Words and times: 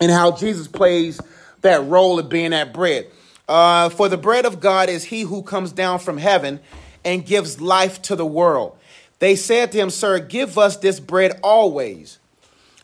and 0.00 0.10
how 0.10 0.32
Jesus 0.32 0.66
plays 0.66 1.20
that 1.60 1.84
role 1.84 2.18
of 2.18 2.28
being 2.28 2.50
that 2.50 2.72
bread. 2.72 3.06
Uh, 3.48 3.88
for 3.90 4.08
the 4.08 4.16
bread 4.16 4.46
of 4.46 4.60
God 4.60 4.88
is 4.88 5.04
he 5.04 5.22
who 5.22 5.42
comes 5.42 5.72
down 5.72 5.98
from 5.98 6.16
heaven 6.16 6.60
and 7.04 7.26
gives 7.26 7.60
life 7.60 8.00
to 8.02 8.16
the 8.16 8.26
world. 8.26 8.76
They 9.18 9.36
said 9.36 9.72
to 9.72 9.78
him, 9.78 9.90
Sir, 9.90 10.18
give 10.18 10.56
us 10.56 10.78
this 10.78 11.00
bread 11.00 11.38
always. 11.42 12.18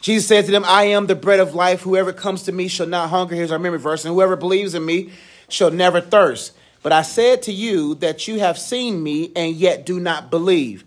Jesus 0.01 0.29
said 0.29 0.45
to 0.45 0.51
them, 0.51 0.65
I 0.67 0.85
am 0.85 1.07
the 1.07 1.15
bread 1.15 1.41
of 1.41 1.55
life. 1.55 1.81
Whoever 1.83 2.13
comes 2.13 2.43
to 2.45 2.53
me 2.53 2.69
shall 2.69 2.87
not 2.87 3.10
hunger. 3.10 3.35
Here's 3.35 3.51
our 3.51 3.58
memory 3.58 3.78
verse. 3.78 4.04
And 4.04 4.14
whoever 4.14 4.37
believes 4.37 4.74
in 4.74 4.85
me 4.85 5.10
shall 5.48 5.71
never 5.71 6.01
thirst. 6.01 6.53
But 6.83 6.92
I 6.92 7.03
said 7.03 7.42
to 7.42 7.53
you 7.53 7.94
that 7.96 8.28
you 8.28 8.38
have 8.38 8.58
seen 8.58 9.03
me 9.03 9.33
and 9.35 9.56
yet 9.56 9.87
do 9.87 9.98
not 9.98 10.30
believe. 10.30 10.85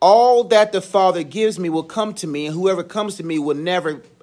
All 0.00 0.44
that 0.44 0.72
the 0.72 0.80
Father 0.80 1.22
gives 1.22 1.58
me 1.58 1.68
will 1.68 1.84
come 1.84 2.14
to 2.14 2.26
me, 2.26 2.46
and 2.46 2.54
whoever 2.54 2.82
comes 2.82 3.16
to 3.16 3.22
me 3.22 3.38
will 3.38 3.54
never 3.54 4.02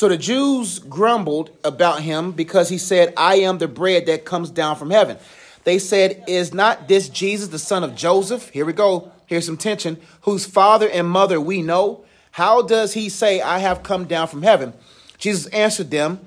So 0.00 0.08
the 0.08 0.16
Jews 0.16 0.78
grumbled 0.78 1.50
about 1.62 2.00
him 2.00 2.32
because 2.32 2.70
he 2.70 2.78
said, 2.78 3.12
I 3.18 3.40
am 3.40 3.58
the 3.58 3.68
bread 3.68 4.06
that 4.06 4.24
comes 4.24 4.48
down 4.48 4.76
from 4.76 4.88
heaven. 4.88 5.18
They 5.64 5.78
said, 5.78 6.24
Is 6.26 6.54
not 6.54 6.88
this 6.88 7.10
Jesus, 7.10 7.48
the 7.48 7.58
son 7.58 7.84
of 7.84 7.96
Joseph? 7.96 8.48
Here 8.48 8.64
we 8.64 8.72
go. 8.72 9.12
Here's 9.26 9.44
some 9.44 9.58
tension. 9.58 9.98
Whose 10.22 10.46
father 10.46 10.88
and 10.88 11.06
mother 11.06 11.38
we 11.38 11.60
know. 11.60 12.06
How 12.30 12.62
does 12.62 12.94
he 12.94 13.10
say, 13.10 13.42
I 13.42 13.58
have 13.58 13.82
come 13.82 14.06
down 14.06 14.28
from 14.28 14.40
heaven? 14.40 14.72
Jesus 15.18 15.44
answered 15.48 15.90
them, 15.90 16.18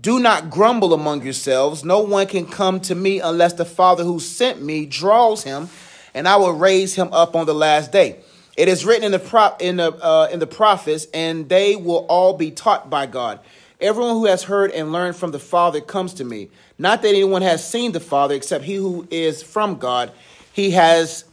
Do 0.00 0.18
not 0.18 0.50
grumble 0.50 0.92
among 0.92 1.22
yourselves. 1.22 1.84
No 1.84 2.00
one 2.00 2.26
can 2.26 2.44
come 2.44 2.80
to 2.80 2.96
me 2.96 3.20
unless 3.20 3.52
the 3.52 3.64
Father 3.64 4.02
who 4.02 4.18
sent 4.18 4.60
me 4.60 4.84
draws 4.84 5.44
him, 5.44 5.68
and 6.12 6.26
I 6.26 6.38
will 6.38 6.54
raise 6.54 6.96
him 6.96 7.12
up 7.12 7.36
on 7.36 7.46
the 7.46 7.54
last 7.54 7.92
day. 7.92 8.18
It 8.56 8.68
is 8.68 8.86
written 8.86 9.04
in 9.04 9.12
the 9.12 9.18
prop 9.18 9.60
in 9.60 9.76
the 9.76 9.92
uh, 9.92 10.28
in 10.32 10.38
the 10.38 10.46
prophets, 10.46 11.06
and 11.12 11.48
they 11.48 11.76
will 11.76 12.06
all 12.08 12.32
be 12.32 12.50
taught 12.50 12.88
by 12.88 13.06
God. 13.06 13.40
Everyone 13.80 14.12
who 14.12 14.24
has 14.24 14.44
heard 14.44 14.70
and 14.70 14.92
learned 14.92 15.16
from 15.16 15.32
the 15.32 15.38
Father 15.38 15.82
comes 15.82 16.14
to 16.14 16.24
me. 16.24 16.48
Not 16.78 17.02
that 17.02 17.08
anyone 17.08 17.42
has 17.42 17.68
seen 17.68 17.92
the 17.92 18.00
Father 18.00 18.34
except 18.34 18.64
he 18.64 18.76
who 18.76 19.06
is 19.10 19.42
from 19.42 19.76
God. 19.76 20.12
He 20.52 20.70
has 20.70 21.24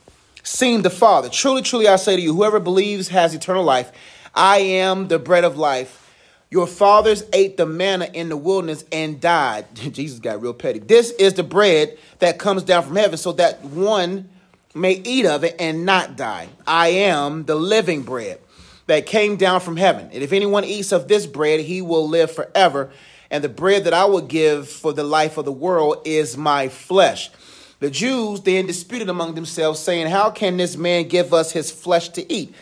seen 0.43 0.81
the 0.81 0.89
Father. 0.89 1.29
Truly, 1.29 1.61
truly, 1.61 1.87
I 1.87 1.95
say 1.95 2.17
to 2.17 2.21
you, 2.21 2.33
whoever 2.35 2.59
believes 2.59 3.07
has 3.07 3.33
eternal 3.33 3.63
life. 3.63 3.91
I 4.35 4.57
am 4.57 5.07
the 5.07 5.19
bread 5.19 5.45
of 5.45 5.57
life. 5.57 6.01
Your 6.49 6.67
fathers 6.67 7.23
ate 7.31 7.55
the 7.55 7.65
manna 7.65 8.09
in 8.13 8.29
the 8.29 8.37
wilderness 8.37 8.83
and 8.91 9.21
died. 9.21 9.65
Jesus 9.73 10.19
got 10.19 10.41
real 10.41 10.53
petty. 10.53 10.79
This 10.79 11.11
is 11.11 11.35
the 11.35 11.43
bread 11.43 11.97
that 12.19 12.37
comes 12.37 12.63
down 12.63 12.83
from 12.83 12.97
heaven 12.97 13.17
so 13.17 13.31
that 13.33 13.63
one 13.63 14.29
may 14.73 14.93
eat 14.93 15.25
of 15.25 15.43
it 15.43 15.55
and 15.59 15.85
not 15.85 16.15
die. 16.15 16.49
I 16.65 16.89
am 16.89 17.45
the 17.45 17.55
living 17.55 18.03
bread 18.03 18.39
that 18.87 19.05
came 19.05 19.35
down 19.35 19.61
from 19.61 19.77
heaven. 19.77 20.09
And 20.11 20.23
if 20.23 20.33
anyone 20.33 20.63
eats 20.63 20.91
of 20.91 21.07
this 21.07 21.25
bread, 21.25 21.61
he 21.61 21.81
will 21.81 22.07
live 22.07 22.31
forever 22.31 22.91
and 23.33 23.43
the 23.43 23.49
bread 23.49 23.85
that 23.85 23.95
I 23.95 24.05
will 24.05 24.21
give 24.21 24.69
for 24.69 24.93
the 24.93 25.03
life 25.03 25.39
of 25.39 25.45
the 25.45 25.51
world 25.51 26.03
is 26.05 26.37
my 26.37 26.69
flesh. 26.69 27.31
The 27.79 27.89
Jews 27.89 28.41
then 28.41 28.67
disputed 28.67 29.09
among 29.09 29.33
themselves, 29.33 29.79
saying, 29.79 30.05
How 30.05 30.29
can 30.29 30.57
this 30.57 30.77
man 30.77 31.07
give 31.07 31.33
us 31.33 31.51
his 31.51 31.71
flesh 31.71 32.09
to 32.09 32.31
eat? 32.31 32.53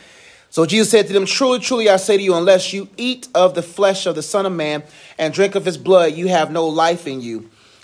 So 0.48 0.64
Jesus 0.64 0.90
said 0.90 1.06
to 1.08 1.12
them, 1.12 1.26
Truly, 1.26 1.58
truly, 1.58 1.90
I 1.90 1.98
say 1.98 2.16
to 2.16 2.22
you, 2.22 2.34
unless 2.34 2.72
you 2.72 2.88
eat 2.96 3.28
of 3.34 3.54
the 3.54 3.62
flesh 3.62 4.06
of 4.06 4.14
the 4.14 4.22
Son 4.22 4.46
of 4.46 4.52
Man 4.52 4.82
and 5.18 5.34
drink 5.34 5.56
of 5.56 5.66
his 5.66 5.76
blood, 5.76 6.14
you 6.14 6.28
have 6.28 6.50
no 6.50 6.66
life 6.66 7.06
in 7.06 7.20
you. 7.20 7.50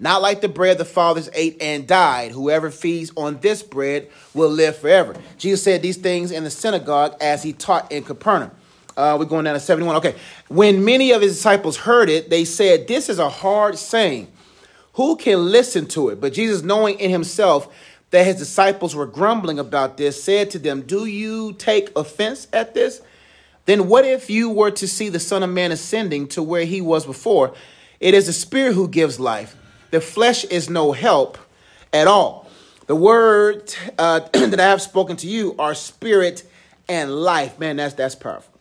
Not 0.00 0.22
like 0.22 0.40
the 0.40 0.48
bread 0.48 0.78
the 0.78 0.84
fathers 0.84 1.28
ate 1.34 1.60
and 1.60 1.86
died. 1.86 2.30
Whoever 2.30 2.70
feeds 2.70 3.10
on 3.16 3.40
this 3.40 3.64
bread 3.64 4.08
will 4.32 4.50
live 4.50 4.76
forever. 4.76 5.16
Jesus 5.38 5.62
said 5.62 5.82
these 5.82 5.96
things 5.96 6.30
in 6.30 6.44
the 6.44 6.50
synagogue 6.50 7.16
as 7.20 7.42
he 7.42 7.52
taught 7.52 7.90
in 7.90 8.04
Capernaum. 8.04 8.52
Uh, 8.96 9.16
we're 9.18 9.24
going 9.24 9.44
down 9.44 9.54
to 9.54 9.60
71. 9.60 9.96
Okay. 9.96 10.14
When 10.48 10.84
many 10.84 11.12
of 11.12 11.22
his 11.22 11.34
disciples 11.34 11.76
heard 11.76 12.08
it, 12.08 12.30
they 12.30 12.44
said, 12.44 12.86
This 12.86 13.08
is 13.08 13.18
a 13.18 13.28
hard 13.28 13.76
saying. 13.76 14.28
Who 14.94 15.16
can 15.16 15.50
listen 15.50 15.86
to 15.88 16.08
it? 16.08 16.20
But 16.20 16.32
Jesus, 16.32 16.62
knowing 16.62 16.98
in 16.98 17.10
himself 17.10 17.72
that 18.10 18.24
his 18.24 18.36
disciples 18.36 18.96
were 18.96 19.06
grumbling 19.06 19.58
about 19.58 19.96
this, 19.96 20.22
said 20.22 20.50
to 20.50 20.58
them, 20.58 20.82
Do 20.82 21.06
you 21.06 21.52
take 21.54 21.96
offense 21.96 22.48
at 22.52 22.74
this? 22.74 23.00
Then 23.66 23.88
what 23.88 24.04
if 24.04 24.30
you 24.30 24.50
were 24.50 24.70
to 24.72 24.88
see 24.88 25.08
the 25.08 25.20
Son 25.20 25.42
of 25.42 25.50
Man 25.50 25.72
ascending 25.72 26.28
to 26.28 26.42
where 26.42 26.64
he 26.64 26.80
was 26.80 27.04
before? 27.04 27.54
It 28.00 28.14
is 28.14 28.26
the 28.26 28.32
Spirit 28.32 28.74
who 28.74 28.88
gives 28.88 29.20
life. 29.20 29.56
The 29.90 30.00
flesh 30.00 30.44
is 30.44 30.68
no 30.68 30.92
help 30.92 31.38
at 31.92 32.06
all. 32.06 32.48
The 32.86 32.96
word 32.96 33.74
uh, 33.98 34.20
that 34.32 34.60
I 34.60 34.64
have 34.64 34.82
spoken 34.82 35.16
to 35.18 35.26
you 35.26 35.54
are 35.58 35.74
spirit 35.74 36.44
and 36.88 37.14
life. 37.14 37.58
Man, 37.58 37.76
that's 37.76 37.94
that's 37.94 38.14
powerful. 38.14 38.52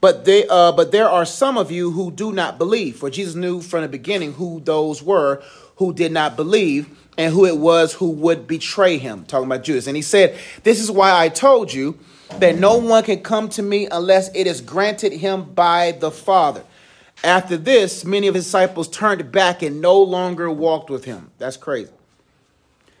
But 0.00 0.24
they, 0.24 0.46
uh, 0.48 0.72
but 0.72 0.92
there 0.92 1.08
are 1.08 1.24
some 1.24 1.56
of 1.56 1.70
you 1.70 1.90
who 1.90 2.10
do 2.10 2.32
not 2.32 2.58
believe. 2.58 2.96
For 2.96 3.10
Jesus 3.10 3.34
knew 3.34 3.62
from 3.62 3.82
the 3.82 3.88
beginning 3.88 4.34
who 4.34 4.60
those 4.60 5.02
were 5.02 5.42
who 5.76 5.92
did 5.92 6.12
not 6.12 6.36
believe 6.36 6.88
and 7.18 7.32
who 7.32 7.46
it 7.46 7.56
was 7.56 7.94
who 7.94 8.10
would 8.10 8.46
betray 8.46 8.98
him. 8.98 9.24
Talking 9.24 9.46
about 9.46 9.64
Judas. 9.64 9.86
And 9.86 9.96
he 9.96 10.02
said, 10.02 10.38
This 10.64 10.80
is 10.80 10.90
why 10.90 11.18
I 11.18 11.28
told 11.28 11.72
you 11.72 11.98
that 12.38 12.56
no 12.56 12.76
one 12.76 13.04
can 13.04 13.20
come 13.20 13.48
to 13.50 13.62
me 13.62 13.86
unless 13.90 14.34
it 14.34 14.46
is 14.46 14.60
granted 14.60 15.12
him 15.12 15.44
by 15.54 15.92
the 15.92 16.10
Father. 16.10 16.64
After 17.24 17.56
this, 17.56 18.04
many 18.04 18.26
of 18.26 18.34
his 18.34 18.44
disciples 18.44 18.88
turned 18.88 19.32
back 19.32 19.62
and 19.62 19.80
no 19.80 20.00
longer 20.00 20.50
walked 20.50 20.90
with 20.90 21.04
him. 21.04 21.30
That's 21.38 21.56
crazy. 21.56 21.92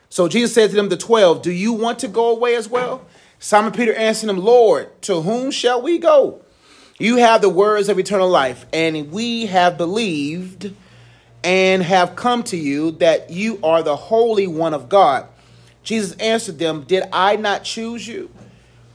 So 0.08 0.28
Jesus 0.28 0.54
said 0.54 0.70
to 0.70 0.76
them, 0.76 0.88
The 0.88 0.96
twelve, 0.96 1.42
Do 1.42 1.52
you 1.52 1.72
want 1.72 1.98
to 2.00 2.08
go 2.08 2.30
away 2.30 2.56
as 2.56 2.68
well? 2.68 3.06
Simon 3.38 3.72
Peter 3.72 3.94
answered 3.94 4.30
him, 4.30 4.38
Lord, 4.38 5.02
to 5.02 5.20
whom 5.20 5.50
shall 5.50 5.82
we 5.82 5.98
go? 5.98 6.42
You 6.98 7.16
have 7.18 7.42
the 7.42 7.50
words 7.50 7.90
of 7.90 7.98
eternal 7.98 8.28
life, 8.28 8.64
and 8.72 9.12
we 9.12 9.46
have 9.46 9.76
believed 9.76 10.72
and 11.44 11.82
have 11.82 12.16
come 12.16 12.42
to 12.44 12.56
you 12.56 12.92
that 12.92 13.30
you 13.30 13.60
are 13.62 13.82
the 13.82 13.96
Holy 13.96 14.46
One 14.46 14.72
of 14.72 14.88
God. 14.88 15.28
Jesus 15.82 16.16
answered 16.16 16.58
them, 16.58 16.84
Did 16.84 17.04
I 17.12 17.36
not 17.36 17.64
choose 17.64 18.08
you, 18.08 18.30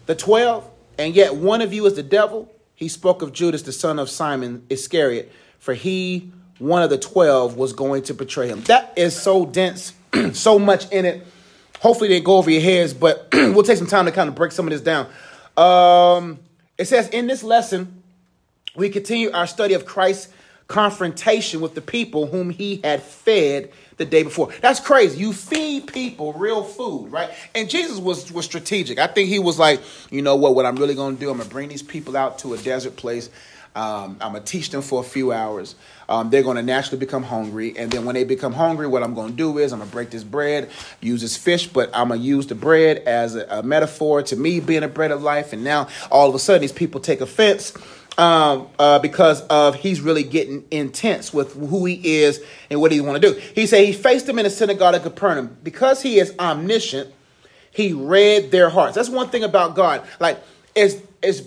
the 0.08 0.16
twelve, 0.16 0.68
and 0.98 1.16
yet 1.16 1.36
one 1.36 1.62
of 1.62 1.72
you 1.72 1.86
is 1.86 1.94
the 1.94 2.04
devil? 2.04 2.52
He 2.82 2.88
spoke 2.88 3.22
of 3.22 3.32
Judas, 3.32 3.62
the 3.62 3.72
son 3.72 4.00
of 4.00 4.10
Simon 4.10 4.66
Iscariot, 4.68 5.32
for 5.60 5.76
he, 5.76 6.32
one 6.58 6.82
of 6.82 6.90
the 6.90 6.98
twelve, 6.98 7.56
was 7.56 7.74
going 7.74 8.02
to 8.06 8.16
betray 8.16 8.48
him. 8.48 8.64
That 8.64 8.92
is 8.96 9.16
so 9.16 9.46
dense, 9.46 9.94
so 10.34 10.58
much 10.58 10.92
in 10.92 11.06
it. 11.06 11.28
Hopefully, 11.80 12.10
they 12.10 12.22
go 12.22 12.38
over 12.38 12.50
your 12.50 12.64
heads, 12.64 12.96
but 12.96 13.28
we'll 13.34 13.62
take 13.62 13.78
some 13.78 13.86
time 13.86 14.06
to 14.06 14.12
kind 14.12 14.28
of 14.30 14.34
break 14.34 14.52
some 14.52 14.66
of 14.66 14.72
this 14.72 14.82
down. 14.82 15.08
Um, 15.56 16.40
it 16.76 16.86
says, 16.86 17.08
In 17.10 17.28
this 17.28 17.44
lesson, 17.44 18.02
we 18.76 18.90
continue 18.90 19.32
our 19.32 19.46
study 19.46 19.76
of 19.76 19.86
Christ's 19.86 20.34
confrontation 20.72 21.60
with 21.60 21.76
the 21.76 21.82
people 21.82 22.28
whom 22.28 22.50
he 22.50 22.80
had 22.82 23.04
fed 23.04 23.72
the 23.98 24.06
day 24.06 24.24
before. 24.24 24.52
That's 24.62 24.80
crazy. 24.80 25.20
You 25.20 25.34
feed 25.34 25.88
people 25.88 26.32
real 26.34 26.64
food, 26.64 27.12
right? 27.12 27.30
And 27.54 27.70
Jesus 27.70 28.00
was 28.00 28.32
was 28.32 28.46
strategic. 28.46 28.98
I 28.98 29.08
think 29.08 29.28
he 29.28 29.38
was 29.38 29.60
like, 29.60 29.82
you 30.10 30.22
know 30.22 30.38
what? 30.38 30.56
What 30.56 30.66
I'm 30.66 30.78
really 30.78 30.96
going 30.96 31.16
to 31.16 31.20
do? 31.20 31.30
I'm 31.30 31.38
going 31.38 31.48
to 31.48 31.54
bring 31.54 31.68
these 31.68 31.84
people 31.84 32.16
out 32.16 32.40
to 32.40 32.54
a 32.54 32.58
desert 32.58 32.96
place. 32.96 33.30
Um, 33.74 34.18
I'm 34.20 34.34
gonna 34.34 34.42
teach 34.42 34.70
them 34.70 34.82
for 34.82 35.00
a 35.00 35.04
few 35.04 35.32
hours. 35.32 35.76
Um, 36.10 36.30
they're 36.30 36.44
gonna 36.44 36.62
naturally 36.62 37.00
become 37.00 37.24
hungry, 37.24 37.74
and 37.78 37.90
then 37.90 38.04
when 38.04 38.16
they 38.16 38.26
become 38.26 38.52
hungry, 38.52 38.86
what 38.86 39.02
I'm 39.02 39.14
gonna 39.14 39.32
do 39.32 39.60
is 39.60 39.72
I'm 39.72 39.80
gonna 39.80 39.90
break 39.90 40.10
this 40.10 40.26
bread, 40.26 40.70
use 41.00 41.22
this 41.22 41.38
fish, 41.38 41.68
but 41.68 41.90
I'm 41.94 42.10
gonna 42.10 42.20
use 42.20 42.48
the 42.48 42.56
bread 42.56 42.98
as 42.98 43.36
a, 43.36 43.48
a 43.50 43.64
metaphor 43.64 44.24
to 44.24 44.36
me 44.36 44.60
being 44.60 44.84
a 44.84 44.90
bread 44.90 45.12
of 45.12 45.24
life. 45.24 45.54
And 45.54 45.64
now 45.64 45.88
all 46.12 46.28
of 46.28 46.36
a 46.36 46.40
sudden, 46.40 46.60
these 46.60 46.74
people 46.74 47.00
take 47.00 47.22
offense 47.22 47.72
um, 48.18 48.68
uh, 48.78 49.00
because 49.00 49.42
of 49.48 49.76
he's 49.76 50.02
really 50.02 50.24
getting 50.24 50.66
intense 50.70 51.34
with 51.34 51.54
who 51.54 51.86
he 51.86 52.20
is 52.20 52.44
and 52.70 52.82
what 52.82 52.92
he 52.92 53.02
want 53.02 53.22
to 53.22 53.34
do. 53.34 53.40
He 53.56 53.66
said 53.66 53.86
he 53.86 53.94
faced 53.94 54.28
him 54.28 54.38
in 54.38 54.44
the 54.44 54.50
synagogue 54.50 54.96
of 54.96 55.04
Capernaum 55.04 55.58
because 55.64 56.02
he 56.02 56.20
is 56.20 56.34
omniscient. 56.38 57.14
He 57.72 57.94
read 57.94 58.52
their 58.52 58.70
hearts. 58.70 58.96
That's 58.96 59.10
one 59.10 59.30
thing 59.30 59.44
about 59.44 59.76
God. 59.76 60.06
Like, 60.20 60.40
it's, 60.76 60.96
it's 61.24 61.42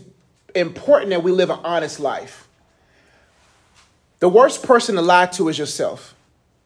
important 0.54 1.10
that 1.10 1.22
we 1.22 1.32
live 1.32 1.50
an 1.50 1.60
honest 1.64 2.00
life. 2.00 2.48
The 4.20 4.28
worst 4.28 4.62
person 4.62 4.94
to 4.94 5.02
lie 5.02 5.26
to 5.26 5.48
is 5.48 5.58
yourself. 5.58 6.14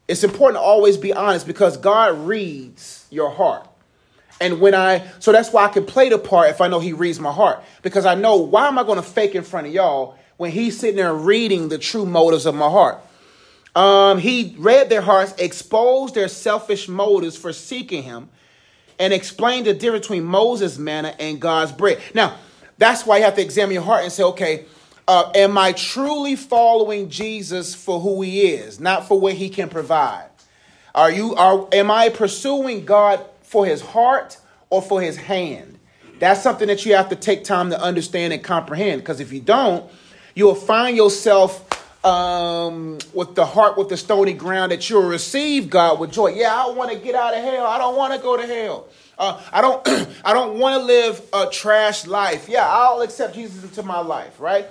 It's 0.06 0.24
important 0.24 0.56
to 0.56 0.60
always 0.60 0.96
be 0.96 1.12
honest 1.12 1.46
because 1.46 1.76
God 1.76 2.18
reads 2.26 3.06
your 3.10 3.30
heart. 3.30 3.67
And 4.40 4.60
when 4.60 4.74
I, 4.74 5.06
so 5.18 5.32
that's 5.32 5.52
why 5.52 5.64
I 5.64 5.68
can 5.68 5.84
play 5.84 6.08
the 6.08 6.18
part 6.18 6.50
if 6.50 6.60
I 6.60 6.68
know 6.68 6.80
He 6.80 6.92
reads 6.92 7.18
my 7.18 7.32
heart. 7.32 7.62
Because 7.82 8.06
I 8.06 8.14
know, 8.14 8.36
why 8.36 8.68
am 8.68 8.78
I 8.78 8.84
going 8.84 8.96
to 8.96 9.02
fake 9.02 9.34
in 9.34 9.42
front 9.42 9.66
of 9.66 9.72
y'all 9.72 10.16
when 10.36 10.50
He's 10.50 10.78
sitting 10.78 10.96
there 10.96 11.14
reading 11.14 11.68
the 11.68 11.78
true 11.78 12.06
motives 12.06 12.46
of 12.46 12.54
my 12.54 12.68
heart? 12.68 13.00
Um, 13.74 14.18
he 14.18 14.56
read 14.58 14.88
their 14.88 15.02
hearts, 15.02 15.34
exposed 15.38 16.14
their 16.14 16.28
selfish 16.28 16.88
motives 16.88 17.36
for 17.36 17.52
seeking 17.52 18.02
Him, 18.02 18.28
and 18.98 19.12
explained 19.12 19.66
the 19.66 19.74
difference 19.74 20.06
between 20.06 20.24
Moses' 20.24 20.78
manna 20.78 21.14
and 21.18 21.40
God's 21.40 21.72
bread. 21.72 22.00
Now, 22.14 22.36
that's 22.78 23.06
why 23.06 23.18
you 23.18 23.24
have 23.24 23.34
to 23.36 23.42
examine 23.42 23.74
your 23.74 23.82
heart 23.82 24.02
and 24.02 24.12
say, 24.12 24.22
okay, 24.22 24.64
uh, 25.06 25.32
am 25.34 25.56
I 25.56 25.72
truly 25.72 26.36
following 26.36 27.08
Jesus 27.08 27.74
for 27.74 27.98
who 28.00 28.20
he 28.22 28.50
is, 28.50 28.78
not 28.78 29.08
for 29.08 29.18
what 29.18 29.34
he 29.34 29.48
can 29.48 29.68
provide? 29.68 30.28
Are 30.94 31.10
you 31.10 31.34
are 31.34 31.68
am 31.72 31.90
I 31.90 32.08
pursuing 32.08 32.84
God 32.84 33.24
for 33.48 33.66
his 33.66 33.80
heart 33.80 34.38
or 34.70 34.82
for 34.82 35.00
his 35.00 35.16
hand? 35.16 35.78
That's 36.18 36.42
something 36.42 36.68
that 36.68 36.84
you 36.84 36.94
have 36.94 37.08
to 37.10 37.16
take 37.16 37.44
time 37.44 37.70
to 37.70 37.80
understand 37.80 38.32
and 38.32 38.42
comprehend 38.42 39.02
because 39.02 39.20
if 39.20 39.32
you 39.32 39.40
don't, 39.40 39.88
you'll 40.34 40.54
find 40.54 40.96
yourself 40.96 41.64
um, 42.04 42.98
with 43.12 43.34
the 43.34 43.44
heart 43.44 43.76
with 43.76 43.88
the 43.88 43.96
stony 43.96 44.32
ground 44.32 44.72
that 44.72 44.88
you'll 44.88 45.08
receive 45.08 45.68
God 45.68 45.98
with 45.98 46.12
joy. 46.12 46.28
Yeah, 46.28 46.54
I 46.54 46.70
want 46.70 46.90
to 46.92 46.98
get 46.98 47.14
out 47.14 47.34
of 47.34 47.42
hell. 47.42 47.66
I 47.66 47.78
don't 47.78 47.96
want 47.96 48.14
to 48.14 48.20
go 48.20 48.36
to 48.36 48.46
hell. 48.46 48.88
Uh, 49.18 49.40
I 49.52 49.60
don't 49.60 49.86
I 50.24 50.32
don't 50.32 50.58
want 50.58 50.80
to 50.80 50.86
live 50.86 51.22
a 51.32 51.46
trash 51.50 52.06
life. 52.06 52.48
Yeah, 52.48 52.66
I'll 52.68 53.00
accept 53.02 53.34
Jesus 53.34 53.62
into 53.64 53.82
my 53.82 54.00
life, 54.00 54.40
right? 54.40 54.66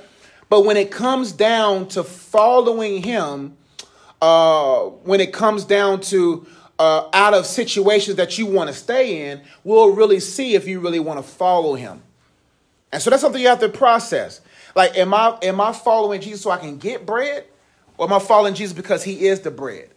But 0.50 0.65
when 0.65 0.77
it 0.77 0.91
comes 0.91 1.33
down 1.33 1.89
to 1.89 2.03
following 2.03 3.03
him, 3.03 3.57
uh, 4.21 4.83
when 4.83 5.19
it 5.19 5.33
comes 5.33 5.65
down 5.65 6.00
to 6.01 6.47
uh, 6.79 7.09
out 7.13 7.33
of 7.33 7.45
situations 7.45 8.18
that 8.18 8.38
you 8.38 8.45
want 8.45 8.69
to 8.69 8.74
stay 8.75 9.29
in, 9.29 9.41
we'll 9.63 9.94
really 9.94 10.19
see 10.19 10.56
if 10.56 10.68
you 10.68 10.79
really 10.79 11.00
want 11.00 11.19
to 11.19 11.24
follow 11.24 11.75
him. 11.75 12.01
And 12.91 13.01
so 13.01 13.09
that's 13.09 13.21
something 13.21 13.41
you 13.41 13.47
have 13.47 13.59
to 13.59 13.69
process. 13.69 14.41
Like, 14.75 14.97
am 14.97 15.13
I 15.13 15.38
am 15.41 15.59
I 15.59 15.74
following 15.74 16.21
Jesus 16.21 16.41
so 16.41 16.51
I 16.51 16.57
can 16.57 16.77
get 16.77 17.06
bread? 17.06 17.45
Or 17.97 18.06
am 18.06 18.13
I 18.13 18.19
following 18.19 18.53
Jesus 18.53 18.74
because 18.74 19.03
he 19.03 19.27
is 19.27 19.39
the 19.39 19.51
bread? 19.51 19.89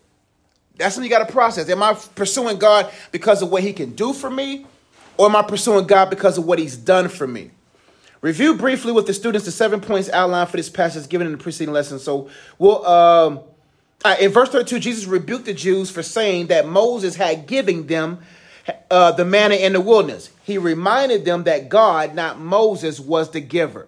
That's 0.76 0.94
something 0.94 1.10
you 1.10 1.16
got 1.16 1.26
to 1.26 1.32
process. 1.32 1.68
Am 1.68 1.82
I 1.82 1.92
pursuing 2.14 2.58
God 2.58 2.90
because 3.12 3.42
of 3.42 3.50
what 3.50 3.62
he 3.62 3.74
can 3.74 3.94
do 3.94 4.14
for 4.14 4.30
me? 4.30 4.66
Or 5.18 5.26
am 5.26 5.36
I 5.36 5.42
pursuing 5.42 5.86
God 5.86 6.08
because 6.08 6.38
of 6.38 6.46
what 6.46 6.58
he's 6.58 6.78
done 6.78 7.08
for 7.08 7.26
me? 7.26 7.50
Review 8.22 8.56
briefly 8.56 8.92
with 8.92 9.06
the 9.06 9.12
students 9.12 9.44
the 9.44 9.52
seven 9.52 9.80
points 9.80 10.08
outlined 10.08 10.48
for 10.48 10.56
this 10.56 10.70
passage 10.70 11.08
given 11.08 11.26
in 11.26 11.32
the 11.32 11.38
preceding 11.38 11.74
lesson. 11.74 11.98
So 11.98 12.30
we'll 12.58 12.84
um, 12.86 13.40
uh, 14.04 14.16
in 14.20 14.30
verse 14.30 14.48
32, 14.48 14.78
Jesus 14.78 15.06
rebuked 15.06 15.44
the 15.44 15.54
Jews 15.54 15.90
for 15.90 16.02
saying 16.02 16.46
that 16.46 16.66
Moses 16.66 17.16
had 17.16 17.46
given 17.46 17.86
them 17.86 18.20
uh, 18.90 19.12
the 19.12 19.24
manna 19.24 19.56
in 19.56 19.72
the 19.74 19.80
wilderness. 19.80 20.30
He 20.44 20.58
reminded 20.58 21.24
them 21.24 21.44
that 21.44 21.68
God, 21.68 22.14
not 22.14 22.38
Moses, 22.38 22.98
was 22.98 23.30
the 23.30 23.40
giver. 23.40 23.86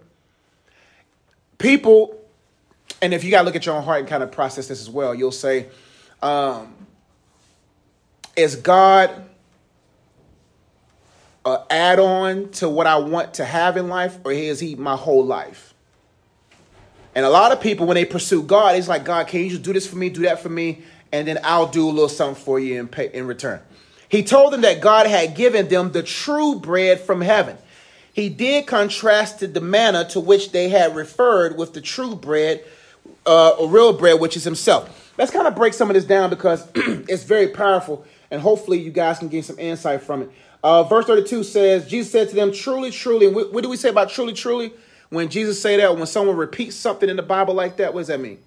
People, 1.59 2.19
and 3.01 3.15
if 3.15 3.25
you 3.25 3.31
got 3.31 3.41
to 3.41 3.45
look 3.45 3.57
at 3.57 3.65
your 3.65 3.75
own 3.75 3.85
heart 3.85 4.01
and 4.01 4.09
kind 4.09 4.23
of 4.23 4.33
process 4.33 4.69
this 4.69 4.81
as 4.81 4.91
well, 4.91 5.15
you'll 5.15 5.33
say, 5.33 5.69
um, 6.21 6.75
Is 8.37 8.57
God 8.57 9.25
a 11.45 11.61
add 11.71 11.99
on 11.99 12.51
to 12.51 12.69
what 12.69 12.87
I 12.87 12.97
want 12.97 13.35
to 13.35 13.45
have 13.45 13.77
in 13.77 13.89
life, 13.89 14.19
or 14.25 14.33
is 14.33 14.61
he 14.61 14.75
my 14.75 14.97
whole 14.97 15.25
life? 15.25 15.72
And 17.15 17.27
a 17.27 17.31
lot 17.31 17.53
of 17.53 17.61
people, 17.61 17.87
when 17.87 17.95
they 17.97 18.05
pursue 18.05 18.43
God, 18.43 18.77
it's 18.77 18.89
like, 18.89 19.05
God, 19.05 19.27
can 19.27 19.41
you 19.41 19.51
just 19.51 19.63
do 19.63 19.73
this 19.73 19.87
for 19.87 19.97
me, 19.97 20.09
do 20.09 20.23
that 20.23 20.41
for 20.41 20.49
me, 20.49 20.83
and 21.13 21.29
then 21.29 21.39
I'll 21.45 21.67
do 21.67 21.87
a 21.89 21.91
little 21.91 22.09
something 22.09 22.43
for 22.43 22.59
you 22.59 22.81
in, 22.81 22.89
pay, 22.89 23.11
in 23.13 23.27
return. 23.27 23.61
He 24.09 24.23
told 24.23 24.53
them 24.53 24.63
that 24.63 24.81
God 24.81 25.07
had 25.07 25.35
given 25.35 25.69
them 25.69 25.93
the 25.93 26.03
true 26.03 26.59
bread 26.59 27.01
from 27.01 27.21
heaven. 27.21 27.57
He 28.15 28.29
did 28.29 28.67
contrast 28.67 29.41
the 29.41 29.61
manna 29.61 30.07
to 30.11 30.21
which 30.21 30.53
they 30.53 30.69
had 30.69 30.95
referred 30.95 31.57
with 31.57 31.73
the 31.75 31.81
true 31.81 32.15
bread, 32.15 32.63
uh, 33.27 33.51
or 33.51 33.69
real 33.69 33.93
bread, 33.93 34.21
which 34.21 34.37
is 34.37 34.45
Himself. 34.45 35.13
Let's 35.19 35.31
kind 35.31 35.47
of 35.47 35.55
break 35.55 35.75
some 35.75 35.91
of 35.91 35.95
this 35.95 36.05
down 36.05 36.31
because 36.31 36.67
it's 36.75 37.25
very 37.25 37.49
powerful, 37.49 38.05
and 38.31 38.41
hopefully 38.41 38.81
you 38.81 38.91
guys 38.91 39.19
can 39.19 39.29
gain 39.29 39.43
some 39.43 39.59
insight 39.59 40.03
from 40.03 40.23
it. 40.23 40.31
Uh, 40.63 40.85
verse 40.85 41.07
32 41.07 41.43
says, 41.43 41.89
Jesus 41.89 42.13
said 42.13 42.29
to 42.29 42.35
them, 42.37 42.53
truly, 42.53 42.91
truly. 42.91 43.27
What, 43.27 43.53
what 43.53 43.63
do 43.63 43.69
we 43.69 43.77
say 43.77 43.89
about 43.89 44.11
truly, 44.11 44.33
truly? 44.33 44.73
When 45.13 45.29
Jesus 45.29 45.61
say 45.61 45.77
that, 45.77 45.95
when 45.95 46.07
someone 46.07 46.39
repeats 46.39 46.75
something 46.75 47.07
in 47.07 47.17
the 47.17 47.23
Bible 47.23 47.53
like 47.53 47.77
that, 47.77 47.93
what 47.93 48.01
does 48.01 48.07
that 48.07 48.19
mean? 48.19 48.39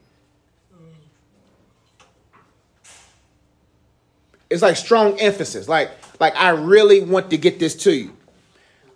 It's 4.50 4.64
like 4.64 4.76
strong 4.76 5.20
emphasis. 5.20 5.68
Like, 5.68 5.92
like 6.20 6.36
I 6.36 6.50
really 6.50 7.02
want 7.02 7.30
to 7.30 7.38
get 7.38 7.60
this 7.60 7.76
to 7.84 7.94
you. 7.94 8.18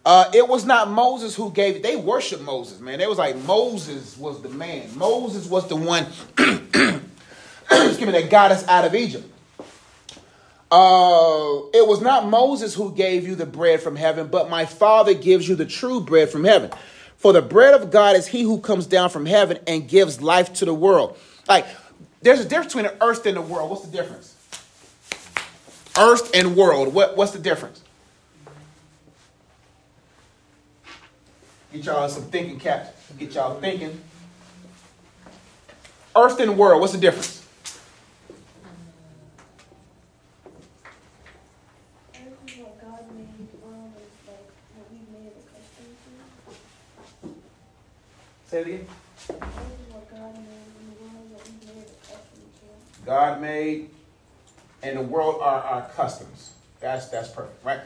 Uh, 0.03 0.31
it 0.33 0.47
was 0.47 0.65
not 0.65 0.89
Moses 0.89 1.35
who 1.35 1.51
gave 1.51 1.75
it. 1.75 1.83
They 1.83 1.95
worshiped 1.95 2.41
Moses, 2.41 2.79
man. 2.79 2.97
They 2.97 3.05
was 3.05 3.19
like 3.19 3.35
Moses 3.35 4.17
was 4.17 4.41
the 4.41 4.49
man. 4.49 4.89
Moses 4.97 5.47
was 5.47 5.67
the 5.67 5.75
one, 5.75 6.07
excuse 6.39 8.01
me, 8.01 8.11
that 8.13 8.31
got 8.31 8.51
us 8.51 8.67
out 8.67 8.83
of 8.83 8.95
Egypt. 8.95 9.31
Uh, 10.71 11.69
it 11.71 11.87
was 11.87 12.01
not 12.01 12.27
Moses 12.27 12.73
who 12.73 12.91
gave 12.95 13.27
you 13.27 13.35
the 13.35 13.45
bread 13.45 13.79
from 13.79 13.95
heaven, 13.95 14.25
but 14.25 14.49
my 14.49 14.65
Father 14.65 15.13
gives 15.13 15.47
you 15.47 15.55
the 15.55 15.67
true 15.67 15.99
bread 15.99 16.31
from 16.31 16.45
heaven. 16.45 16.71
For 17.19 17.33
the 17.33 17.41
bread 17.41 17.73
of 17.73 17.91
God 17.91 18.15
is 18.15 18.27
he 18.27 18.43
who 18.43 18.59
comes 18.59 18.87
down 18.87 19.09
from 19.09 19.25
heaven 19.25 19.59
and 19.67 19.87
gives 19.87 20.21
life 20.21 20.53
to 20.53 20.65
the 20.65 20.73
world. 20.73 21.17
Like, 21.49 21.67
there's 22.21 22.39
a 22.39 22.45
difference 22.45 22.73
between 22.73 22.85
the 22.85 23.03
earth 23.03 23.25
and 23.25 23.35
the 23.35 23.41
world. 23.41 23.69
What's 23.69 23.85
the 23.85 23.91
difference? 23.91 24.35
Earth 25.97 26.31
and 26.33 26.55
world. 26.55 26.93
What, 26.93 27.17
what's 27.17 27.31
the 27.31 27.39
difference? 27.39 27.81
Get 31.73 31.83
y'all 31.83 32.07
some 32.07 32.23
thinking 32.23 32.57
caps. 32.57 32.89
Get 33.17 33.33
y'all 33.33 33.59
thinking. 33.59 33.99
Earth 36.15 36.39
and 36.39 36.57
world. 36.57 36.79
What's 36.79 36.93
the 36.93 36.99
difference? 36.99 37.38
Say 48.49 48.61
it 48.61 48.67
again. 48.67 48.87
God 53.05 53.41
made 53.41 53.91
and 54.81 54.97
the 54.97 55.03
world 55.03 55.35
are 55.41 55.61
our 55.61 55.87
customs. 55.89 56.53
That's 56.79 57.09
that's 57.09 57.29
perfect, 57.29 57.63
right? 57.63 57.81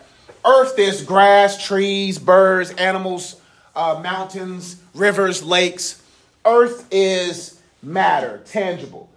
Earth 0.46 0.80
is 0.80 1.04
grass, 1.04 1.62
trees, 1.62 2.18
birds, 2.18 2.72
animals, 2.72 3.42
uh, 3.76 4.00
mountains, 4.02 4.82
rivers, 4.94 5.44
lakes. 5.44 6.02
Earth 6.46 6.88
is 6.92 7.60
matter, 7.82 8.42
tangible. 8.46 9.10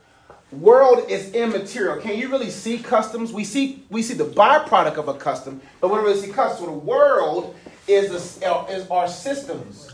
World 0.50 1.08
is 1.08 1.32
immaterial. 1.32 2.00
Can 2.00 2.18
you 2.18 2.28
really 2.28 2.50
see 2.50 2.78
customs? 2.78 3.32
We 3.32 3.44
see 3.44 3.84
we 3.88 4.02
see 4.02 4.14
the 4.14 4.24
byproduct 4.24 4.96
of 4.96 5.06
a 5.06 5.14
custom, 5.14 5.60
but 5.80 5.90
we 5.90 5.96
don't 5.96 6.06
really 6.06 6.20
see 6.20 6.32
customs. 6.32 6.58
So 6.58 6.66
the 6.66 6.72
world 6.72 7.54
is, 7.86 8.42
a, 8.42 8.64
is 8.68 8.90
our 8.90 9.06
systems 9.06 9.85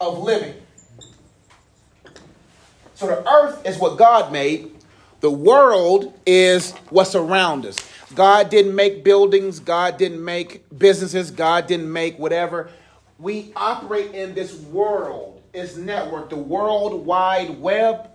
of 0.00 0.18
living. 0.18 0.54
So 2.94 3.06
the 3.06 3.28
earth 3.28 3.64
is 3.66 3.78
what 3.78 3.96
God 3.96 4.32
made, 4.32 4.72
the 5.20 5.30
world 5.30 6.18
is 6.26 6.72
what's 6.90 7.14
around 7.14 7.66
us. 7.66 7.76
God 8.14 8.50
didn't 8.50 8.74
make 8.74 9.04
buildings, 9.04 9.60
God 9.60 9.98
didn't 9.98 10.24
make 10.24 10.64
businesses, 10.76 11.30
God 11.30 11.66
didn't 11.66 11.92
make 11.92 12.18
whatever. 12.18 12.70
We 13.18 13.52
operate 13.54 14.14
in 14.14 14.34
this 14.34 14.54
world, 14.54 15.42
it's 15.52 15.76
network, 15.76 16.30
the 16.30 16.36
world 16.36 17.04
wide 17.04 17.60
web. 17.60 18.08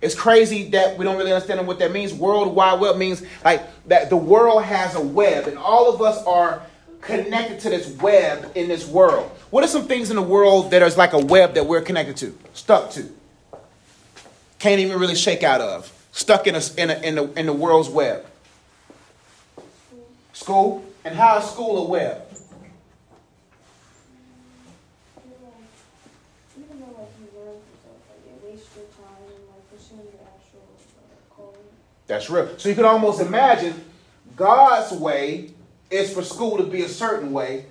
It's 0.00 0.14
crazy 0.14 0.70
that 0.70 0.96
we 0.96 1.04
don't 1.04 1.18
really 1.18 1.32
understand 1.32 1.66
what 1.66 1.78
that 1.80 1.92
means. 1.92 2.14
World 2.14 2.54
wide 2.54 2.80
web 2.80 2.96
means 2.96 3.22
like 3.44 3.62
that 3.86 4.08
the 4.08 4.16
world 4.16 4.64
has 4.64 4.94
a 4.94 5.00
web, 5.00 5.46
and 5.46 5.58
all 5.58 5.92
of 5.92 6.00
us 6.00 6.24
are 6.24 6.62
connected 7.00 7.60
to 7.60 7.70
this 7.70 7.88
web 8.00 8.50
in 8.54 8.68
this 8.68 8.86
world. 8.86 9.30
What 9.50 9.64
are 9.64 9.68
some 9.68 9.86
things 9.86 10.10
in 10.10 10.16
the 10.16 10.22
world 10.22 10.70
that 10.70 10.82
is 10.82 10.96
like 10.96 11.12
a 11.12 11.18
web 11.18 11.54
that 11.54 11.66
we're 11.66 11.82
connected 11.82 12.16
to, 12.18 12.38
stuck 12.54 12.90
to? 12.92 13.08
Can't 14.58 14.80
even 14.80 14.98
really 14.98 15.16
shake 15.16 15.42
out 15.42 15.60
of. 15.60 15.92
Stuck 16.12 16.46
in, 16.46 16.54
a, 16.54 16.60
in, 16.76 16.90
a, 16.90 16.94
in, 17.00 17.14
the, 17.16 17.40
in 17.40 17.46
the 17.46 17.52
world's 17.52 17.88
web. 17.88 18.26
School? 20.32 20.84
And 21.04 21.14
how 21.14 21.38
is 21.38 21.44
school 21.44 21.84
a 21.84 21.88
web? 21.88 22.22
That's 32.06 32.28
real. 32.28 32.48
So 32.58 32.68
you 32.68 32.74
can 32.74 32.84
almost 32.84 33.20
imagine 33.20 33.84
God's 34.34 34.90
way 34.90 35.52
is 35.90 36.12
for 36.12 36.22
school 36.22 36.56
to 36.56 36.64
be 36.64 36.82
a 36.82 36.88
certain 36.88 37.32
way, 37.32 37.66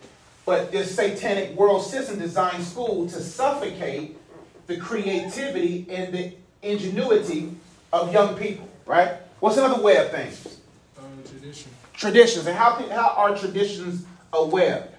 but 0.50 0.72
this 0.72 0.96
satanic 0.96 1.56
world 1.56 1.86
system 1.86 2.18
designed 2.18 2.63
school 2.63 3.08
to 3.08 3.22
suffocate 3.22 4.18
the 4.65 4.77
creativity 4.77 5.86
and 5.91 6.12
the 6.12 6.34
ingenuity 6.63 7.51
of 7.94 8.12
young 8.12 8.36
people, 8.36 8.68
right? 8.88 9.18
What's 9.41 9.58
another 9.58 9.79
way 9.79 9.98
of 9.98 10.10
things? 10.10 10.58
Uh, 10.98 11.01
tradition. 11.29 11.72
Traditions. 11.94 12.48
And 12.48 12.58
how, 12.58 12.72
how 12.89 13.10
are 13.15 13.38
traditions 13.38 14.08
a 14.34 14.44
web? 14.44 14.91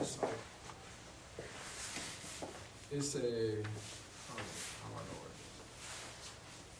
It's 0.00 0.22
like 0.22 0.30
it's 2.92 3.16
a. 3.16 3.56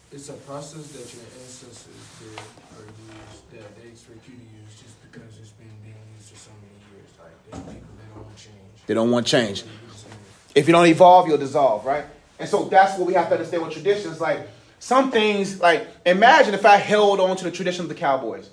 It's 0.09 0.29
a 0.29 0.33
process 0.33 0.87
that 0.91 1.11
your 1.11 1.25
ancestors 1.41 2.05
did 2.19 2.39
or 2.77 2.85
used 2.85 3.51
that 3.51 3.81
they 3.81 3.89
expect 3.89 4.27
you 4.29 4.35
to 4.35 4.45
use 4.61 4.79
just 4.79 4.92
because 5.13 5.37
it's 5.37 5.51
been 5.51 5.67
being 5.83 5.95
used 6.17 6.29
for 6.29 6.37
so 6.37 6.51
many 6.61 6.97
years. 6.97 7.09
Like 7.19 7.65
they 7.67 7.73
people 7.73 7.93
they 7.97 8.13
don't 8.13 8.25
want 8.25 8.37
change. 8.37 8.85
They 8.87 8.93
don't 8.93 9.11
want 9.11 9.27
change. 9.27 9.63
They 9.63 9.69
do 9.69 9.91
the 9.91 9.97
same. 9.97 10.11
If 10.55 10.67
you 10.67 10.73
don't 10.73 10.87
evolve, 10.87 11.27
you'll 11.27 11.37
dissolve, 11.37 11.85
right? 11.85 12.05
And 12.39 12.49
so 12.49 12.65
that's 12.65 12.97
what 12.97 13.07
we 13.07 13.13
have 13.13 13.27
to 13.27 13.35
understand 13.35 13.63
with 13.63 13.73
traditions. 13.73 14.19
Like 14.19 14.47
some 14.79 15.11
things, 15.11 15.59
like 15.59 15.87
imagine 16.05 16.53
if 16.53 16.65
I 16.65 16.77
held 16.77 17.19
on 17.19 17.37
to 17.37 17.43
the 17.43 17.51
tradition 17.51 17.83
of 17.83 17.89
the 17.89 17.95
Cowboys, 17.95 18.49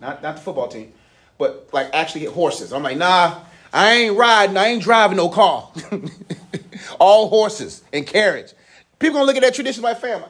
not 0.00 0.22
not 0.22 0.36
the 0.36 0.42
football 0.42 0.68
team, 0.68 0.92
but 1.38 1.68
like 1.72 1.90
actually 1.92 2.22
get 2.22 2.32
horses. 2.32 2.72
I'm 2.72 2.82
like, 2.82 2.98
nah, 2.98 3.40
I 3.72 3.94
ain't 3.94 4.16
riding, 4.16 4.56
I 4.56 4.66
ain't 4.66 4.82
driving 4.82 5.16
no 5.16 5.28
car. 5.28 5.70
All 6.98 7.28
horses 7.28 7.82
and 7.92 8.06
carriage. 8.06 8.52
People 8.98 9.16
gonna 9.16 9.26
look 9.26 9.36
at 9.36 9.42
that 9.42 9.54
tradition 9.54 9.82
like, 9.82 9.98
fam, 9.98 10.22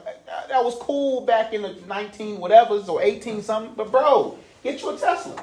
that 0.49 0.63
was 0.63 0.75
cool 0.75 1.21
back 1.21 1.53
in 1.53 1.61
the 1.61 1.75
19 1.87 2.39
whatever's 2.39 2.89
or 2.89 3.01
18 3.01 3.43
something, 3.43 3.73
but 3.75 3.91
bro, 3.91 4.37
get 4.63 4.81
you 4.81 4.89
a 4.89 4.97
Tesla. 4.97 5.35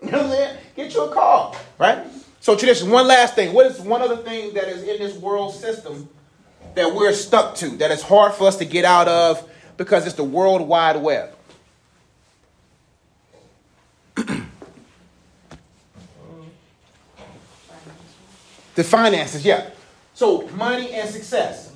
You 0.06 0.10
know 0.12 0.18
what 0.18 0.26
I'm 0.26 0.32
saying? 0.32 0.56
Get 0.76 0.94
you 0.94 1.02
a 1.04 1.12
car, 1.12 1.54
right? 1.78 2.06
So 2.40 2.56
tradition. 2.56 2.88
One 2.90 3.06
last 3.06 3.34
thing. 3.34 3.52
What 3.52 3.66
is 3.66 3.78
one 3.80 4.00
other 4.00 4.16
thing 4.16 4.54
that 4.54 4.68
is 4.68 4.82
in 4.82 4.98
this 4.98 5.14
world 5.16 5.54
system 5.54 6.08
that 6.74 6.94
we're 6.94 7.12
stuck 7.12 7.54
to 7.56 7.68
that 7.76 7.90
is 7.90 8.00
hard 8.00 8.32
for 8.32 8.48
us 8.48 8.56
to 8.56 8.64
get 8.64 8.86
out 8.86 9.08
of 9.08 9.46
because 9.76 10.06
it's 10.06 10.16
the 10.16 10.24
world 10.24 10.62
wide 10.62 10.96
web? 10.96 11.34
the 18.74 18.84
finances, 18.84 19.44
yeah. 19.44 19.68
So 20.14 20.48
money 20.48 20.92
and 20.92 21.10
success. 21.10 21.74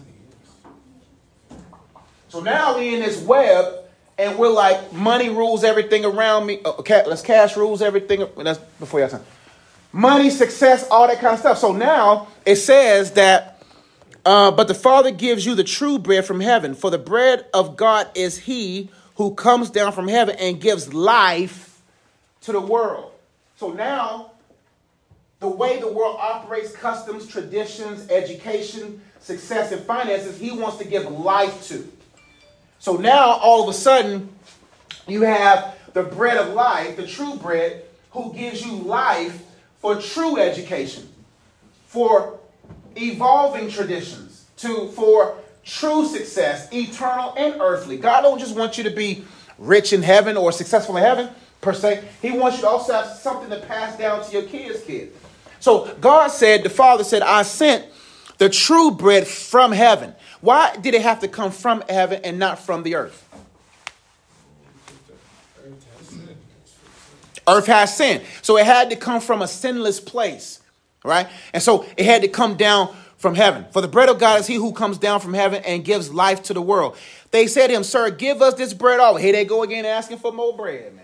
So 2.28 2.40
now 2.40 2.78
we 2.78 2.94
in 2.94 3.00
this 3.00 3.20
web 3.20 3.83
and 4.18 4.38
we're 4.38 4.50
like, 4.50 4.92
money 4.92 5.28
rules 5.28 5.64
everything 5.64 6.04
around 6.04 6.46
me. 6.46 6.58
Ca- 6.58 7.04
let's 7.06 7.22
cash 7.22 7.56
rules 7.56 7.82
everything. 7.82 8.26
That's 8.36 8.58
before 8.58 9.00
y'all 9.00 9.08
time. 9.08 9.24
Money, 9.92 10.30
success, 10.30 10.88
all 10.90 11.06
that 11.06 11.20
kind 11.20 11.34
of 11.34 11.40
stuff. 11.40 11.58
So 11.58 11.72
now 11.72 12.28
it 12.44 12.56
says 12.56 13.12
that, 13.12 13.62
uh, 14.24 14.50
but 14.50 14.68
the 14.68 14.74
Father 14.74 15.10
gives 15.10 15.44
you 15.46 15.54
the 15.54 15.64
true 15.64 15.98
bread 15.98 16.24
from 16.24 16.40
heaven. 16.40 16.74
For 16.74 16.90
the 16.90 16.98
bread 16.98 17.46
of 17.54 17.76
God 17.76 18.08
is 18.14 18.38
He 18.38 18.90
who 19.16 19.34
comes 19.34 19.70
down 19.70 19.92
from 19.92 20.08
heaven 20.08 20.36
and 20.38 20.60
gives 20.60 20.92
life 20.92 21.80
to 22.42 22.52
the 22.52 22.60
world. 22.60 23.12
So 23.56 23.72
now, 23.72 24.32
the 25.38 25.48
way 25.48 25.78
the 25.78 25.92
world 25.92 26.16
operates, 26.18 26.72
customs, 26.72 27.26
traditions, 27.26 28.10
education, 28.10 29.00
success, 29.20 29.72
and 29.72 29.82
finances, 29.82 30.38
He 30.38 30.50
wants 30.50 30.78
to 30.78 30.84
give 30.84 31.10
life 31.10 31.66
to. 31.68 31.88
So 32.78 32.96
now, 32.96 33.32
all 33.38 33.62
of 33.62 33.68
a 33.68 33.72
sudden, 33.72 34.28
you 35.06 35.22
have 35.22 35.78
the 35.92 36.02
bread 36.02 36.36
of 36.36 36.54
life, 36.54 36.96
the 36.96 37.06
true 37.06 37.36
bread, 37.36 37.84
who 38.10 38.32
gives 38.34 38.64
you 38.64 38.72
life 38.72 39.42
for 39.80 40.00
true 40.00 40.38
education, 40.38 41.08
for 41.86 42.38
evolving 42.96 43.70
traditions, 43.70 44.46
to 44.58 44.88
for 44.88 45.36
true 45.64 46.06
success, 46.06 46.72
eternal 46.72 47.34
and 47.36 47.60
earthly. 47.60 47.96
God 47.96 48.22
don't 48.22 48.38
just 48.38 48.54
want 48.54 48.76
you 48.76 48.84
to 48.84 48.90
be 48.90 49.24
rich 49.58 49.92
in 49.92 50.02
heaven 50.02 50.36
or 50.36 50.52
successful 50.52 50.96
in 50.96 51.02
heaven 51.02 51.28
per 51.60 51.72
se. 51.72 52.04
He 52.20 52.32
wants 52.32 52.58
you 52.58 52.62
to 52.62 52.68
also 52.68 52.92
have 52.92 53.06
something 53.06 53.50
to 53.50 53.64
pass 53.66 53.96
down 53.96 54.24
to 54.24 54.32
your 54.32 54.42
kids' 54.42 54.82
kids. 54.82 55.16
So 55.60 55.94
God 56.00 56.28
said, 56.28 56.62
the 56.62 56.70
Father 56.70 57.04
said, 57.04 57.22
I 57.22 57.42
sent 57.42 57.86
the 58.38 58.48
true 58.48 58.90
bread 58.90 59.26
from 59.26 59.72
heaven. 59.72 60.14
Why 60.40 60.76
did 60.76 60.94
it 60.94 61.02
have 61.02 61.20
to 61.20 61.28
come 61.28 61.50
from 61.50 61.82
heaven 61.88 62.20
and 62.24 62.38
not 62.38 62.58
from 62.58 62.82
the 62.82 62.96
earth? 62.96 63.20
Earth 67.46 67.66
has 67.66 67.96
sin. 67.96 68.22
So 68.42 68.56
it 68.56 68.64
had 68.64 68.90
to 68.90 68.96
come 68.96 69.20
from 69.20 69.42
a 69.42 69.48
sinless 69.48 70.00
place, 70.00 70.60
right? 71.04 71.28
And 71.52 71.62
so 71.62 71.84
it 71.96 72.06
had 72.06 72.22
to 72.22 72.28
come 72.28 72.56
down 72.56 72.94
from 73.16 73.34
heaven. 73.34 73.66
For 73.70 73.80
the 73.80 73.88
bread 73.88 74.08
of 74.08 74.18
God 74.18 74.40
is 74.40 74.46
he 74.46 74.54
who 74.54 74.72
comes 74.72 74.98
down 74.98 75.20
from 75.20 75.34
heaven 75.34 75.62
and 75.64 75.84
gives 75.84 76.12
life 76.12 76.42
to 76.44 76.54
the 76.54 76.62
world. 76.62 76.96
They 77.30 77.46
said 77.46 77.68
to 77.68 77.74
him, 77.74 77.84
Sir, 77.84 78.10
give 78.10 78.42
us 78.42 78.54
this 78.54 78.74
bread 78.74 79.00
all. 79.00 79.16
Here 79.16 79.32
they 79.32 79.44
go 79.44 79.62
again 79.62 79.84
asking 79.84 80.18
for 80.18 80.32
more 80.32 80.56
bread, 80.56 80.94
man. 80.94 81.03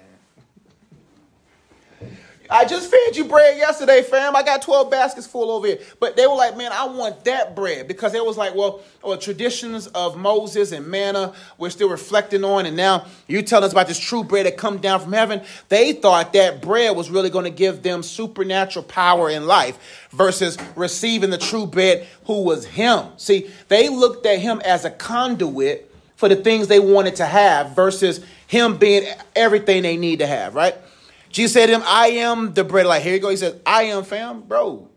I 2.51 2.65
just 2.65 2.91
fed 2.91 3.17
you 3.17 3.25
bread 3.25 3.57
yesterday, 3.57 4.03
fam. 4.03 4.35
I 4.35 4.43
got 4.43 4.63
12 4.63 4.91
baskets 4.91 5.27
full 5.27 5.51
over 5.51 5.69
here. 5.69 5.79
But 6.01 6.17
they 6.17 6.27
were 6.27 6.35
like, 6.35 6.57
man, 6.57 6.73
I 6.73 6.87
want 6.87 7.25
that 7.25 7.55
bread 7.55 7.87
because 7.87 8.13
it 8.15 8.25
was 8.25 8.37
like, 8.37 8.55
well, 8.55 8.81
well, 9.03 9.17
traditions 9.17 9.87
of 9.89 10.17
Moses 10.17 10.73
and 10.73 10.87
manna 10.89 11.33
we're 11.59 11.71
still 11.71 11.89
reflecting 11.89 12.43
on. 12.43 12.67
And 12.67 12.77
now 12.77 13.07
you 13.29 13.43
tell 13.43 13.63
us 13.63 13.73
about 13.73 13.87
this 13.87 13.99
true 13.99 14.25
bread 14.25 14.47
that 14.47 14.57
come 14.57 14.79
down 14.79 15.01
from 15.01 15.13
heaven. 15.13 15.43
They 15.69 15.93
thought 15.93 16.33
that 16.33 16.61
bread 16.61 16.97
was 16.97 17.09
really 17.09 17.31
going 17.31 17.45
to 17.45 17.51
give 17.51 17.83
them 17.83 18.03
supernatural 18.03 18.85
power 18.85 19.31
in 19.31 19.47
life 19.47 20.09
versus 20.11 20.59
receiving 20.75 21.31
the 21.31 21.39
true 21.39 21.67
bread 21.67 22.07
who 22.25 22.43
was 22.43 22.67
him. 22.67 23.07
See, 23.17 23.51
they 23.69 23.89
looked 23.89 24.27
at 24.27 24.41
him 24.41 24.61
as 24.65 24.85
a 24.85 24.91
conduit 24.91 25.87
for 26.17 26.29
the 26.29 26.37
things 26.37 26.69
they 26.69 26.81
wanted 26.81 27.17
to 27.17 27.25
have 27.25 27.75
versus 27.75 28.25
him 28.47 28.77
being 28.77 29.07
everything 29.37 29.83
they 29.83 29.97
need 29.97 30.19
to 30.19 30.27
have, 30.27 30.55
right? 30.55 30.75
Jesus 31.31 31.53
said 31.53 31.67
to 31.67 31.73
him, 31.73 31.83
I 31.85 32.09
am 32.09 32.55
the 32.55 32.65
bread. 32.65 32.87
Like, 32.87 33.03
here 33.03 33.15
you 33.15 33.21
go. 33.21 33.29
He 33.29 33.37
says, 33.37 33.57
I 33.65 33.85
am, 33.85 34.05
fam. 34.05 34.43
Bro, 34.43 34.89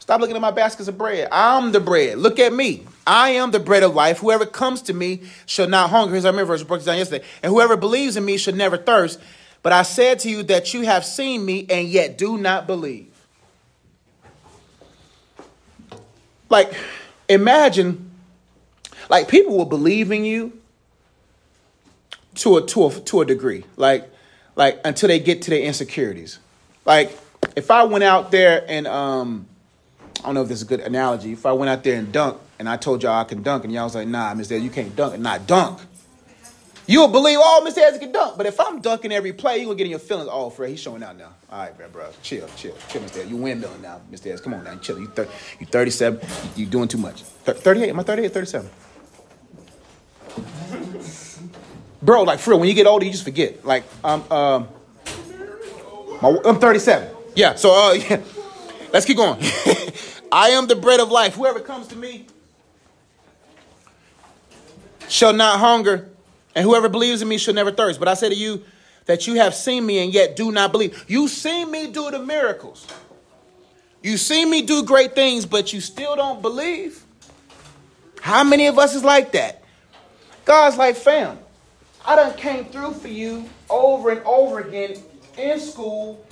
stop 0.00 0.20
looking 0.20 0.36
at 0.36 0.42
my 0.42 0.50
baskets 0.50 0.88
of 0.88 0.98
bread. 0.98 1.28
I'm 1.30 1.72
the 1.72 1.80
bread. 1.80 2.18
Look 2.18 2.38
at 2.38 2.52
me. 2.52 2.84
I 3.06 3.30
am 3.30 3.50
the 3.50 3.60
bread 3.60 3.82
of 3.82 3.94
life. 3.94 4.18
Whoever 4.18 4.46
comes 4.46 4.82
to 4.82 4.94
me 4.94 5.22
shall 5.46 5.68
not 5.68 5.90
hunger. 5.90 6.12
Here's 6.12 6.24
our 6.24 6.32
remember 6.32 6.54
verse 6.54 6.62
broke 6.62 6.84
down 6.84 6.98
yesterday. 6.98 7.24
And 7.42 7.50
whoever 7.50 7.76
believes 7.76 8.16
in 8.16 8.24
me 8.24 8.36
shall 8.36 8.54
never 8.54 8.76
thirst. 8.76 9.20
But 9.62 9.72
I 9.72 9.82
said 9.82 10.18
to 10.20 10.30
you 10.30 10.42
that 10.44 10.74
you 10.74 10.82
have 10.82 11.04
seen 11.04 11.44
me 11.44 11.66
and 11.70 11.88
yet 11.88 12.18
do 12.18 12.36
not 12.36 12.66
believe. 12.66 13.10
Like, 16.50 16.74
imagine, 17.28 18.10
like 19.08 19.28
people 19.28 19.56
will 19.56 19.64
believe 19.64 20.10
in 20.12 20.24
you 20.24 20.52
to 22.36 22.58
a 22.58 22.66
to 22.66 22.86
a 22.86 22.90
to 23.00 23.20
a 23.22 23.24
degree. 23.24 23.64
Like, 23.76 24.10
like 24.56 24.80
until 24.84 25.08
they 25.08 25.18
get 25.18 25.42
to 25.42 25.50
their 25.50 25.60
insecurities. 25.62 26.38
Like 26.84 27.16
if 27.56 27.70
I 27.70 27.84
went 27.84 28.04
out 28.04 28.30
there 28.30 28.64
and 28.68 28.86
um 28.86 29.46
I 30.20 30.28
don't 30.28 30.34
know 30.34 30.42
if 30.42 30.48
this 30.48 30.58
is 30.58 30.64
a 30.64 30.68
good 30.68 30.80
analogy. 30.80 31.32
If 31.32 31.44
I 31.44 31.52
went 31.52 31.70
out 31.70 31.84
there 31.84 31.98
and 31.98 32.10
dunk 32.10 32.38
and 32.58 32.68
I 32.68 32.76
told 32.76 33.02
y'all 33.02 33.20
I 33.20 33.24
can 33.24 33.42
dunk 33.42 33.64
and 33.64 33.72
y'all 33.72 33.84
was 33.84 33.94
like, 33.94 34.08
nah, 34.08 34.32
Miss 34.34 34.50
you 34.50 34.70
can't 34.70 34.94
dunk 34.96 35.14
and 35.14 35.22
not 35.22 35.46
dunk. 35.46 35.80
You'll 36.86 37.08
believe 37.08 37.38
all 37.38 37.62
oh, 37.62 37.66
Mr. 37.66 37.76
Dad 37.76 37.98
can 37.98 38.12
dunk. 38.12 38.36
But 38.36 38.46
if 38.46 38.60
I'm 38.60 38.80
dunking 38.80 39.10
every 39.10 39.32
play, 39.32 39.56
you're 39.56 39.66
gonna 39.66 39.76
get 39.76 39.84
in 39.84 39.90
your 39.90 39.98
feelings. 39.98 40.28
Oh, 40.30 40.50
Fred, 40.50 40.70
he's 40.70 40.80
showing 40.80 41.02
out 41.02 41.16
now. 41.16 41.30
All 41.50 41.60
right, 41.60 41.76
bro, 41.76 41.88
bro. 41.88 42.10
Chill, 42.22 42.46
chill, 42.56 42.76
chill. 42.88 43.02
Dad. 43.06 43.28
You 43.28 43.36
windmilling 43.36 43.80
now. 43.80 44.00
Dad. 44.10 44.42
Come 44.42 44.54
on 44.54 44.64
now, 44.64 44.76
chill. 44.76 44.98
You, 44.98 45.06
thir- 45.06 45.28
you 45.60 45.66
37. 45.66 46.20
You 46.56 46.66
doing 46.66 46.88
too 46.88 46.98
much. 46.98 47.22
Thir- 47.22 47.54
38? 47.54 47.88
Am 47.88 48.00
I 48.00 48.02
38 48.02 48.32
37? 48.34 48.70
Bro, 52.04 52.24
like 52.24 52.38
for 52.38 52.50
real, 52.50 52.60
when 52.60 52.68
you 52.68 52.74
get 52.74 52.86
older, 52.86 53.06
you 53.06 53.10
just 53.10 53.24
forget. 53.24 53.64
Like, 53.64 53.84
um, 54.04 54.30
um, 54.30 54.68
my, 56.20 56.36
I'm 56.44 56.58
37. 56.58 57.08
Yeah, 57.34 57.54
so 57.54 57.70
uh, 57.70 57.92
yeah. 57.94 58.20
let's 58.92 59.06
keep 59.06 59.16
going. 59.16 59.40
I 60.32 60.50
am 60.50 60.66
the 60.66 60.76
bread 60.76 61.00
of 61.00 61.10
life. 61.10 61.34
Whoever 61.34 61.60
comes 61.60 61.86
to 61.88 61.96
me 61.96 62.26
shall 65.08 65.32
not 65.32 65.60
hunger, 65.60 66.10
and 66.54 66.64
whoever 66.64 66.90
believes 66.90 67.22
in 67.22 67.28
me 67.28 67.38
shall 67.38 67.54
never 67.54 67.72
thirst. 67.72 67.98
But 67.98 68.08
I 68.08 68.14
say 68.14 68.28
to 68.28 68.34
you 68.34 68.62
that 69.06 69.26
you 69.26 69.36
have 69.36 69.54
seen 69.54 69.86
me 69.86 70.04
and 70.04 70.12
yet 70.12 70.36
do 70.36 70.52
not 70.52 70.72
believe. 70.72 71.06
You've 71.08 71.30
seen 71.30 71.70
me 71.70 71.90
do 71.90 72.10
the 72.10 72.18
miracles. 72.18 72.86
You've 74.02 74.20
seen 74.20 74.50
me 74.50 74.60
do 74.60 74.82
great 74.82 75.14
things, 75.14 75.46
but 75.46 75.72
you 75.72 75.80
still 75.80 76.16
don't 76.16 76.42
believe. 76.42 77.02
How 78.20 78.44
many 78.44 78.66
of 78.66 78.78
us 78.78 78.94
is 78.94 79.02
like 79.02 79.32
that? 79.32 79.62
God's 80.44 80.76
like, 80.76 80.96
fam, 80.96 81.38
I 82.06 82.16
done 82.16 82.36
came 82.36 82.66
through 82.66 82.92
for 82.94 83.08
you 83.08 83.48
over 83.70 84.10
and 84.10 84.20
over 84.26 84.60
again 84.60 84.96
in 85.38 85.58
school, 85.58 86.24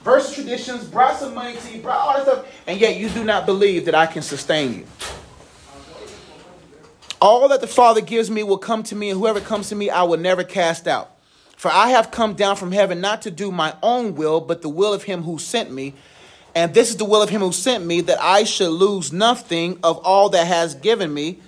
verse 0.00 0.34
traditions, 0.34 0.84
brought 0.84 1.16
some 1.18 1.34
money 1.34 1.56
to 1.56 1.72
you, 1.72 1.80
brought 1.80 1.98
all 1.98 2.14
that 2.14 2.22
stuff, 2.24 2.46
and 2.66 2.80
yet 2.80 2.96
you 2.96 3.08
do 3.10 3.22
not 3.22 3.46
believe 3.46 3.84
that 3.84 3.94
I 3.94 4.06
can 4.06 4.22
sustain 4.22 4.74
you. 4.74 4.86
All 7.20 7.48
that 7.48 7.60
the 7.60 7.66
Father 7.66 8.00
gives 8.00 8.30
me 8.30 8.42
will 8.42 8.58
come 8.58 8.82
to 8.84 8.96
me, 8.96 9.10
and 9.10 9.18
whoever 9.18 9.40
comes 9.40 9.68
to 9.68 9.76
me, 9.76 9.90
I 9.90 10.02
will 10.02 10.18
never 10.18 10.42
cast 10.42 10.88
out. 10.88 11.16
For 11.56 11.70
I 11.70 11.90
have 11.90 12.10
come 12.10 12.34
down 12.34 12.56
from 12.56 12.72
heaven 12.72 13.00
not 13.00 13.22
to 13.22 13.30
do 13.30 13.52
my 13.52 13.76
own 13.82 14.14
will, 14.14 14.40
but 14.40 14.62
the 14.62 14.70
will 14.70 14.94
of 14.94 15.02
him 15.02 15.22
who 15.22 15.38
sent 15.38 15.70
me. 15.70 15.94
And 16.54 16.72
this 16.72 16.88
is 16.88 16.96
the 16.96 17.04
will 17.04 17.22
of 17.22 17.28
him 17.28 17.42
who 17.42 17.52
sent 17.52 17.84
me, 17.84 18.00
that 18.00 18.20
I 18.20 18.44
should 18.44 18.70
lose 18.70 19.12
nothing 19.12 19.78
of 19.82 19.98
all 19.98 20.30
that 20.30 20.46
has 20.46 20.74
given 20.74 21.12
me, 21.12 21.40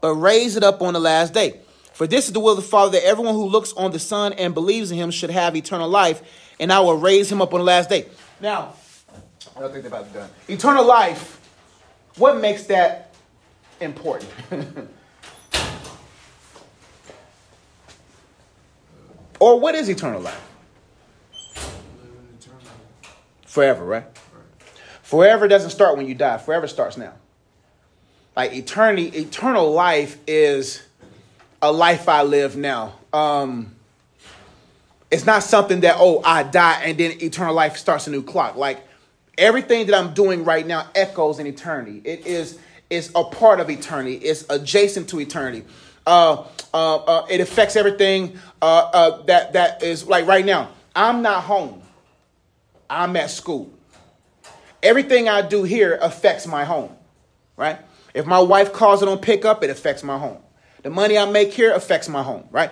but 0.00 0.14
raise 0.14 0.56
it 0.56 0.64
up 0.64 0.82
on 0.82 0.94
the 0.94 1.00
last 1.00 1.32
day. 1.32 1.60
For 2.00 2.06
this 2.06 2.28
is 2.28 2.32
the 2.32 2.40
will 2.40 2.52
of 2.52 2.56
the 2.56 2.62
Father, 2.62 2.92
that 2.92 3.04
everyone 3.04 3.34
who 3.34 3.44
looks 3.44 3.74
on 3.74 3.90
the 3.90 3.98
Son 3.98 4.32
and 4.32 4.54
believes 4.54 4.90
in 4.90 4.96
him 4.96 5.10
should 5.10 5.28
have 5.28 5.54
eternal 5.54 5.86
life, 5.86 6.22
and 6.58 6.72
I 6.72 6.80
will 6.80 6.96
raise 6.96 7.30
him 7.30 7.42
up 7.42 7.52
on 7.52 7.60
the 7.60 7.64
last 7.66 7.90
day. 7.90 8.06
Now, 8.40 8.72
I 9.54 9.60
don't 9.60 9.70
think 9.70 9.82
they're 9.82 9.92
about 9.92 10.10
done. 10.14 10.30
Eternal 10.48 10.86
life, 10.86 11.38
what 12.16 12.40
makes 12.40 12.64
that 12.68 13.14
important? 13.80 14.30
or 19.38 19.60
what 19.60 19.74
is 19.74 19.90
eternal 19.90 20.22
life? 20.22 20.48
Forever? 23.44 23.84
Right. 23.84 24.06
Forever 25.02 25.48
doesn't 25.48 25.68
start 25.68 25.98
when 25.98 26.06
you 26.06 26.14
die. 26.14 26.38
Forever 26.38 26.66
starts 26.66 26.96
now. 26.96 27.12
Like 28.34 28.54
eternity, 28.54 29.08
eternal 29.08 29.70
life 29.70 30.16
is 30.26 30.80
a 31.62 31.72
life 31.72 32.08
I 32.08 32.22
live 32.22 32.56
now. 32.56 32.94
Um, 33.12 33.74
it's 35.10 35.26
not 35.26 35.42
something 35.42 35.80
that 35.80 35.96
oh 35.98 36.22
I 36.24 36.44
die 36.44 36.82
and 36.84 36.96
then 36.96 37.22
eternal 37.22 37.54
life 37.54 37.76
starts 37.76 38.06
a 38.06 38.10
new 38.10 38.22
clock. 38.22 38.56
Like 38.56 38.86
everything 39.36 39.86
that 39.86 39.94
I'm 39.94 40.14
doing 40.14 40.44
right 40.44 40.66
now 40.66 40.86
echoes 40.94 41.38
in 41.38 41.46
eternity. 41.46 42.00
It 42.04 42.26
is 42.26 42.58
is 42.88 43.10
a 43.14 43.24
part 43.24 43.60
of 43.60 43.70
eternity. 43.70 44.16
It's 44.16 44.44
adjacent 44.50 45.08
to 45.10 45.20
eternity. 45.20 45.64
Uh, 46.06 46.44
uh, 46.72 46.96
uh, 46.96 47.26
it 47.28 47.40
affects 47.40 47.76
everything 47.76 48.38
uh, 48.62 48.90
uh, 48.92 49.22
that 49.22 49.52
that 49.54 49.82
is 49.82 50.06
like 50.06 50.26
right 50.26 50.44
now. 50.44 50.70
I'm 50.94 51.22
not 51.22 51.44
home. 51.44 51.82
I'm 52.88 53.16
at 53.16 53.30
school. 53.30 53.72
Everything 54.82 55.28
I 55.28 55.42
do 55.42 55.62
here 55.62 55.98
affects 56.00 56.46
my 56.46 56.64
home, 56.64 56.96
right? 57.56 57.78
If 58.14 58.26
my 58.26 58.40
wife 58.40 58.72
calls 58.72 59.02
it 59.02 59.08
on 59.08 59.18
pickup, 59.18 59.62
it 59.62 59.70
affects 59.70 60.02
my 60.02 60.18
home. 60.18 60.38
The 60.82 60.90
money 60.90 61.18
I 61.18 61.24
make 61.30 61.52
here 61.52 61.72
affects 61.72 62.08
my 62.08 62.22
home, 62.22 62.44
right? 62.50 62.70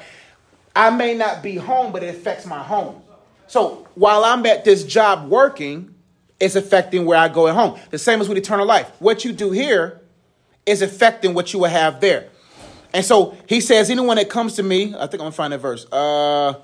I 0.74 0.90
may 0.90 1.14
not 1.14 1.42
be 1.42 1.56
home, 1.56 1.92
but 1.92 2.02
it 2.02 2.14
affects 2.14 2.46
my 2.46 2.62
home. 2.62 3.02
So 3.46 3.86
while 3.94 4.24
I'm 4.24 4.44
at 4.46 4.64
this 4.64 4.84
job 4.84 5.28
working, 5.28 5.94
it's 6.40 6.54
affecting 6.54 7.04
where 7.04 7.18
I 7.18 7.28
go 7.28 7.48
at 7.48 7.54
home. 7.54 7.78
The 7.90 7.98
same 7.98 8.20
as 8.20 8.28
with 8.28 8.38
eternal 8.38 8.66
life. 8.66 8.90
What 8.98 9.24
you 9.24 9.32
do 9.32 9.50
here 9.50 10.00
is 10.66 10.82
affecting 10.82 11.34
what 11.34 11.52
you 11.52 11.58
will 11.58 11.70
have 11.70 12.00
there. 12.00 12.28
And 12.92 13.04
so 13.04 13.36
he 13.46 13.60
says, 13.60 13.90
anyone 13.90 14.16
that 14.16 14.30
comes 14.30 14.54
to 14.54 14.62
me, 14.62 14.94
I 14.94 15.06
think 15.06 15.14
I'm 15.14 15.18
gonna 15.18 15.32
find 15.32 15.52
that 15.52 15.58
verse. 15.58 15.86
Uh, 15.90 16.54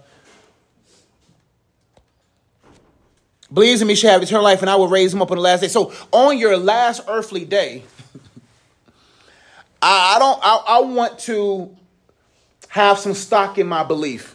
believes 3.52 3.82
in 3.82 3.88
me 3.88 3.94
shall 3.94 4.12
have 4.12 4.22
eternal 4.22 4.44
life, 4.44 4.60
and 4.60 4.70
I 4.70 4.76
will 4.76 4.88
raise 4.88 5.12
him 5.12 5.22
up 5.22 5.30
on 5.30 5.36
the 5.36 5.42
last 5.42 5.60
day. 5.60 5.68
So 5.68 5.92
on 6.12 6.38
your 6.38 6.56
last 6.56 7.02
earthly 7.08 7.44
day, 7.44 7.82
I, 9.84 10.16
I 10.16 10.18
don't. 10.18 10.40
I, 10.42 10.62
I 10.66 10.80
want 10.80 11.18
to 11.20 11.76
have 12.68 12.98
some 12.98 13.12
stock 13.12 13.58
in 13.58 13.66
my 13.66 13.84
belief. 13.84 14.34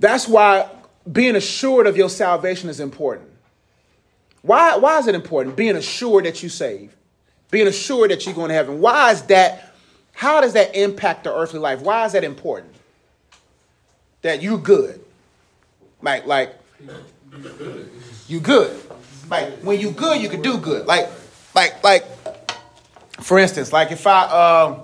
That's 0.00 0.26
why 0.26 0.70
being 1.10 1.36
assured 1.36 1.86
of 1.86 1.96
your 1.96 2.08
salvation 2.08 2.70
is 2.70 2.80
important. 2.80 3.28
Why, 4.40 4.76
why 4.76 4.98
is 4.98 5.08
it 5.08 5.14
important? 5.14 5.56
Being 5.56 5.76
assured 5.76 6.24
that 6.24 6.42
you 6.42 6.48
save, 6.48 6.96
being 7.50 7.66
assured 7.66 8.10
that 8.12 8.24
you're 8.24 8.34
going 8.34 8.48
to 8.48 8.54
heaven. 8.54 8.80
Why 8.80 9.12
is 9.12 9.22
that? 9.22 9.74
How 10.12 10.40
does 10.40 10.54
that 10.54 10.74
impact 10.74 11.24
the 11.24 11.34
earthly 11.34 11.60
life? 11.60 11.82
Why 11.82 12.06
is 12.06 12.12
that 12.12 12.24
important? 12.24 12.74
That 14.22 14.42
you're 14.42 14.58
good. 14.58 15.00
Like, 16.00 16.26
like, 16.26 16.54
you 18.26 18.40
good. 18.40 18.80
Like 19.28 19.58
when 19.58 19.78
you 19.78 19.90
good, 19.90 20.22
you 20.22 20.30
can 20.30 20.40
do 20.40 20.56
good. 20.56 20.86
Like, 20.86 21.10
like, 21.54 21.84
like, 21.84 22.17
for 23.20 23.38
instance, 23.38 23.72
like 23.72 23.92
if 23.92 24.06
I 24.06 24.24
um 24.24 24.80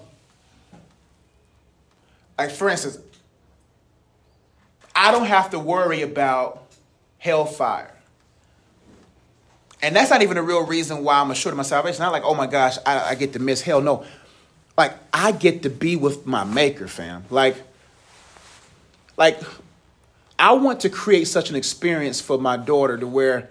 like 2.38 2.50
for 2.50 2.68
instance, 2.68 2.98
I 4.94 5.10
don't 5.10 5.26
have 5.26 5.50
to 5.50 5.58
worry 5.58 6.02
about 6.02 6.62
hellfire. 7.18 7.90
And 9.82 9.94
that's 9.94 10.10
not 10.10 10.22
even 10.22 10.38
a 10.38 10.42
real 10.42 10.64
reason 10.64 11.04
why 11.04 11.20
I'm 11.20 11.30
assured 11.30 11.52
of 11.52 11.58
my 11.58 11.62
salvation. 11.62 12.00
Not 12.00 12.12
like, 12.12 12.24
oh 12.24 12.34
my 12.34 12.46
gosh, 12.46 12.78
I, 12.86 13.10
I 13.10 13.14
get 13.14 13.34
to 13.34 13.38
miss 13.38 13.60
hell. 13.60 13.80
No. 13.80 14.04
Like 14.76 14.94
I 15.12 15.32
get 15.32 15.62
to 15.62 15.70
be 15.70 15.96
with 15.96 16.26
my 16.26 16.44
maker, 16.44 16.88
fam. 16.88 17.24
Like, 17.30 17.56
like 19.16 19.40
I 20.38 20.52
want 20.54 20.80
to 20.80 20.90
create 20.90 21.28
such 21.28 21.50
an 21.50 21.56
experience 21.56 22.20
for 22.20 22.38
my 22.38 22.56
daughter 22.56 22.96
to 22.98 23.06
where, 23.06 23.50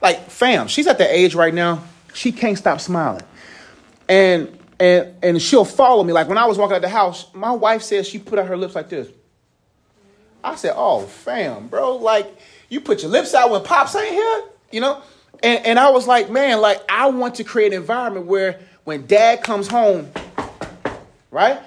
like, 0.00 0.30
fam, 0.30 0.68
she's 0.68 0.86
at 0.86 0.98
the 0.98 1.12
age 1.12 1.34
right 1.34 1.52
now, 1.52 1.82
she 2.14 2.32
can't 2.32 2.56
stop 2.56 2.80
smiling. 2.80 3.22
And 4.08 4.58
and 4.78 5.14
and 5.22 5.42
she'll 5.42 5.64
follow 5.64 6.04
me. 6.04 6.12
Like 6.12 6.28
when 6.28 6.38
I 6.38 6.46
was 6.46 6.58
walking 6.58 6.76
out 6.76 6.82
the 6.82 6.88
house, 6.88 7.32
my 7.34 7.52
wife 7.52 7.82
says 7.82 8.06
she 8.06 8.18
put 8.18 8.38
out 8.38 8.46
her 8.46 8.56
lips 8.56 8.74
like 8.74 8.88
this. 8.88 9.08
I 10.44 10.54
said, 10.54 10.74
"Oh, 10.76 11.02
fam, 11.02 11.68
bro, 11.68 11.96
like 11.96 12.36
you 12.68 12.80
put 12.80 13.02
your 13.02 13.10
lips 13.10 13.34
out 13.34 13.50
when 13.50 13.62
pops 13.62 13.96
ain't 13.96 14.12
here, 14.12 14.42
you 14.70 14.80
know." 14.80 15.02
And 15.42 15.64
and 15.66 15.78
I 15.78 15.90
was 15.90 16.06
like, 16.06 16.30
"Man, 16.30 16.60
like 16.60 16.80
I 16.88 17.06
want 17.08 17.36
to 17.36 17.44
create 17.44 17.72
an 17.72 17.80
environment 17.80 18.26
where 18.26 18.60
when 18.84 19.06
dad 19.06 19.42
comes 19.42 19.66
home, 19.66 20.10
right? 21.30 21.60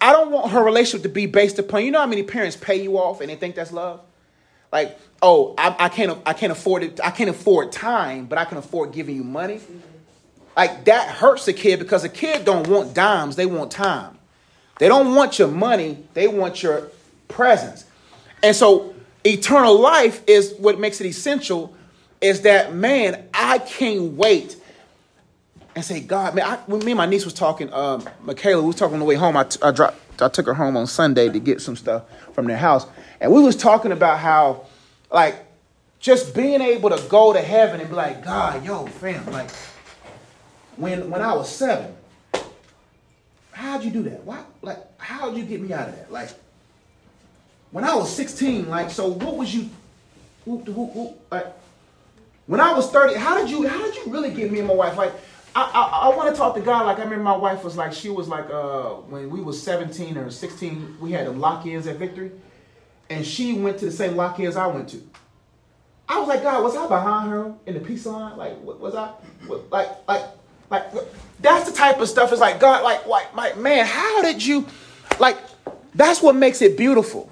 I 0.00 0.12
don't 0.12 0.30
want 0.30 0.52
her 0.52 0.62
relationship 0.62 1.02
to 1.02 1.08
be 1.08 1.26
based 1.26 1.58
upon. 1.58 1.84
You 1.84 1.90
know 1.90 1.98
how 1.98 2.06
many 2.06 2.22
parents 2.22 2.56
pay 2.56 2.80
you 2.80 2.96
off 2.96 3.20
and 3.20 3.28
they 3.28 3.34
think 3.34 3.56
that's 3.56 3.72
love? 3.72 4.00
Like, 4.72 4.98
oh, 5.20 5.54
I, 5.58 5.74
I 5.78 5.88
can't 5.88 6.16
I 6.24 6.32
can't 6.32 6.52
afford 6.52 6.84
it. 6.84 7.00
I 7.02 7.10
can't 7.10 7.30
afford 7.30 7.72
time, 7.72 8.26
but 8.26 8.38
I 8.38 8.44
can 8.44 8.56
afford 8.56 8.92
giving 8.92 9.16
you 9.16 9.24
money." 9.24 9.60
Like 10.56 10.84
that 10.84 11.08
hurts 11.08 11.48
a 11.48 11.52
kid 11.52 11.78
because 11.78 12.04
a 12.04 12.08
kid 12.08 12.44
don't 12.44 12.68
want 12.68 12.94
dimes, 12.94 13.36
they 13.36 13.46
want 13.46 13.70
time. 13.70 14.18
They 14.78 14.88
don't 14.88 15.14
want 15.14 15.38
your 15.38 15.48
money, 15.48 16.04
they 16.14 16.28
want 16.28 16.62
your 16.62 16.90
presence. 17.28 17.84
And 18.42 18.54
so 18.54 18.94
eternal 19.24 19.78
life 19.80 20.22
is 20.26 20.54
what 20.58 20.78
makes 20.78 21.00
it 21.00 21.06
essential 21.06 21.74
is 22.20 22.42
that 22.42 22.74
man, 22.74 23.26
I 23.34 23.58
can't 23.58 24.12
wait 24.12 24.56
and 25.74 25.84
say, 25.84 26.00
God, 26.00 26.34
man, 26.34 26.44
I, 26.46 26.56
when 26.66 26.84
me 26.84 26.92
and 26.92 26.98
my 26.98 27.06
niece 27.06 27.24
was 27.24 27.34
talking, 27.34 27.72
um, 27.72 28.08
Michaela, 28.22 28.62
we 28.62 28.68
was 28.68 28.76
talking 28.76 28.94
on 28.94 29.00
the 29.00 29.06
way 29.06 29.16
home. 29.16 29.36
I, 29.36 29.44
t- 29.44 29.58
I 29.60 29.72
dropped, 29.72 30.22
I 30.22 30.28
took 30.28 30.46
her 30.46 30.54
home 30.54 30.76
on 30.76 30.86
Sunday 30.86 31.28
to 31.28 31.38
get 31.40 31.60
some 31.60 31.76
stuff 31.76 32.04
from 32.32 32.46
their 32.46 32.56
house, 32.56 32.86
and 33.20 33.32
we 33.32 33.42
was 33.42 33.56
talking 33.56 33.92
about 33.92 34.20
how, 34.20 34.66
like, 35.10 35.36
just 35.98 36.34
being 36.34 36.60
able 36.60 36.90
to 36.90 37.08
go 37.08 37.32
to 37.32 37.40
heaven 37.40 37.80
and 37.80 37.88
be 37.88 37.96
like, 37.96 38.24
God, 38.24 38.64
yo, 38.64 38.86
fam, 38.86 39.26
like, 39.32 39.50
when 40.76 41.10
when 41.10 41.22
I 41.22 41.34
was 41.34 41.48
seven. 41.50 41.94
How'd 43.52 43.84
you 43.84 43.90
do 43.90 44.02
that? 44.04 44.24
Why 44.24 44.42
like 44.62 44.78
how'd 44.98 45.36
you 45.36 45.44
get 45.44 45.60
me 45.60 45.72
out 45.72 45.88
of 45.88 45.96
that? 45.96 46.12
Like 46.12 46.30
when 47.70 47.84
I 47.84 47.94
was 47.94 48.14
16, 48.14 48.68
like 48.68 48.90
so 48.90 49.08
what 49.08 49.36
was 49.36 49.54
you 49.54 49.68
who, 50.44 50.58
who, 50.58 50.86
who, 50.86 51.14
like, 51.30 51.46
when 52.46 52.60
I 52.60 52.72
was 52.74 52.90
30, 52.90 53.14
how 53.14 53.38
did 53.38 53.50
you 53.50 53.66
how 53.66 53.82
did 53.82 53.96
you 53.96 54.12
really 54.12 54.30
get 54.30 54.50
me 54.52 54.58
and 54.58 54.68
my 54.68 54.74
wife? 54.74 54.96
Like 54.96 55.12
I, 55.56 55.62
I, 55.62 56.10
I 56.10 56.16
want 56.16 56.30
to 56.30 56.36
talk 56.36 56.54
to 56.56 56.60
God. 56.60 56.86
Like 56.86 56.98
I 56.98 57.04
remember 57.04 57.24
my 57.24 57.36
wife 57.36 57.64
was 57.64 57.76
like 57.76 57.92
she 57.92 58.10
was 58.10 58.28
like 58.28 58.50
uh 58.50 58.90
when 59.08 59.30
we 59.30 59.40
was 59.40 59.62
17 59.62 60.18
or 60.18 60.30
16, 60.30 60.98
we 61.00 61.12
had 61.12 61.26
them 61.26 61.40
lock-ins 61.40 61.86
at 61.86 61.96
Victory, 61.96 62.32
and 63.08 63.24
she 63.24 63.54
went 63.54 63.78
to 63.78 63.86
the 63.86 63.92
same 63.92 64.16
lock-ins 64.16 64.56
I 64.56 64.66
went 64.66 64.88
to. 64.90 65.02
I 66.08 66.18
was 66.18 66.28
like, 66.28 66.42
God, 66.42 66.62
was 66.62 66.76
I 66.76 66.86
behind 66.86 67.30
her 67.30 67.54
in 67.66 67.74
the 67.74 67.80
peace 67.80 68.04
line? 68.04 68.36
Like, 68.36 68.60
what 68.60 68.78
was 68.78 68.94
I, 68.94 69.12
like, 69.48 69.88
like, 70.06 70.22
like, 70.74 71.04
that's 71.40 71.70
the 71.70 71.76
type 71.76 72.00
of 72.00 72.08
stuff. 72.08 72.32
It's 72.32 72.40
like 72.40 72.60
God, 72.60 72.82
like, 72.82 73.06
like, 73.06 73.34
like, 73.34 73.58
man, 73.58 73.86
how 73.86 74.22
did 74.22 74.44
you, 74.44 74.66
like, 75.18 75.36
that's 75.94 76.22
what 76.22 76.34
makes 76.34 76.62
it 76.62 76.76
beautiful. 76.76 77.30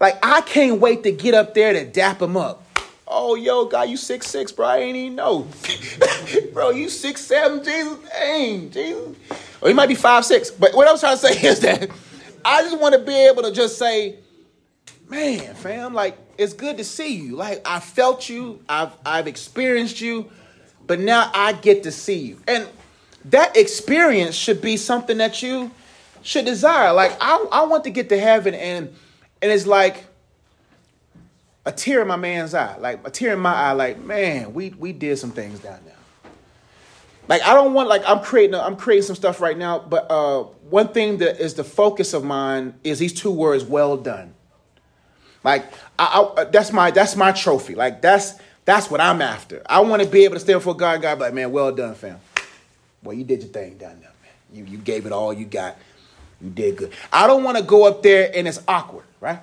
Like, 0.00 0.18
I 0.22 0.40
can't 0.42 0.80
wait 0.80 1.02
to 1.04 1.12
get 1.12 1.34
up 1.34 1.54
there 1.54 1.72
to 1.72 1.84
dap 1.84 2.20
him 2.20 2.36
up. 2.36 2.62
Oh, 3.06 3.34
yo, 3.34 3.66
God, 3.66 3.88
you 3.88 3.96
six 3.96 4.26
six, 4.26 4.50
bro. 4.50 4.66
I 4.66 4.78
ain't 4.78 4.96
even 4.96 5.16
know, 5.16 5.46
bro. 6.52 6.70
You 6.70 6.88
six 6.88 7.20
seven, 7.20 7.62
Jesus, 7.62 7.98
dang, 8.10 8.70
Jesus. 8.70 9.16
Or 9.60 9.68
he 9.68 9.74
might 9.74 9.88
be 9.88 9.94
five 9.94 10.24
six. 10.24 10.50
But 10.50 10.74
what 10.74 10.88
I'm 10.88 10.98
trying 10.98 11.16
to 11.16 11.22
say 11.22 11.48
is 11.48 11.60
that 11.60 11.90
I 12.44 12.62
just 12.62 12.78
want 12.78 12.94
to 12.94 13.00
be 13.00 13.14
able 13.26 13.42
to 13.42 13.52
just 13.52 13.78
say, 13.78 14.16
man, 15.08 15.54
fam, 15.54 15.94
like 15.94 16.18
it's 16.38 16.52
good 16.52 16.78
to 16.78 16.84
see 16.84 17.16
you. 17.16 17.36
Like 17.36 17.62
I 17.64 17.80
felt 17.80 18.28
you, 18.28 18.60
I've 18.68 18.92
I've 19.04 19.26
experienced 19.26 20.00
you, 20.00 20.30
but 20.86 21.00
now 21.00 21.30
I 21.34 21.52
get 21.52 21.82
to 21.84 21.92
see 21.92 22.18
you. 22.18 22.40
And 22.46 22.68
that 23.26 23.56
experience 23.56 24.34
should 24.34 24.60
be 24.60 24.76
something 24.76 25.18
that 25.18 25.42
you 25.42 25.70
should 26.22 26.44
desire. 26.44 26.92
Like 26.92 27.16
I, 27.20 27.46
I 27.52 27.64
want 27.64 27.84
to 27.84 27.90
get 27.90 28.08
to 28.10 28.18
heaven 28.18 28.54
and 28.54 28.94
and 29.42 29.52
it's 29.52 29.66
like 29.66 30.04
a 31.66 31.72
tear 31.72 32.02
in 32.02 32.08
my 32.08 32.16
man's 32.16 32.54
eye. 32.54 32.76
Like 32.78 33.06
a 33.06 33.10
tear 33.10 33.32
in 33.32 33.40
my 33.40 33.54
eye, 33.54 33.72
like, 33.72 33.98
man, 33.98 34.54
we 34.54 34.70
we 34.70 34.92
did 34.92 35.18
some 35.18 35.30
things 35.30 35.60
down 35.60 35.80
there. 35.84 35.94
like 37.28 37.42
I 37.42 37.54
don't 37.54 37.72
want 37.72 37.88
like 37.88 38.02
I'm 38.06 38.20
creating 38.20 38.54
I'm 38.54 38.76
creating 38.76 39.04
some 39.04 39.16
stuff 39.16 39.40
right 39.40 39.56
now, 39.56 39.78
but 39.78 40.10
uh, 40.10 40.42
one 40.68 40.88
thing 40.88 41.18
that 41.18 41.40
is 41.40 41.54
the 41.54 41.64
focus 41.64 42.12
of 42.12 42.24
mine 42.24 42.74
is 42.84 42.98
these 42.98 43.14
two 43.14 43.30
words, 43.30 43.64
"well 43.64 43.96
done." 43.96 44.34
Like 45.42 45.64
I, 45.98 46.26
I, 46.36 46.44
that's 46.44 46.72
my 46.72 46.90
that's 46.90 47.16
my 47.16 47.32
trophy. 47.32 47.74
Like 47.74 48.02
that's 48.02 48.34
that's 48.64 48.90
what 48.90 49.00
I'm 49.00 49.20
after. 49.20 49.62
I 49.66 49.80
want 49.80 50.02
to 50.02 50.08
be 50.08 50.24
able 50.24 50.34
to 50.34 50.40
stand 50.40 50.62
for 50.62 50.76
God, 50.76 51.02
God, 51.02 51.18
like 51.18 51.34
man, 51.34 51.52
well 51.52 51.72
done, 51.72 51.94
fam. 51.94 52.20
Well, 53.02 53.14
you 53.16 53.24
did 53.24 53.42
your 53.42 53.50
thing 53.50 53.76
down 53.76 54.00
there, 54.00 54.12
man. 54.22 54.32
You 54.52 54.64
you 54.64 54.78
gave 54.78 55.06
it 55.06 55.12
all 55.12 55.32
you 55.32 55.44
got. 55.44 55.76
You 56.40 56.50
did 56.50 56.76
good. 56.76 56.92
I 57.12 57.26
don't 57.26 57.42
want 57.42 57.56
to 57.58 57.62
go 57.62 57.86
up 57.86 58.02
there 58.02 58.30
and 58.34 58.46
it's 58.46 58.60
awkward, 58.68 59.04
right? 59.20 59.40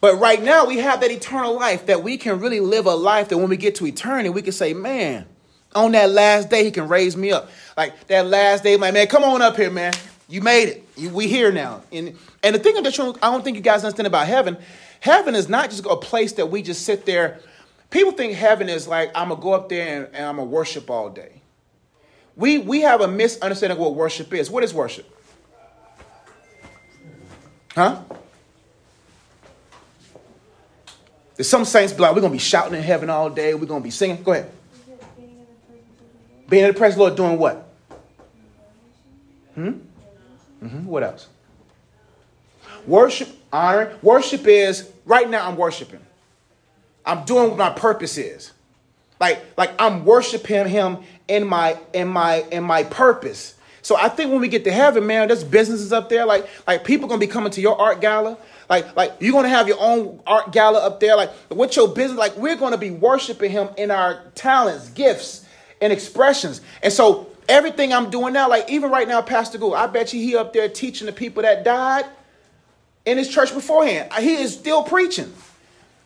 But 0.00 0.20
right 0.20 0.40
now 0.40 0.64
we 0.64 0.78
have 0.78 1.00
that 1.00 1.10
eternal 1.10 1.54
life 1.54 1.86
that 1.86 2.02
we 2.02 2.16
can 2.16 2.38
really 2.38 2.60
live 2.60 2.86
a 2.86 2.94
life 2.94 3.28
that 3.28 3.38
when 3.38 3.48
we 3.48 3.56
get 3.56 3.74
to 3.76 3.86
eternity, 3.86 4.28
we 4.28 4.42
can 4.42 4.52
say, 4.52 4.72
man, 4.72 5.26
on 5.74 5.92
that 5.92 6.10
last 6.10 6.50
day, 6.50 6.64
he 6.64 6.70
can 6.70 6.88
raise 6.88 7.16
me 7.16 7.32
up. 7.32 7.50
Like 7.76 8.06
that 8.06 8.26
last 8.26 8.62
day, 8.62 8.76
my 8.76 8.90
man, 8.90 9.06
come 9.08 9.24
on 9.24 9.42
up 9.42 9.56
here, 9.56 9.70
man. 9.70 9.92
You 10.28 10.40
made 10.40 10.68
it. 10.68 10.88
You, 10.96 11.10
we 11.10 11.26
here 11.26 11.50
now. 11.50 11.82
And 11.90 12.16
and 12.42 12.54
the 12.54 12.58
thing 12.58 12.80
that 12.82 13.16
I 13.22 13.30
don't 13.30 13.42
think 13.42 13.56
you 13.56 13.62
guys 13.62 13.84
understand 13.84 14.06
about 14.06 14.26
heaven, 14.26 14.56
heaven 15.00 15.34
is 15.34 15.48
not 15.48 15.70
just 15.70 15.84
a 15.84 15.96
place 15.96 16.32
that 16.34 16.46
we 16.46 16.62
just 16.62 16.84
sit 16.84 17.06
there. 17.06 17.40
People 17.90 18.12
think 18.12 18.34
heaven 18.34 18.68
is 18.68 18.86
like 18.86 19.10
I'm 19.14 19.30
gonna 19.30 19.40
go 19.40 19.52
up 19.52 19.68
there 19.68 20.04
and, 20.04 20.14
and 20.14 20.26
I'm 20.26 20.36
gonna 20.36 20.48
worship 20.48 20.90
all 20.90 21.08
day. 21.08 21.40
We 22.36 22.58
we 22.58 22.82
have 22.82 23.00
a 23.00 23.08
misunderstanding 23.08 23.78
of 23.78 23.82
what 23.82 23.94
worship 23.94 24.32
is. 24.34 24.50
What 24.50 24.62
is 24.62 24.74
worship? 24.74 25.10
Huh? 27.74 28.02
There's 31.36 31.48
some 31.48 31.64
saints 31.64 31.92
be 31.92 32.00
we're 32.00 32.14
gonna 32.14 32.30
be 32.30 32.38
shouting 32.38 32.74
in 32.74 32.82
heaven 32.82 33.08
all 33.08 33.30
day, 33.30 33.54
we're 33.54 33.66
gonna 33.66 33.82
be 33.82 33.90
singing. 33.90 34.22
Go 34.22 34.32
ahead. 34.32 34.50
Being 36.48 36.64
in 36.64 36.72
the 36.72 36.78
presence 36.78 37.00
of 37.00 37.16
the 37.16 37.22
Lord 37.22 37.38
doing 37.38 37.38
what? 37.38 37.68
Hmm? 39.54 39.68
Mm-hmm. 40.62 40.86
What 40.86 41.02
else? 41.02 41.28
Worship, 42.86 43.28
honor. 43.52 43.96
Worship 44.02 44.46
is 44.46 44.90
right 45.04 45.28
now 45.28 45.48
I'm 45.48 45.56
worshiping. 45.56 46.00
I'm 47.08 47.24
doing 47.24 47.48
what 47.48 47.58
my 47.58 47.70
purpose 47.70 48.18
is. 48.18 48.52
Like, 49.18 49.42
like 49.56 49.72
I'm 49.80 50.04
worshiping 50.04 50.68
him 50.68 50.98
in 51.26 51.46
my 51.46 51.76
in 51.92 52.06
my 52.06 52.44
in 52.52 52.62
my 52.62 52.84
purpose. 52.84 53.54
So 53.82 53.96
I 53.96 54.08
think 54.08 54.30
when 54.30 54.40
we 54.40 54.48
get 54.48 54.64
to 54.64 54.72
heaven, 54.72 55.06
man, 55.06 55.28
there's 55.28 55.42
businesses 55.42 55.92
up 55.92 56.10
there. 56.10 56.26
Like, 56.26 56.46
like 56.66 56.84
people 56.84 57.08
gonna 57.08 57.18
be 57.18 57.26
coming 57.26 57.50
to 57.52 57.60
your 57.60 57.80
art 57.80 58.00
gala. 58.00 58.36
Like, 58.68 58.94
like 58.94 59.14
you're 59.20 59.32
gonna 59.32 59.48
have 59.48 59.66
your 59.66 59.78
own 59.80 60.20
art 60.26 60.52
gala 60.52 60.80
up 60.80 61.00
there. 61.00 61.16
Like, 61.16 61.30
what's 61.48 61.74
your 61.74 61.88
business? 61.88 62.18
Like, 62.18 62.36
we're 62.36 62.56
gonna 62.56 62.78
be 62.78 62.90
worshiping 62.90 63.50
him 63.50 63.70
in 63.78 63.90
our 63.90 64.20
talents, 64.34 64.90
gifts, 64.90 65.46
and 65.80 65.92
expressions. 65.92 66.60
And 66.82 66.92
so 66.92 67.30
everything 67.48 67.92
I'm 67.92 68.10
doing 68.10 68.34
now, 68.34 68.48
like 68.48 68.68
even 68.70 68.90
right 68.90 69.08
now, 69.08 69.22
Pastor 69.22 69.58
Go, 69.58 69.74
I 69.74 69.86
bet 69.86 70.12
you 70.12 70.20
he 70.20 70.36
up 70.36 70.52
there 70.52 70.68
teaching 70.68 71.06
the 71.06 71.12
people 71.12 71.42
that 71.42 71.64
died 71.64 72.04
in 73.06 73.16
his 73.16 73.28
church 73.28 73.54
beforehand. 73.54 74.12
He 74.12 74.34
is 74.34 74.52
still 74.52 74.82
preaching. 74.82 75.32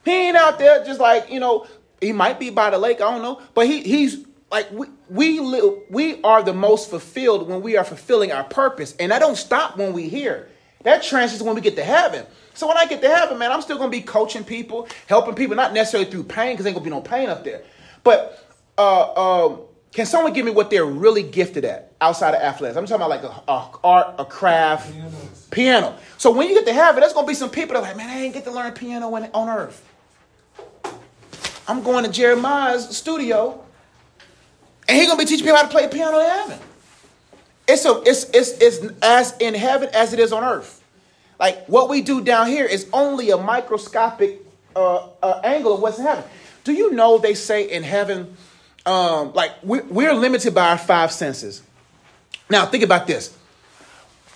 He 0.05 0.11
ain't 0.11 0.37
out 0.37 0.59
there 0.59 0.85
just 0.85 1.01
like, 1.01 1.31
you 1.31 1.41
know, 1.41 1.67
he 2.01 2.12
might 2.12 2.41
be 2.41 2.51
by 2.51 2.71
the 2.71 2.79
lake, 2.79 3.01
I 3.01 3.11
don't 3.11 3.23
know, 3.23 3.41
but 3.55 3.67
he 3.67 3.83
he's 3.83 4.25
like 4.51 4.71
we 4.73 4.87
we 5.09 5.41
live, 5.41 5.75
we 5.88 6.21
are 6.23 6.43
the 6.43 6.53
most 6.53 6.91
fulfilled 6.91 7.49
when 7.49 7.62
we 7.62 7.77
are 7.77 7.85
fulfilling 7.85 8.33
our 8.33 8.45
purpose. 8.45 8.95
And 8.99 9.12
that 9.12 9.21
don't 9.21 9.37
stop 9.37 9.77
when 9.77 9.93
we 9.93 10.09
hear. 10.09 10.49
That 10.85 11.03
transfers 11.03 11.43
when 11.43 11.55
we 11.55 11.61
get 11.61 11.77
to 11.77 11.85
heaven. 11.85 12.27
So 12.55 12.67
when 12.67 12.77
I 12.77 12.87
get 12.87 13.01
to 13.03 13.09
heaven, 13.09 13.38
man, 13.38 13.53
I'm 13.53 13.62
still 13.62 13.79
gonna 13.79 13.91
be 13.91 14.03
coaching 14.03 14.45
people, 14.45 14.88
helping 15.07 15.35
people, 15.35 15.57
not 15.57 15.73
necessarily 15.73 16.11
through 16.11 16.25
pain, 16.25 16.55
because 16.55 16.67
ain't 16.67 16.75
gonna 16.75 16.85
be 16.85 16.91
no 16.91 17.01
pain 17.01 17.29
up 17.29 17.45
there. 17.45 17.62
But 18.03 18.45
uh, 18.77 19.47
um, 19.47 19.61
can 19.93 20.07
someone 20.07 20.33
give 20.33 20.45
me 20.45 20.51
what 20.51 20.71
they're 20.71 20.85
really 20.85 21.23
gifted 21.23 21.65
at 21.65 21.93
outside 22.01 22.35
of 22.35 22.43
athletics? 22.43 22.77
I'm 22.77 22.87
talking 22.87 23.07
about 23.07 23.11
like 23.11 23.23
a, 23.23 23.51
a 23.51 23.71
art, 23.85 24.15
a 24.19 24.25
craft, 24.25 24.93
Pianos. 24.93 25.49
piano. 25.51 25.97
So 26.19 26.31
when 26.33 26.49
you 26.49 26.55
get 26.55 26.67
to 26.67 26.73
heaven, 26.73 27.01
there's 27.01 27.12
gonna 27.12 27.27
be 27.27 27.35
some 27.35 27.51
people 27.51 27.75
that 27.75 27.79
are 27.81 27.83
like, 27.83 27.97
man, 27.97 28.11
I 28.11 28.23
ain't 28.23 28.35
get 28.35 28.45
to 28.45 28.51
learn 28.51 28.73
piano 28.73 29.15
on, 29.15 29.31
on 29.33 29.49
earth. 29.49 29.87
I'm 31.73 31.83
going 31.83 32.05
to 32.05 32.11
Jeremiah's 32.11 32.95
studio, 32.95 33.65
and 34.87 34.99
he's 34.99 35.07
gonna 35.09 35.19
be 35.19 35.25
teaching 35.25 35.47
people 35.47 35.57
how 35.57 35.63
to 35.63 35.69
play 35.69 35.89
piano 35.89 36.19
in 36.19 36.29
heaven. 36.29 36.59
It's 37.67 37.85
a, 37.87 38.03
it's, 38.05 38.25
it's, 38.35 38.51
it's 38.61 38.95
as 39.01 39.37
in 39.39 39.55
heaven 39.55 39.89
as 39.95 40.13
it 40.13 40.19
is 40.19 40.33
on 40.33 40.45
earth. 40.45 40.85
Like 41.41 41.65
what 41.67 41.89
we 41.89 42.03
do 42.03 42.23
down 42.23 42.49
here 42.49 42.67
is 42.67 42.89
only 42.93 43.31
a 43.31 43.39
microscopic 43.39 44.41
uh, 44.77 45.09
uh, 45.23 45.41
angle 45.43 45.73
of 45.75 45.81
what's 45.81 45.99
in 45.99 46.05
heaven. 46.05 46.25
Do 46.65 46.73
you 46.73 46.93
know 46.93 47.17
they 47.17 47.35
say 47.35 47.71
in 47.71 47.83
heaven? 47.83 48.37
um, 48.85 49.33
like 49.33 49.53
we're, 49.63 49.85
we're 49.85 50.15
limited 50.15 50.55
by 50.55 50.71
our 50.71 50.79
five 50.79 51.13
senses. 51.13 51.63
Now 52.51 52.67
think 52.67 52.85
about 52.85 53.07
this. 53.07 53.37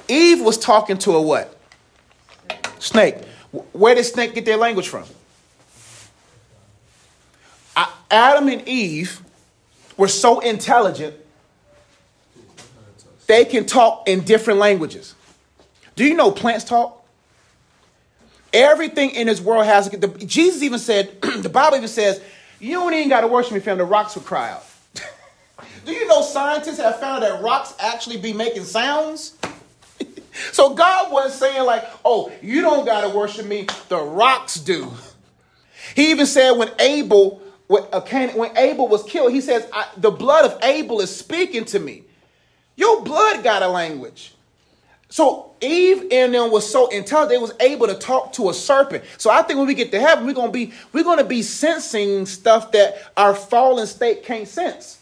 Eve 0.09 0.41
was 0.41 0.57
talking 0.57 0.99
to 0.99 1.13
a 1.13 1.23
what? 1.23 1.57
Snake. 2.79 3.17
Where 3.73 3.95
did 3.95 4.05
snake 4.05 4.35
get 4.35 4.45
their 4.45 4.57
language 4.57 4.89
from? 4.89 5.05
Adam 8.11 8.49
and 8.49 8.67
Eve 8.69 9.21
were 9.97 10.09
so 10.09 10.41
intelligent 10.41 11.15
they 13.27 13.45
can 13.45 13.67
talk 13.67 14.09
in 14.09 14.21
different 14.21 14.61
languages. 14.61 15.15
Do 15.97 16.05
you 16.05 16.15
know 16.15 16.31
plants 16.31 16.65
talk? 16.65 17.05
Everything 18.53 19.11
in 19.11 19.27
this 19.27 19.41
world 19.41 19.67
has. 19.67 19.91
The, 19.91 20.09
Jesus 20.09 20.63
even 20.63 20.79
said, 20.79 21.21
the 21.39 21.49
Bible 21.49 21.77
even 21.77 21.89
says 21.89 22.21
you 22.61 22.75
don't 22.75 22.95
even 22.95 23.09
got 23.09 23.23
to 23.23 23.27
worship 23.27 23.53
me, 23.53 23.61
fam. 23.61 23.79
The 23.79 23.85
rocks 23.85 24.15
will 24.15 24.23
cry 24.23 24.51
out. 24.51 24.65
Do 25.85 25.93
you 25.93 26.07
know 26.07 26.23
scientists 26.23 26.79
have 26.79 27.01
found 27.01 27.23
that 27.23 27.43
rocks 27.43 27.75
actually 27.79 28.19
be 28.19 28.33
making 28.33 28.65
sounds? 28.65 29.37
so 30.53 30.75
God 30.75 31.13
wasn't 31.13 31.35
saying 31.35 31.67
like, 31.67 31.85
"Oh, 32.05 32.33
you 32.41 32.63
don't 32.63 32.87
got 32.87 33.03
to 33.03 33.17
worship 33.17 33.47
me. 33.47 33.67
The 33.89 33.99
rocks 33.99 34.55
do." 34.55 34.93
He 35.95 36.11
even 36.11 36.27
said 36.27 36.53
when 36.53 36.71
Abel, 36.79 37.43
when, 37.69 38.57
Abel 38.57 38.89
was 38.89 39.03
killed, 39.03 39.33
he 39.33 39.41
says, 39.41 39.69
"The 39.97 40.11
blood 40.11 40.45
of 40.45 40.59
Abel 40.63 41.01
is 41.01 41.15
speaking 41.15 41.65
to 41.67 41.79
me." 41.79 42.05
Your 42.77 43.03
blood 43.03 43.43
got 43.43 43.63
a 43.63 43.69
language. 43.69 44.35
So 45.09 45.53
Eve 45.61 46.09
and 46.11 46.35
them 46.35 46.51
was 46.51 46.71
so 46.71 46.89
intelligent, 46.89 47.31
they 47.31 47.39
was 47.39 47.55
able 47.61 47.87
to 47.87 47.95
talk 47.95 48.33
to 48.35 48.51
a 48.51 48.55
serpent. 48.55 49.05
So 49.19 49.31
I 49.31 49.43
think 49.43 49.59
when 49.59 49.67
we 49.67 49.75
get 49.75 49.91
to 49.93 50.01
heaven, 50.01 50.27
we're 50.27 50.35
gonna 50.35 50.53
be 50.53 50.73
we're 50.93 51.05
gonna 51.05 51.25
be 51.25 51.43
sensing 51.43 52.27
stuff 52.27 52.73
that 52.73 53.13
our 53.17 53.35
fallen 53.35 53.87
state 53.87 54.25
can't 54.25 54.49
sense. 54.49 54.99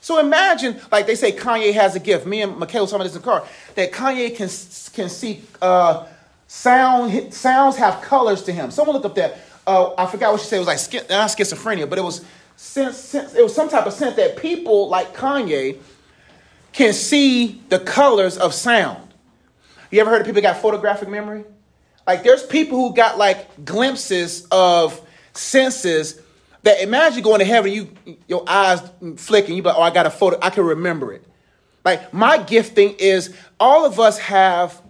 So 0.00 0.18
imagine, 0.18 0.78
like 0.92 1.06
they 1.06 1.14
say, 1.14 1.32
Kanye 1.32 1.72
has 1.72 1.96
a 1.96 2.00
gift. 2.00 2.26
Me 2.26 2.42
and 2.42 2.58
Michaela 2.58 2.82
was 2.82 2.90
talking 2.90 3.00
about 3.00 3.04
this 3.04 3.16
in 3.16 3.22
the 3.22 3.24
car. 3.24 3.46
That 3.76 3.92
Kanye 3.92 4.36
can 4.36 4.50
can 4.92 5.08
see 5.08 5.42
uh, 5.62 6.06
sound. 6.46 7.32
Sounds 7.32 7.76
have 7.76 8.02
colors 8.02 8.42
to 8.42 8.52
him. 8.52 8.70
Someone 8.70 8.96
look 8.96 9.04
up 9.06 9.14
that. 9.14 9.38
Uh, 9.66 9.94
I 9.96 10.06
forgot 10.06 10.32
what 10.32 10.40
she 10.40 10.46
said. 10.46 10.56
It 10.56 10.66
was 10.66 10.92
like 10.92 11.08
not 11.08 11.30
schizophrenia, 11.30 11.88
but 11.88 11.98
it 11.98 12.02
was 12.02 12.24
sense, 12.56 12.96
sense. 12.96 13.34
It 13.34 13.42
was 13.42 13.54
some 13.54 13.68
type 13.68 13.86
of 13.86 13.92
sense 13.92 14.16
that 14.16 14.36
people 14.36 14.88
like 14.88 15.14
Kanye 15.16 15.78
can 16.72 16.92
see 16.92 17.62
the 17.68 17.78
colors 17.78 18.36
of 18.36 18.52
sound. 18.52 19.14
You 19.90 20.00
ever 20.00 20.10
heard 20.10 20.20
of 20.20 20.26
people 20.26 20.42
got 20.42 20.58
photographic 20.58 21.08
memory? 21.08 21.44
Like 22.06 22.24
there's 22.24 22.42
people 22.42 22.78
who 22.78 22.94
got 22.94 23.16
like 23.16 23.64
glimpses 23.64 24.46
of 24.50 25.00
senses 25.32 26.20
that 26.62 26.82
imagine 26.82 27.22
going 27.22 27.38
to 27.38 27.44
heaven, 27.44 27.72
you 27.72 28.18
your 28.26 28.44
eyes 28.48 28.80
flicking, 29.16 29.54
you 29.54 29.62
be 29.62 29.68
like, 29.68 29.78
oh, 29.78 29.82
I 29.82 29.90
got 29.90 30.06
a 30.06 30.10
photo, 30.10 30.38
I 30.42 30.50
can 30.50 30.64
remember 30.64 31.12
it. 31.12 31.24
Like 31.84 32.12
my 32.12 32.38
gifting 32.38 32.94
is 32.98 33.34
all 33.60 33.84
of 33.86 34.00
us 34.00 34.18
have 34.18 34.80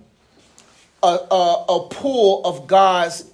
a, 1.02 1.06
a, 1.06 1.64
a 1.68 1.88
pool 1.88 2.42
of 2.44 2.66
God's 2.66 3.24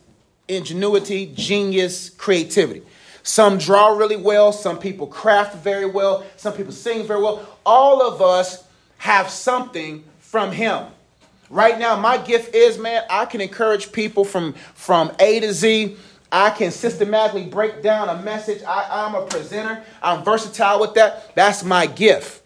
ingenuity, 0.51 1.33
genius, 1.35 2.11
creativity. 2.11 2.83
Some 3.23 3.59
draw 3.59 3.97
really 3.97 4.17
well, 4.17 4.53
some 4.53 4.79
people 4.79 5.07
craft 5.07 5.57
very 5.57 5.87
well, 5.87 6.25
some 6.37 6.55
people 6.55 6.73
sing 6.73 7.07
very 7.07 7.23
well. 7.23 7.47
All 7.65 8.03
of 8.03 8.21
us 8.21 8.65
have 8.99 9.31
something 9.31 10.05
from 10.21 10.53
Him. 10.53 10.87
Right 11.51 11.79
now, 11.79 11.97
my 11.97 12.17
gift 12.17 12.55
is, 12.55 12.79
man, 12.79 13.03
I 13.11 13.27
can 13.27 13.41
encourage 13.41 13.93
people 13.93 14.25
from, 14.25 14.53
from 14.75 15.13
A 15.19 15.41
to 15.41 15.53
Z. 15.53 15.97
I 16.33 16.51
can 16.51 16.71
systematically 16.71 17.47
break 17.47 17.83
down 17.83 18.09
a 18.09 18.23
message. 18.23 18.63
I, 18.63 18.87
I'm 18.89 19.17
a 19.17 19.27
presenter. 19.27 19.83
I'm 20.01 20.25
versatile 20.25 20.81
with 20.81 20.95
that. 20.95 21.35
That's 21.35 21.65
my 21.65 21.87
gift. 21.87 22.43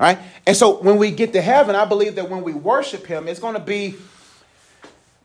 Right? 0.00 0.18
And 0.46 0.56
so 0.56 0.82
when 0.82 0.96
we 0.96 1.10
get 1.10 1.34
to 1.34 1.42
heaven, 1.42 1.76
I 1.76 1.84
believe 1.84 2.14
that 2.14 2.30
when 2.30 2.42
we 2.42 2.54
worship 2.54 3.06
him, 3.06 3.28
it's 3.28 3.38
going 3.38 3.54
to 3.54 3.60
be, 3.60 3.96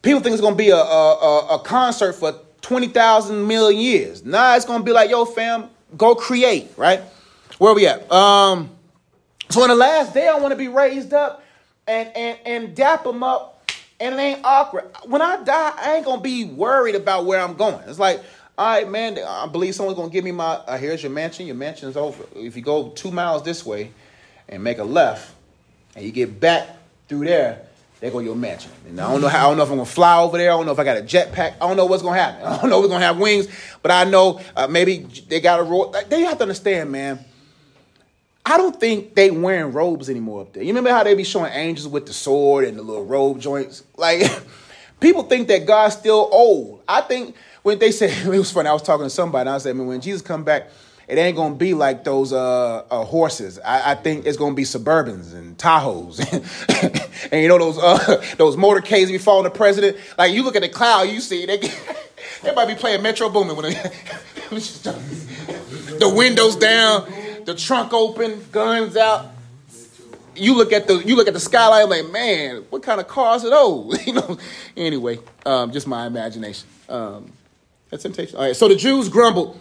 people 0.02 0.22
think 0.22 0.34
it's 0.34 0.42
to 0.54 0.58
be 0.58 0.70
a, 0.70 0.78
a, 0.78 1.56
a 1.56 1.60
concert 1.60 2.14
for 2.14 2.34
20,000 2.62 3.48
million 3.48 3.82
years. 3.82 4.26
Nah, 4.26 4.56
it's 4.56 4.66
to 4.80 4.86
be 4.86 4.92
like, 4.92 5.10
yo, 5.10 5.26
fam, 5.26 5.70
go 5.96 6.16
create, 6.16 6.72
right? 6.78 7.02
Where 7.58 7.74
we 7.74 7.88
at? 7.88 8.12
Um, 8.12 8.70
so 9.50 9.64
in 9.64 9.70
the 9.70 9.76
last 9.76 10.14
day, 10.14 10.28
I 10.28 10.38
want 10.38 10.52
to 10.52 10.58
be 10.58 10.68
raised 10.68 11.14
up 11.14 11.44
and, 11.88 12.10
and, 12.16 12.40
and 12.46 12.76
dap 12.76 13.04
them 13.04 13.24
up 13.24 13.58
and 14.00 14.16
it 14.16 14.18
ain't 14.20 14.46
awkward. 14.46 14.86
When 15.06 15.22
I 15.22 15.44
die, 15.44 15.74
I 15.76 15.96
ain't 15.96 16.06
gonna 16.06 16.22
be 16.22 16.46
worried 16.46 16.96
about 16.96 17.26
where 17.26 17.42
I'm 17.42 17.56
going. 17.56 17.80
It's 17.88 18.00
like, 18.00 18.22
all 18.58 18.66
right, 18.68 18.90
man, 18.90 19.18
I 19.26 19.48
believe 19.48 19.76
someone's 19.76 19.98
gonna 19.98 20.12
give 20.12 20.24
me 20.24 20.32
my, 20.32 20.56
uh, 20.56 20.78
here's 20.78 21.02
your 21.02 21.12
mansion. 21.12 21.46
Your 21.48 21.56
mansion's 21.56 21.98
over. 21.98 22.24
If 22.36 22.56
you 22.56 22.62
go 22.62 22.90
two 22.90 23.12
miles 23.12 23.44
this 23.44 23.66
way, 23.66 23.92
and 24.50 24.64
make 24.64 24.78
a 24.78 24.84
left, 24.84 25.34
and 25.96 26.06
you 26.06 26.12
get 26.12 26.40
back 26.40 26.68
through 27.08 27.26
there, 27.26 27.67
there 28.00 28.12
go 28.12 28.20
your 28.20 28.36
mansion. 28.36 28.72
And 28.88 29.00
I 29.02 29.12
don't 29.12 29.22
know 29.22 29.28
how. 29.28 29.46
I 29.46 29.50
don't 29.50 29.58
know 29.58 29.64
if 29.64 29.70
I'm 29.70 29.78
gonna 29.78 29.86
fly 29.86 30.20
over 30.20 30.38
there. 30.38 30.52
I 30.52 30.56
don't 30.56 30.66
know 30.66 30.72
if 30.72 30.80
I 30.80 30.84
got 30.84 30.98
a 30.98 31.02
jetpack. 31.02 31.56
I 31.60 31.68
don't 31.68 31.78
know 31.78 31.86
what's 31.86 32.04
gonna 32.04 32.20
happen. 32.20 32.46
I 32.46 32.62
don't 32.62 32.70
know 32.70 32.78
if 32.78 32.84
we're 32.84 32.90
gonna 32.90 33.06
have 33.06 33.18
wings, 33.18 33.48
but 33.82 33.92
I 33.92 34.04
know 34.04 34.40
uh, 34.56 34.68
maybe 34.68 35.00
they 35.28 35.40
got 35.40 35.60
a 35.60 35.64
roll. 35.64 35.96
They 36.08 36.22
have 36.22 36.38
to 36.38 36.44
understand, 36.44 36.92
man. 36.92 37.26
I 38.46 38.58
don't 38.58 38.80
think 38.80 39.14
they 39.14 39.30
wearing 39.30 39.74
robes 39.74 40.10
anymore 40.10 40.44
up 40.44 40.54
there. 40.54 40.64
You 40.64 40.70
remember 40.70 40.92
how 40.92 41.04
they 41.04 41.16
be 41.16 41.26
showing 41.26 41.52
angels 41.52 41.88
with 41.88 42.06
the 42.06 42.14
sword 42.14 42.64
and 42.64 42.78
the 42.78 42.82
little 42.82 43.06
robe 43.06 43.40
joints? 43.40 43.84
Like 43.98 44.22
people 45.00 45.24
think 45.24 45.48
that 45.48 45.66
God's 45.66 45.96
still 45.96 46.30
old. 46.32 46.84
I 46.88 47.02
think 47.02 47.36
when 47.64 47.80
they 47.80 47.92
said 47.92 48.10
it 48.26 48.38
was 48.38 48.52
funny, 48.52 48.70
I 48.70 48.74
was 48.74 48.84
talking 48.84 49.06
to 49.06 49.10
somebody. 49.10 49.42
And 49.42 49.50
I 49.50 49.58
said, 49.58 49.72
I 49.72 49.74
mean, 49.74 49.88
when 49.88 50.02
Jesus 50.02 50.22
come 50.22 50.44
back, 50.44 50.70
it 51.08 51.18
ain't 51.18 51.38
gonna 51.38 51.56
be 51.56 51.74
like 51.74 52.04
those 52.04 52.34
uh, 52.34 52.84
uh, 52.92 53.06
horses. 53.06 53.60
I, 53.60 53.92
I, 53.92 53.96
think 53.96 54.26
it's 54.26 54.38
gonna 54.38 54.56
be 54.56 54.64
Suburbans 54.64 55.34
and 55.34 55.58
Tahoes, 55.58 56.20
and 57.32 57.42
you 57.42 57.48
know 57.48 57.58
those 57.58 57.78
uh, 57.78 58.22
those 58.38 58.58
motorcades 58.58 59.08
be 59.08 59.18
following 59.18 59.46
the 59.46 59.50
president. 59.50 59.96
Like 60.18 60.34
you 60.34 60.44
look 60.44 60.58
at 60.58 60.64
the 60.64 60.70
cloud, 60.70 61.04
you 61.04 61.22
see 61.22 61.46
they 61.46 61.58
they 62.44 62.54
might 62.54 62.68
be 62.68 62.76
playing 62.76 63.02
Metro 63.02 63.30
Boomin 63.30 63.56
when 63.56 63.72
the 64.52 66.14
windows 66.14 66.58
down, 66.58 67.10
the 67.46 67.56
trunk 67.56 67.94
open, 67.94 68.46
guns 68.52 68.98
out. 68.98 69.28
You 70.36 70.56
look 70.56 70.74
at 70.74 70.88
the 70.88 70.98
you 70.98 71.16
look 71.16 71.30
at 71.30 71.34
the 71.34 71.40
skyline 71.40 71.90
like, 71.90 72.12
man, 72.12 72.66
what 72.70 72.84
kind 72.84 73.00
of 73.00 73.08
cars 73.08 73.46
are 73.46 73.50
those? 73.50 74.06
you 74.06 74.14
know. 74.14 74.38
Anyway, 74.76 75.20
um, 75.46 75.72
just 75.72 75.88
my 75.88 76.06
imagination. 76.06 76.68
Um, 76.90 77.32
that's 77.90 78.04
temptation. 78.04 78.36
All 78.36 78.44
right. 78.44 78.56
So 78.56 78.68
the 78.68 78.76
Jews 78.76 79.08
grumbled 79.08 79.58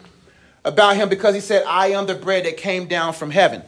about 0.67 0.97
him 0.97 1.09
because 1.09 1.35
he 1.35 1.41
said, 1.41 1.65
I 1.67 1.89
am 1.89 2.07
the 2.07 2.15
bread 2.15 2.45
that 2.45 2.57
came 2.57 2.87
down 2.87 3.15
from 3.15 3.31
heaven. 3.31 3.63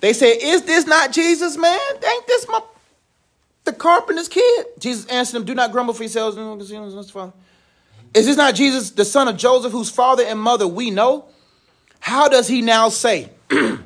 They 0.00 0.12
said, 0.12 0.38
Is 0.40 0.62
this 0.62 0.86
not 0.86 1.12
Jesus, 1.12 1.56
man? 1.56 1.78
Ain't 1.92 2.26
this 2.26 2.48
my 2.48 2.60
the 3.64 3.72
carpenter's 3.72 4.28
kid? 4.28 4.66
Jesus 4.78 5.06
answered 5.06 5.36
them, 5.36 5.44
Do 5.44 5.54
not 5.54 5.70
grumble 5.70 5.94
for 5.94 6.02
yourselves. 6.02 6.36
Is 8.14 8.26
this 8.26 8.36
not 8.36 8.54
Jesus, 8.54 8.90
the 8.90 9.04
son 9.04 9.28
of 9.28 9.36
Joseph, 9.36 9.72
whose 9.72 9.90
father 9.90 10.24
and 10.24 10.38
mother 10.38 10.66
we 10.66 10.90
know? 10.90 11.26
How 12.00 12.28
does 12.28 12.48
he 12.48 12.60
now 12.60 12.90
say, 12.90 13.30
uh, 13.50 13.78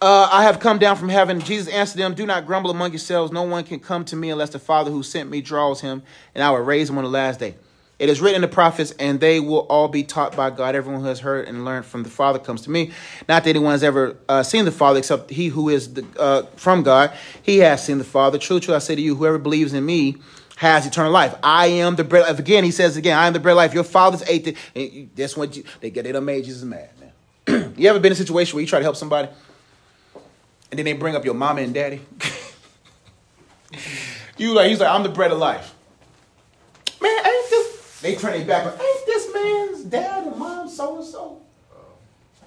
I 0.00 0.44
have 0.44 0.60
come 0.60 0.78
down 0.78 0.96
from 0.96 1.08
heaven? 1.08 1.40
Jesus 1.40 1.72
answered 1.72 1.98
them, 1.98 2.14
Do 2.14 2.26
not 2.26 2.46
grumble 2.46 2.70
among 2.70 2.92
yourselves. 2.92 3.32
No 3.32 3.42
one 3.42 3.64
can 3.64 3.80
come 3.80 4.04
to 4.06 4.16
me 4.16 4.30
unless 4.30 4.50
the 4.50 4.60
Father 4.60 4.90
who 4.90 5.02
sent 5.02 5.28
me 5.28 5.40
draws 5.40 5.80
him, 5.80 6.02
and 6.34 6.44
I 6.44 6.50
will 6.50 6.60
raise 6.60 6.88
him 6.88 6.98
on 6.98 7.04
the 7.04 7.10
last 7.10 7.40
day. 7.40 7.56
It 8.02 8.08
is 8.08 8.20
written 8.20 8.34
in 8.34 8.40
the 8.42 8.52
prophets, 8.52 8.92
and 8.98 9.20
they 9.20 9.38
will 9.38 9.60
all 9.70 9.86
be 9.86 10.02
taught 10.02 10.34
by 10.34 10.50
God. 10.50 10.74
Everyone 10.74 11.02
who 11.02 11.06
has 11.06 11.20
heard 11.20 11.46
and 11.46 11.64
learned 11.64 11.86
from 11.86 12.02
the 12.02 12.10
Father 12.10 12.40
comes 12.40 12.62
to 12.62 12.70
me. 12.70 12.90
Not 13.28 13.44
that 13.44 13.50
anyone 13.50 13.70
has 13.70 13.84
ever 13.84 14.16
uh, 14.28 14.42
seen 14.42 14.64
the 14.64 14.72
Father 14.72 14.98
except 14.98 15.30
he 15.30 15.46
who 15.46 15.68
is 15.68 15.94
the, 15.94 16.04
uh, 16.18 16.42
from 16.56 16.82
God. 16.82 17.16
He 17.44 17.58
has 17.58 17.86
seen 17.86 17.98
the 17.98 18.04
Father. 18.04 18.38
True, 18.38 18.58
true, 18.58 18.74
I 18.74 18.80
say 18.80 18.96
to 18.96 19.00
you, 19.00 19.14
whoever 19.14 19.38
believes 19.38 19.72
in 19.72 19.86
me 19.86 20.16
has 20.56 20.84
eternal 20.84 21.12
life. 21.12 21.32
I 21.44 21.66
am 21.66 21.94
the 21.94 22.02
bread. 22.02 22.28
Of, 22.28 22.40
again, 22.40 22.64
he 22.64 22.72
says 22.72 22.96
again, 22.96 23.16
I 23.16 23.28
am 23.28 23.34
the 23.34 23.38
bread 23.38 23.52
of 23.52 23.58
life. 23.58 23.72
Your 23.72 23.84
fathers 23.84 24.24
ate 24.26 24.46
the. 24.74 25.08
That's 25.14 25.36
what 25.36 25.56
you, 25.56 25.62
they 25.78 25.90
get. 25.90 26.02
They 26.02 26.10
done 26.10 26.24
made 26.24 26.44
Jesus 26.44 26.64
mad, 26.64 26.90
man. 26.98 27.74
you 27.76 27.88
ever 27.88 28.00
been 28.00 28.10
in 28.10 28.14
a 28.14 28.16
situation 28.16 28.56
where 28.56 28.62
you 28.62 28.66
try 28.66 28.80
to 28.80 28.84
help 28.84 28.96
somebody, 28.96 29.28
and 30.72 30.78
then 30.78 30.86
they 30.86 30.94
bring 30.94 31.14
up 31.14 31.24
your 31.24 31.34
mama 31.34 31.60
and 31.60 31.72
daddy? 31.72 32.00
you 34.38 34.54
like 34.54 34.70
he's 34.70 34.80
like, 34.80 34.90
I'm 34.90 35.04
the 35.04 35.08
bread 35.08 35.30
of 35.30 35.38
life. 35.38 35.71
They 38.02 38.16
turn 38.16 38.32
their 38.32 38.44
back. 38.44 38.66
Ain't 38.66 39.06
this 39.06 39.32
man's 39.32 39.84
dad 39.84 40.26
and 40.26 40.36
mom 40.36 40.68
so 40.68 40.96
and 40.96 41.06
so? 41.06 41.40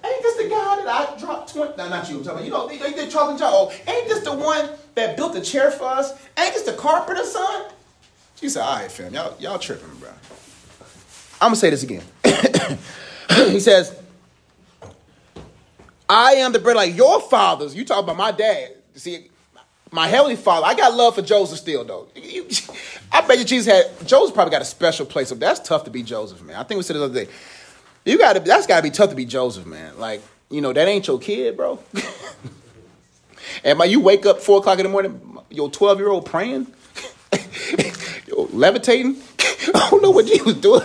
Ain't 0.04 0.22
this 0.22 0.36
the 0.36 0.48
guy 0.50 0.76
that 0.76 0.86
I 0.86 1.18
dropped 1.18 1.52
20? 1.52 1.76
No, 1.76 1.88
not 1.88 2.08
you. 2.08 2.18
I'm 2.18 2.24
talking 2.24 2.30
about, 2.30 2.44
you 2.44 2.50
know, 2.50 2.68
they, 2.68 2.76
they, 2.76 2.92
they 2.92 3.10
talking, 3.10 3.38
oh, 3.40 3.72
ain't 3.88 4.06
this 4.06 4.22
the 4.22 4.34
one 4.34 4.70
that 4.94 5.16
built 5.16 5.32
the 5.32 5.40
chair 5.40 5.70
for 5.70 5.84
us? 5.84 6.12
Ain't 6.38 6.54
this 6.54 6.62
the 6.62 6.74
carpenter's 6.74 7.32
son? 7.32 7.70
She 8.36 8.50
said, 8.50 8.62
all 8.62 8.76
right, 8.76 8.92
fam, 8.92 9.14
y'all, 9.14 9.34
y'all 9.40 9.58
tripping, 9.58 9.88
bro. 9.98 10.10
I'm 11.40 11.48
going 11.48 11.54
to 11.54 11.56
say 11.56 11.70
this 11.70 11.82
again. 11.82 12.02
he 13.50 13.58
says, 13.58 13.98
I 16.08 16.32
am 16.34 16.52
the 16.52 16.58
bread 16.58 16.76
like 16.76 16.94
your 16.94 17.20
fathers. 17.22 17.74
You 17.74 17.84
talk 17.84 18.04
about 18.04 18.16
my 18.16 18.30
dad. 18.30 18.74
See, 18.94 19.30
my 19.92 20.08
heavenly 20.08 20.36
father, 20.36 20.66
I 20.66 20.74
got 20.74 20.94
love 20.94 21.14
for 21.14 21.22
Joseph 21.22 21.58
still, 21.58 21.84
though. 21.84 22.08
I 23.12 23.20
bet 23.26 23.38
you 23.38 23.44
Jesus 23.44 23.72
had 23.72 24.06
Joseph 24.06 24.34
probably 24.34 24.50
got 24.50 24.62
a 24.62 24.66
special 24.66 25.06
place. 25.06 25.30
Up. 25.30 25.38
That's 25.38 25.60
tough 25.60 25.84
to 25.84 25.90
be 25.90 26.02
Joseph, 26.02 26.42
man. 26.42 26.56
I 26.56 26.64
think 26.64 26.78
we 26.78 26.82
said 26.82 26.96
the 26.96 27.04
other 27.04 27.24
day. 27.24 27.30
You 28.04 28.18
got 28.18 28.34
to. 28.34 28.40
That's 28.40 28.66
got 28.66 28.78
to 28.78 28.82
be 28.82 28.90
tough 28.90 29.10
to 29.10 29.16
be 29.16 29.24
Joseph, 29.24 29.66
man. 29.66 29.98
Like 29.98 30.22
you 30.50 30.60
know 30.60 30.72
that 30.72 30.88
ain't 30.88 31.06
your 31.06 31.18
kid, 31.18 31.56
bro. 31.56 31.78
and 33.64 33.78
my, 33.78 33.84
you 33.84 34.00
wake 34.00 34.26
up 34.26 34.40
four 34.40 34.58
o'clock 34.58 34.78
in 34.78 34.84
the 34.84 34.90
morning, 34.90 35.38
your 35.50 35.70
twelve 35.70 35.98
year 35.98 36.08
old 36.08 36.26
praying, 36.26 36.66
levitating. 38.52 39.16
I 39.74 39.88
don't 39.90 40.02
know 40.02 40.10
what 40.10 40.26
he 40.28 40.42
was 40.42 40.56
doing. 40.56 40.82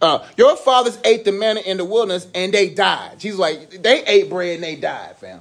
Uh, 0.00 0.24
your 0.36 0.56
fathers 0.56 0.96
ate 1.04 1.24
the 1.24 1.32
manna 1.32 1.60
in 1.60 1.76
the 1.76 1.84
wilderness 1.84 2.28
and 2.32 2.54
they 2.54 2.68
died. 2.70 3.18
Jesus 3.18 3.38
like 3.38 3.82
they 3.82 4.04
ate 4.04 4.30
bread 4.30 4.54
and 4.54 4.62
they 4.62 4.76
died, 4.76 5.16
fam. 5.16 5.40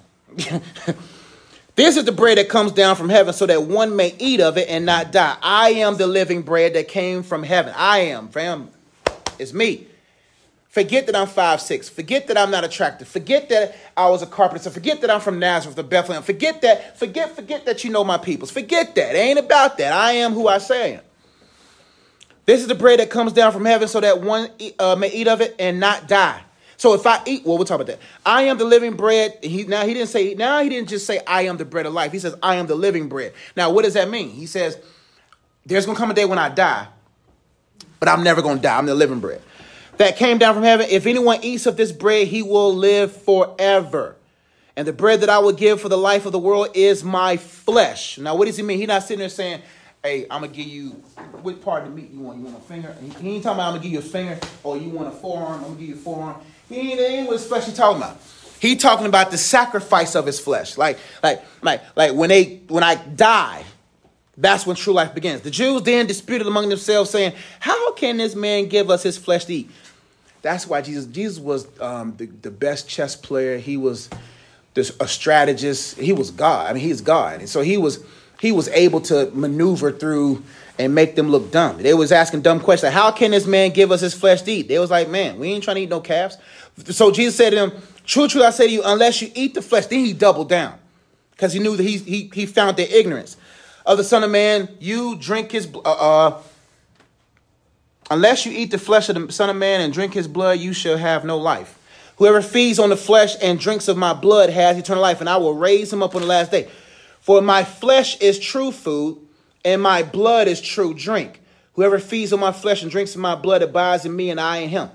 This 1.77 1.95
is 1.95 2.05
the 2.05 2.11
bread 2.11 2.39
that 2.39 2.49
comes 2.49 2.71
down 2.71 2.95
from 2.95 3.07
heaven 3.07 3.33
so 3.35 3.45
that 3.45 3.61
one 3.61 3.95
may 3.95 4.15
eat 4.17 4.41
of 4.41 4.57
it 4.57 4.67
and 4.67 4.83
not 4.83 5.11
die. 5.11 5.37
I 5.43 5.69
am 5.69 5.95
the 5.95 6.07
living 6.07 6.41
bread 6.41 6.73
that 6.73 6.87
came 6.87 7.21
from 7.21 7.43
heaven. 7.43 7.71
I 7.77 7.99
am, 7.99 8.29
fam. 8.29 8.69
It's 9.37 9.53
me. 9.53 9.85
Forget 10.69 11.05
that 11.05 11.15
I'm 11.15 11.27
five 11.27 11.61
six. 11.61 11.87
Forget 11.87 12.27
that 12.29 12.37
I'm 12.37 12.49
not 12.49 12.63
attractive. 12.63 13.07
Forget 13.07 13.49
that 13.49 13.75
I 13.95 14.09
was 14.09 14.23
a 14.23 14.25
carpenter. 14.25 14.71
Forget 14.71 15.01
that 15.01 15.11
I'm 15.11 15.21
from 15.21 15.37
Nazareth 15.37 15.77
or 15.77 15.83
Bethlehem. 15.83 16.23
Forget 16.23 16.61
that. 16.61 16.97
Forget, 16.97 17.35
forget 17.35 17.67
that 17.67 17.83
you 17.83 17.91
know 17.91 18.03
my 18.03 18.17
peoples. 18.17 18.49
Forget 18.49 18.95
that. 18.95 19.15
It 19.15 19.19
ain't 19.19 19.37
about 19.37 19.77
that. 19.77 19.93
I 19.93 20.13
am 20.13 20.33
who 20.33 20.47
I 20.47 20.57
say 20.57 20.93
I 20.93 20.97
am. 20.97 21.01
This 22.47 22.61
is 22.61 22.67
the 22.67 22.75
bread 22.75 22.99
that 22.99 23.11
comes 23.11 23.33
down 23.33 23.51
from 23.51 23.65
heaven 23.65 23.87
so 23.87 23.99
that 23.99 24.21
one 24.21 24.49
uh, 24.79 24.95
may 24.95 25.11
eat 25.11 25.27
of 25.27 25.41
it 25.41 25.55
and 25.59 25.79
not 25.79 26.07
die. 26.07 26.41
So 26.77 26.93
if 26.93 27.05
I 27.07 27.21
eat, 27.25 27.43
well, 27.43 27.57
we'll 27.57 27.65
talk 27.65 27.81
about 27.81 27.87
that. 27.87 27.99
I 28.25 28.43
am 28.43 28.57
the 28.57 28.65
living 28.65 28.95
bread. 28.95 29.37
He 29.41 29.63
now 29.63 29.85
he 29.85 29.93
didn't 29.93 30.09
say 30.09 30.35
now 30.35 30.61
he 30.61 30.69
didn't 30.69 30.89
just 30.89 31.05
say 31.05 31.19
I 31.25 31.43
am 31.43 31.57
the 31.57 31.65
bread 31.65 31.85
of 31.85 31.93
life. 31.93 32.11
He 32.11 32.19
says 32.19 32.35
I 32.41 32.55
am 32.55 32.67
the 32.67 32.75
living 32.75 33.09
bread. 33.09 33.33
Now 33.55 33.71
what 33.71 33.83
does 33.83 33.95
that 33.95 34.09
mean? 34.09 34.29
He 34.29 34.45
says 34.45 34.77
there's 35.65 35.85
gonna 35.85 35.97
come 35.97 36.11
a 36.11 36.13
day 36.13 36.25
when 36.25 36.37
I 36.37 36.49
die, 36.49 36.87
but 37.99 38.07
I'm 38.07 38.23
never 38.23 38.41
gonna 38.41 38.61
die. 38.61 38.77
I'm 38.77 38.85
the 38.85 38.95
living 38.95 39.19
bread 39.19 39.41
that 39.97 40.17
came 40.17 40.37
down 40.37 40.53
from 40.53 40.63
heaven. 40.63 40.87
If 40.89 41.05
anyone 41.05 41.39
eats 41.41 41.65
of 41.65 41.77
this 41.77 41.91
bread, 41.91 42.27
he 42.27 42.41
will 42.43 42.73
live 42.73 43.15
forever. 43.23 44.15
And 44.75 44.87
the 44.87 44.93
bread 44.93 45.21
that 45.21 45.29
I 45.29 45.39
will 45.39 45.53
give 45.53 45.81
for 45.81 45.89
the 45.89 45.97
life 45.97 46.27
of 46.27 46.31
the 46.31 46.39
world 46.39 46.69
is 46.75 47.03
my 47.03 47.37
flesh. 47.37 48.19
Now, 48.19 48.35
what 48.35 48.45
does 48.45 48.57
he 48.57 48.63
mean? 48.63 48.77
He's 48.77 48.87
not 48.87 49.01
sitting 49.01 49.19
there 49.19 49.29
saying, 49.29 49.61
Hey, 50.03 50.27
I'm 50.29 50.41
gonna 50.41 50.53
give 50.53 50.67
you 50.67 50.91
what 51.41 51.59
part 51.63 51.83
of 51.83 51.89
the 51.89 51.95
meat 51.95 52.11
you 52.11 52.19
want. 52.19 52.37
You 52.37 52.45
want 52.45 52.57
a 52.57 52.61
finger? 52.61 52.95
He 53.19 53.35
ain't 53.35 53.43
talking 53.43 53.57
about 53.57 53.69
I'm 53.69 53.73
gonna 53.73 53.79
give 53.79 53.91
you 53.91 53.99
a 53.99 54.03
finger 54.03 54.39
or 54.63 54.77
you 54.77 54.89
want 54.89 55.07
a 55.07 55.11
forearm. 55.11 55.55
I'm 55.55 55.61
gonna 55.63 55.75
give 55.79 55.89
you 55.89 55.95
a 55.95 55.97
forearm. 55.97 56.39
He 56.69 56.93
ain't, 56.93 57.27
what 57.27 57.39
flesh 57.41 57.65
he 57.65 57.73
talking 57.73 58.01
about. 58.01 58.17
He 58.59 58.75
talking 58.75 59.05
about 59.05 59.31
the 59.31 59.37
sacrifice 59.37 60.15
of 60.15 60.25
his 60.25 60.39
flesh. 60.39 60.77
Like, 60.77 60.97
like, 61.21 61.43
like, 61.61 61.81
like 61.95 62.13
when 62.13 62.29
they 62.29 62.61
when 62.67 62.83
I 62.83 62.95
die, 62.95 63.63
that's 64.37 64.65
when 64.65 64.75
true 64.75 64.93
life 64.93 65.13
begins. 65.13 65.41
The 65.41 65.51
Jews 65.51 65.81
then 65.83 66.07
disputed 66.07 66.47
among 66.47 66.69
themselves, 66.69 67.09
saying, 67.09 67.33
How 67.59 67.93
can 67.93 68.17
this 68.17 68.35
man 68.35 68.67
give 68.67 68.89
us 68.89 69.03
his 69.03 69.17
flesh 69.17 69.45
to 69.45 69.53
eat? 69.53 69.71
That's 70.41 70.67
why 70.67 70.81
Jesus, 70.81 71.05
Jesus 71.05 71.39
was 71.39 71.67
um, 71.81 72.15
the, 72.17 72.27
the 72.27 72.51
best 72.51 72.87
chess 72.87 73.15
player. 73.15 73.57
He 73.57 73.77
was 73.77 74.09
this, 74.75 74.95
a 74.99 75.07
strategist. 75.07 75.97
He 75.97 76.13
was 76.13 76.31
God. 76.31 76.69
I 76.69 76.73
mean, 76.73 76.83
he's 76.83 77.01
God. 77.01 77.39
And 77.39 77.49
so 77.49 77.61
he 77.61 77.77
was 77.77 78.03
he 78.39 78.51
was 78.51 78.67
able 78.69 79.01
to 79.01 79.31
maneuver 79.33 79.91
through 79.91 80.43
and 80.79 80.93
make 80.93 81.15
them 81.15 81.29
look 81.29 81.51
dumb. 81.51 81.77
They 81.77 81.93
was 81.93 82.11
asking 82.11 82.41
dumb 82.41 82.59
questions. 82.59 82.93
How 82.93 83.11
can 83.11 83.31
this 83.31 83.47
man 83.47 83.71
give 83.71 83.91
us 83.91 84.01
his 84.01 84.13
flesh 84.13 84.41
to 84.43 84.51
eat? 84.51 84.67
They 84.67 84.79
was 84.79 84.91
like, 84.91 85.09
man, 85.09 85.39
we 85.39 85.51
ain't 85.51 85.63
trying 85.63 85.75
to 85.75 85.81
eat 85.81 85.89
no 85.89 86.01
calves. 86.01 86.37
So 86.85 87.11
Jesus 87.11 87.35
said 87.35 87.51
to 87.51 87.55
them, 87.55 87.71
true, 88.05 88.27
true, 88.27 88.43
I 88.43 88.51
say 88.51 88.67
to 88.67 88.73
you, 88.73 88.81
unless 88.85 89.21
you 89.21 89.31
eat 89.33 89.53
the 89.53 89.61
flesh, 89.61 89.87
then 89.87 89.99
he 89.99 90.13
doubled 90.13 90.49
down 90.49 90.77
because 91.31 91.53
he 91.53 91.59
knew 91.59 91.75
that 91.75 91.83
he, 91.83 91.97
he, 91.97 92.31
he 92.33 92.45
found 92.45 92.77
their 92.77 92.87
ignorance. 92.89 93.37
Of 93.85 93.97
the 93.97 94.03
Son 94.03 94.23
of 94.23 94.29
Man, 94.29 94.69
you 94.79 95.15
drink 95.15 95.51
his, 95.51 95.67
uh, 95.73 95.79
uh, 95.79 96.41
unless 98.11 98.45
you 98.45 98.51
eat 98.51 98.69
the 98.71 98.77
flesh 98.77 99.07
of 99.07 99.15
the 99.15 99.31
Son 99.31 99.49
of 99.49 99.55
Man 99.55 99.81
and 99.81 99.93
drink 99.93 100.13
his 100.13 100.27
blood, 100.27 100.59
you 100.59 100.73
shall 100.73 100.97
have 100.97 101.23
no 101.23 101.37
life. 101.37 101.79
Whoever 102.17 102.41
feeds 102.41 102.79
on 102.79 102.89
the 102.89 102.97
flesh 102.97 103.35
and 103.41 103.59
drinks 103.59 103.87
of 103.87 103.95
my 103.95 104.13
blood 104.13 104.49
has 104.49 104.77
eternal 104.77 105.01
life, 105.01 105.21
and 105.21 105.29
I 105.29 105.37
will 105.37 105.53
raise 105.53 105.93
him 105.93 106.03
up 106.03 106.15
on 106.15 106.21
the 106.21 106.27
last 106.27 106.51
day. 106.51 106.67
For 107.21 107.41
my 107.41 107.63
flesh 107.63 108.19
is 108.19 108.39
true 108.39 108.71
food, 108.71 109.19
and 109.67 109.81
my 109.81 110.01
blood 110.01 110.47
is 110.47 110.61
true 110.61 110.93
drink. 110.93 111.41
Whoever 111.73 111.99
feeds 111.99 112.31
on 112.31 112.39
my 112.39 112.53
flesh 112.53 112.83
and 112.83 112.89
drinks 112.89 113.15
of 113.15 113.19
my 113.19 113.35
blood 113.35 113.61
abides 113.61 114.05
in 114.05 114.15
me, 114.15 114.29
and 114.29 114.39
I 114.39 114.59
in 114.59 114.69
him. 114.69 114.89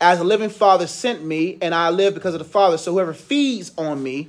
As 0.00 0.18
the 0.18 0.24
living 0.24 0.50
Father 0.50 0.88
sent 0.88 1.24
me, 1.24 1.56
and 1.62 1.72
I 1.72 1.90
live 1.90 2.14
because 2.14 2.34
of 2.34 2.40
the 2.40 2.44
Father, 2.44 2.78
so 2.78 2.92
whoever 2.92 3.14
feeds 3.14 3.70
on 3.78 4.02
me, 4.02 4.28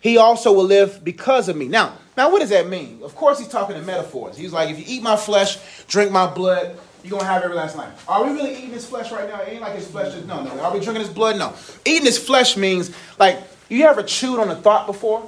he 0.00 0.18
also 0.18 0.52
will 0.52 0.64
live 0.64 1.02
because 1.02 1.48
of 1.48 1.56
me. 1.56 1.68
Now, 1.68 1.94
now 2.18 2.30
what 2.30 2.40
does 2.40 2.50
that 2.50 2.68
mean? 2.68 3.00
Of 3.02 3.16
course, 3.16 3.38
he's 3.38 3.48
talking 3.48 3.76
in 3.76 3.86
metaphors. 3.86 4.36
He's 4.36 4.52
like, 4.52 4.68
if 4.68 4.78
you 4.78 4.84
eat 4.86 5.02
my 5.02 5.16
flesh, 5.16 5.56
drink 5.88 6.12
my 6.12 6.26
blood, 6.26 6.78
you're 7.02 7.18
gonna 7.18 7.24
have 7.24 7.42
everlasting 7.42 7.80
life. 7.80 8.04
Are 8.10 8.22
we 8.26 8.32
really 8.32 8.58
eating 8.58 8.72
his 8.72 8.84
flesh 8.84 9.10
right 9.10 9.26
now? 9.26 9.40
It 9.40 9.52
ain't 9.52 9.62
like 9.62 9.74
his 9.74 9.88
flesh 9.88 10.14
is 10.14 10.26
no, 10.26 10.42
no. 10.44 10.50
Are 10.60 10.70
we 10.70 10.80
drinking 10.80 11.06
his 11.06 11.08
blood? 11.14 11.38
No. 11.38 11.54
Eating 11.86 12.04
his 12.04 12.18
flesh 12.18 12.58
means 12.58 12.94
like 13.18 13.38
You 13.70 13.84
ever 13.84 14.02
chewed 14.02 14.38
on 14.38 14.50
a 14.50 14.54
thought 14.56 14.86
before? 14.86 15.26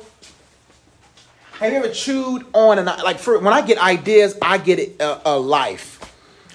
Have 1.62 1.72
you 1.72 1.78
ever 1.78 1.90
chewed 1.90 2.44
on 2.54 2.80
and 2.80 2.86
like 2.86 3.20
for 3.20 3.38
when 3.38 3.52
I 3.52 3.62
get 3.62 3.78
ideas, 3.78 4.36
I 4.42 4.58
get 4.58 4.80
it 4.80 5.00
a, 5.00 5.30
a 5.30 5.38
life. 5.38 6.00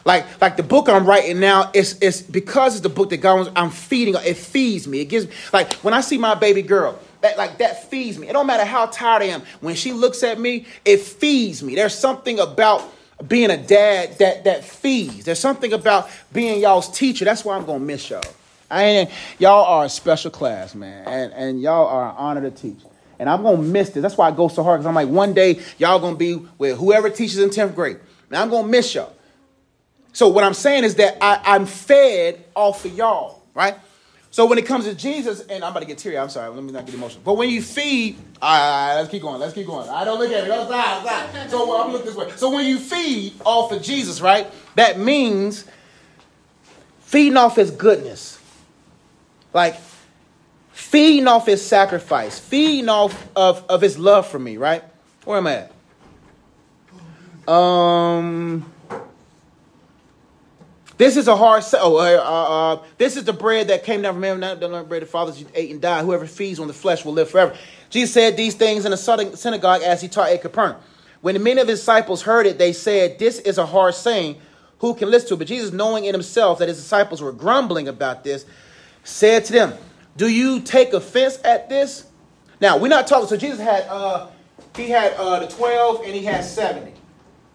Like 0.03 0.41
like 0.41 0.57
the 0.57 0.63
book 0.63 0.89
I'm 0.89 1.05
writing 1.05 1.39
now, 1.39 1.71
it's 1.73 1.97
it's 2.01 2.21
because 2.21 2.73
it's 2.73 2.81
the 2.81 2.89
book 2.89 3.11
that 3.11 3.17
God 3.21 3.35
wants. 3.35 3.51
I'm 3.55 3.69
feeding. 3.69 4.15
It 4.15 4.35
feeds 4.35 4.85
me. 4.85 4.99
It 4.99 5.05
gives 5.05 5.27
me 5.27 5.33
like 5.53 5.75
when 5.75 5.93
I 5.93 6.01
see 6.01 6.17
my 6.17 6.35
baby 6.35 6.61
girl. 6.61 6.99
That 7.21 7.37
like 7.37 7.59
that 7.59 7.89
feeds 7.89 8.19
me. 8.19 8.27
It 8.27 8.33
don't 8.33 8.47
matter 8.47 8.65
how 8.65 8.87
tired 8.87 9.21
I 9.21 9.25
am. 9.27 9.43
When 9.61 9.75
she 9.75 9.93
looks 9.93 10.23
at 10.23 10.41
me, 10.41 10.65
it 10.83 10.99
feeds 10.99 11.63
me. 11.63 11.75
There's 11.75 11.95
something 11.97 12.37
about 12.41 12.83
being 13.25 13.49
a 13.49 13.55
dad 13.57 14.17
that 14.17 14.43
that 14.43 14.65
feeds. 14.65 15.23
There's 15.23 15.39
something 15.39 15.71
about 15.71 16.09
being 16.33 16.59
y'all's 16.59 16.91
teacher. 16.91 17.23
That's 17.23 17.45
why 17.45 17.55
I'm 17.55 17.65
gonna 17.65 17.79
miss 17.79 18.09
y'all. 18.09 18.21
I 18.69 18.83
ain't, 18.83 19.11
y'all 19.39 19.63
are 19.63 19.85
a 19.85 19.89
special 19.89 20.31
class, 20.31 20.75
man, 20.75 21.07
and 21.07 21.31
and 21.31 21.61
y'all 21.61 21.87
are 21.87 22.09
an 22.09 22.15
honor 22.17 22.41
to 22.41 22.51
teach. 22.51 22.79
And 23.19 23.29
I'm 23.29 23.43
gonna 23.43 23.57
miss 23.57 23.89
this. 23.89 24.01
That's 24.01 24.17
why 24.17 24.27
I 24.27 24.31
go 24.31 24.47
so 24.47 24.63
hard 24.63 24.79
because 24.79 24.87
I'm 24.87 24.95
like, 24.95 25.09
one 25.09 25.33
day 25.33 25.61
y'all 25.77 25.99
gonna 25.99 26.15
be 26.15 26.45
with 26.57 26.77
whoever 26.77 27.09
teaches 27.09 27.39
in 27.39 27.49
10th 27.49 27.75
grade. 27.75 27.99
And 28.29 28.37
I'm 28.37 28.49
gonna 28.49 28.67
miss 28.67 28.93
y'all. 28.93 29.13
So 30.13 30.27
what 30.27 30.43
I'm 30.43 30.53
saying 30.53 30.83
is 30.83 30.95
that 30.95 31.17
I, 31.21 31.41
I'm 31.43 31.65
fed 31.65 32.43
off 32.55 32.85
of 32.85 32.93
y'all, 32.93 33.43
right? 33.53 33.75
So 34.31 34.45
when 34.45 34.57
it 34.57 34.65
comes 34.65 34.85
to 34.85 34.93
Jesus, 34.93 35.41
and 35.41 35.63
I'm 35.63 35.71
about 35.71 35.79
to 35.79 35.85
get 35.85 35.97
teary. 35.97 36.17
I'm 36.17 36.29
sorry. 36.29 36.49
Let 36.49 36.63
me 36.63 36.71
not 36.71 36.85
get 36.85 36.93
emotional. 36.93 37.23
But 37.23 37.35
when 37.35 37.49
you 37.49 37.61
feed, 37.61 38.17
all 38.41 38.55
right, 38.55 38.95
let's 38.95 39.09
keep 39.09 39.21
going. 39.21 39.39
Let's 39.39 39.53
keep 39.53 39.65
going. 39.65 39.89
I 39.89 40.03
don't 40.03 40.19
look 40.19 40.31
at 40.31 40.47
side. 40.47 41.49
So 41.49 41.67
well, 41.67 41.81
I'm 41.81 41.91
look 41.91 42.05
this 42.05 42.15
way. 42.15 42.29
So 42.35 42.51
when 42.51 42.65
you 42.65 42.77
feed 42.77 43.33
off 43.45 43.71
of 43.71 43.81
Jesus, 43.81 44.21
right? 44.21 44.47
That 44.75 44.99
means 44.99 45.65
feeding 46.99 47.37
off 47.37 47.55
His 47.55 47.71
goodness, 47.71 48.39
like 49.53 49.75
feeding 50.89 51.27
off 51.27 51.45
His 51.45 51.65
sacrifice, 51.65 52.39
feeding 52.39 52.89
off 52.89 53.27
of, 53.35 53.63
of 53.69 53.81
His 53.81 53.97
love 53.97 54.27
for 54.27 54.39
me, 54.39 54.57
right? 54.57 54.83
Where 55.25 55.37
am 55.37 55.47
I 55.47 55.67
at? 57.47 57.51
Um. 57.51 58.71
This 60.97 61.15
is 61.15 61.27
a 61.27 61.35
hard. 61.35 61.63
Oh, 61.73 61.97
uh, 61.97 62.01
uh, 62.01 62.73
uh, 62.73 62.83
this 62.97 63.17
is 63.17 63.23
the 63.23 63.33
bread 63.33 63.67
that 63.67 63.83
came 63.83 64.01
down 64.01 64.15
from 64.15 64.23
heaven. 64.23 64.39
Not 64.39 64.59
the 64.59 64.83
bread 64.83 65.03
the 65.03 65.05
fathers 65.05 65.43
ate 65.53 65.69
and 65.69 65.79
died. 65.79 66.03
Whoever 66.03 66.25
feeds 66.25 66.59
on 66.59 66.67
the 66.67 66.73
flesh 66.73 67.05
will 67.05 67.13
live 67.13 67.29
forever. 67.29 67.55
Jesus 67.91 68.13
said 68.13 68.35
these 68.35 68.55
things 68.55 68.83
in 68.83 68.91
the 68.91 68.97
synagogue 69.35 69.83
as 69.83 70.01
he 70.01 70.07
taught 70.07 70.31
at 70.31 70.41
Capernaum. 70.41 70.81
When 71.21 71.41
many 71.43 71.61
of 71.61 71.67
his 71.67 71.79
disciples 71.79 72.23
heard 72.23 72.47
it, 72.47 72.57
they 72.57 72.73
said, 72.73 73.19
"This 73.19 73.39
is 73.39 73.59
a 73.59 73.65
hard 73.65 73.93
saying. 73.93 74.37
Who 74.79 74.95
can 74.95 75.11
listen 75.11 75.29
to 75.29 75.33
it?" 75.35 75.37
But 75.37 75.47
Jesus, 75.47 75.71
knowing 75.71 76.05
in 76.05 76.15
himself 76.15 76.59
that 76.59 76.67
his 76.67 76.77
disciples 76.77 77.21
were 77.21 77.31
grumbling 77.31 77.87
about 77.87 78.23
this, 78.23 78.45
said 79.03 79.45
to 79.45 79.53
them, 79.53 79.73
"Do 80.17 80.27
you 80.27 80.59
take 80.59 80.93
offense 80.93 81.39
at 81.43 81.69
this?" 81.69 82.05
Now 82.59 82.77
we're 82.77 82.89
not 82.89 83.07
talking. 83.07 83.27
So 83.27 83.37
Jesus 83.37 83.59
had 83.59 83.83
uh, 83.83 84.27
he 84.75 84.89
had 84.89 85.13
uh, 85.13 85.39
the 85.39 85.47
twelve 85.47 86.01
and 86.03 86.13
he 86.13 86.25
had 86.25 86.43
seventy. 86.43 86.93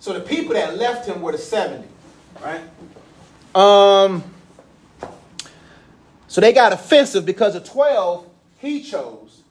So 0.01 0.12
the 0.14 0.20
people 0.20 0.55
that 0.55 0.79
left 0.79 1.07
him 1.07 1.20
were 1.20 1.33
the 1.33 1.38
seventy, 1.38 1.88
right? 2.42 2.62
Um, 3.55 4.25
so 6.33 6.40
they 6.40 6.55
got 6.55 6.72
offensive 6.72 7.27
because 7.27 7.53
the 7.53 7.61
12 7.61 8.27
he 8.59 8.83
chose, 8.83 9.42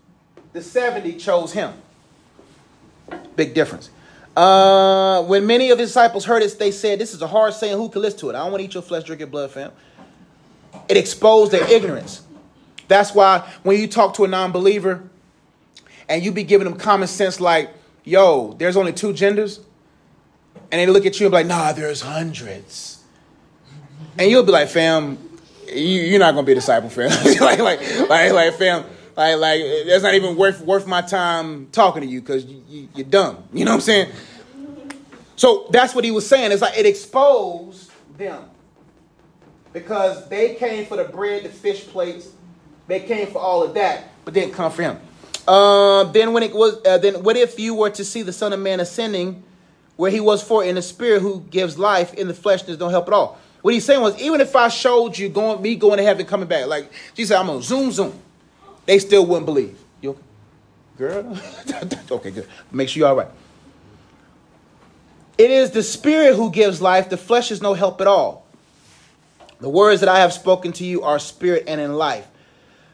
the 0.52 0.64
70 0.64 1.14
chose 1.18 1.54
him. 1.54 1.74
Big 3.36 3.54
difference. 3.54 3.92
Uh, 4.36 5.22
when 5.26 5.46
many 5.46 5.70
of 5.70 5.78
his 5.78 5.90
disciples 5.90 6.26
heard 6.26 6.42
it, 6.42 6.58
they 6.58 6.72
said, 6.72 6.98
This 6.98 7.14
is 7.14 7.22
a 7.22 7.28
hard 7.28 7.54
saying. 7.54 7.78
Who 7.78 7.90
can 7.90 8.02
listen 8.02 8.22
to 8.22 8.30
it? 8.30 8.36
I 8.36 8.40
don't 8.40 8.52
want 8.52 8.62
to 8.62 8.66
eat 8.66 8.74
your 8.74 8.82
flesh, 8.82 9.04
drink 9.04 9.20
your 9.20 9.28
blood, 9.28 9.52
fam. 9.52 9.72
It 10.88 10.98
exposed 10.98 11.52
their 11.52 11.70
ignorance. 11.70 12.24
That's 12.92 13.14
why 13.14 13.40
when 13.64 13.80
you 13.80 13.88
talk 13.88 14.14
to 14.16 14.24
a 14.24 14.28
non 14.28 14.52
believer 14.52 15.04
and 16.08 16.24
you 16.24 16.32
be 16.32 16.44
giving 16.44 16.66
them 16.66 16.78
common 16.78 17.08
sense, 17.08 17.40
like, 17.40 17.72
Yo, 18.04 18.54
there's 18.58 18.78
only 18.78 18.94
two 18.94 19.14
genders, 19.14 19.60
and 20.72 20.80
they 20.80 20.88
look 20.88 21.06
at 21.06 21.20
you 21.20 21.28
and 21.28 21.32
be 21.32 21.38
like, 21.38 21.48
Nah, 21.48 21.72
there's 21.74 22.02
hundreds 22.02 23.02
and 24.18 24.30
you'll 24.30 24.44
be 24.44 24.52
like, 24.52 24.70
fam, 24.70 25.18
you, 25.74 26.16
are 26.16 26.20
not 26.20 26.34
gonna 26.34 26.46
be 26.46 26.52
a 26.52 26.56
disciple, 26.56 26.90
fam. 26.90 27.10
like, 27.40 27.60
like, 27.60 28.10
like, 28.10 28.32
like, 28.32 28.54
fam, 28.56 28.86
like, 29.16 29.38
like, 29.38 29.62
that's 29.88 30.04
not 30.04 30.14
even 30.14 30.36
worth 30.36 30.62
worth 30.62 30.88
my 30.88 31.02
time 31.02 31.68
talking 31.72 32.02
to 32.02 32.08
you 32.08 32.22
because 32.22 32.46
you, 32.46 32.64
you, 32.68 32.90
you're 32.96 33.08
dumb. 33.08 33.44
You 33.54 33.66
know 33.66 33.72
what 33.72 33.76
I'm 33.76 33.82
saying? 33.82 34.12
So 35.36 35.68
that's 35.72 35.96
what 35.96 36.04
he 36.04 36.12
was 36.12 36.28
saying. 36.28 36.52
It's 36.52 36.62
like 36.62 36.78
it 36.78 36.86
exposed 36.86 37.92
them 38.18 38.44
because 39.74 40.28
they 40.30 40.56
came 40.56 40.86
for 40.86 40.98
the 40.98 41.06
bread, 41.06 41.44
the 41.44 41.50
fish 41.50 41.88
plates, 41.88 42.30
they 42.88 43.00
came 43.02 43.28
for 43.28 43.40
all 43.40 43.64
of 43.64 43.74
that, 43.76 44.10
but 44.26 44.34
didn't 44.34 44.54
come 44.54 44.72
for 44.72 44.82
him. 44.82 45.00
Uh, 45.48 46.04
then 46.06 46.34
when 46.34 46.44
it 46.44 46.54
was, 46.54 46.80
uh, 46.86 46.98
then 46.98 47.24
what 47.24 47.36
if 47.36 47.60
you 47.60 47.74
were 47.74 47.90
to 47.90 48.06
see 48.06 48.22
the 48.22 48.34
Son 48.34 48.54
of 48.54 48.60
Man 48.60 48.80
ascending 48.80 49.44
where 49.96 50.12
he 50.12 50.20
was 50.20 50.42
for 50.42 50.64
in 50.64 50.76
the 50.76 50.82
spirit 50.82 51.22
who 51.22 51.42
gives 51.50 51.78
life 51.78 52.14
in 52.14 52.28
the 52.28 52.34
flesh, 52.34 52.64
there's 52.64 52.80
no 52.80 52.90
help 52.90 53.08
at 53.08 53.14
all. 53.14 53.40
What 53.62 53.74
he's 53.74 53.86
saying 53.86 54.02
was, 54.02 54.20
even 54.20 54.42
if 54.42 54.56
I 54.56 54.70
showed 54.70 55.18
you 55.18 55.30
going, 55.30 55.62
me 55.62 55.76
going 55.76 55.98
to 55.98 56.04
heaven, 56.04 56.26
coming 56.26 56.48
back, 56.48 56.68
like 56.68 56.92
said, 57.16 57.32
I'm 57.38 57.48
gonna 57.48 57.62
zoom, 57.62 57.92
zoom, 57.92 58.18
they 58.86 58.98
still 59.00 59.26
wouldn't 59.26 59.46
believe. 59.46 59.78
You 60.02 60.12
okay? 60.12 60.22
Girl? 60.98 61.40
okay, 62.12 62.32
good. 62.32 62.48
Make 62.72 62.90
sure 62.90 63.02
you're 63.02 63.10
all 63.10 63.16
right. 63.16 63.28
It 65.38 65.50
is 65.50 65.72
the 65.72 65.84
spirit 65.84 66.36
who 66.36 66.52
gives 66.52 66.82
life, 66.82 67.10
the 67.10 67.18
flesh 67.18 67.52
is 67.52 67.62
no 67.62 67.74
help 67.74 68.02
at 68.02 68.08
all. 68.08 68.46
The 69.60 69.70
words 69.70 70.00
that 70.02 70.10
I 70.10 70.20
have 70.20 70.34
spoken 70.34 70.72
to 70.74 70.84
you 70.84 71.04
are 71.04 71.20
spirit 71.20 71.66
and 71.68 71.80
in 71.80 71.94
life. 71.94 72.28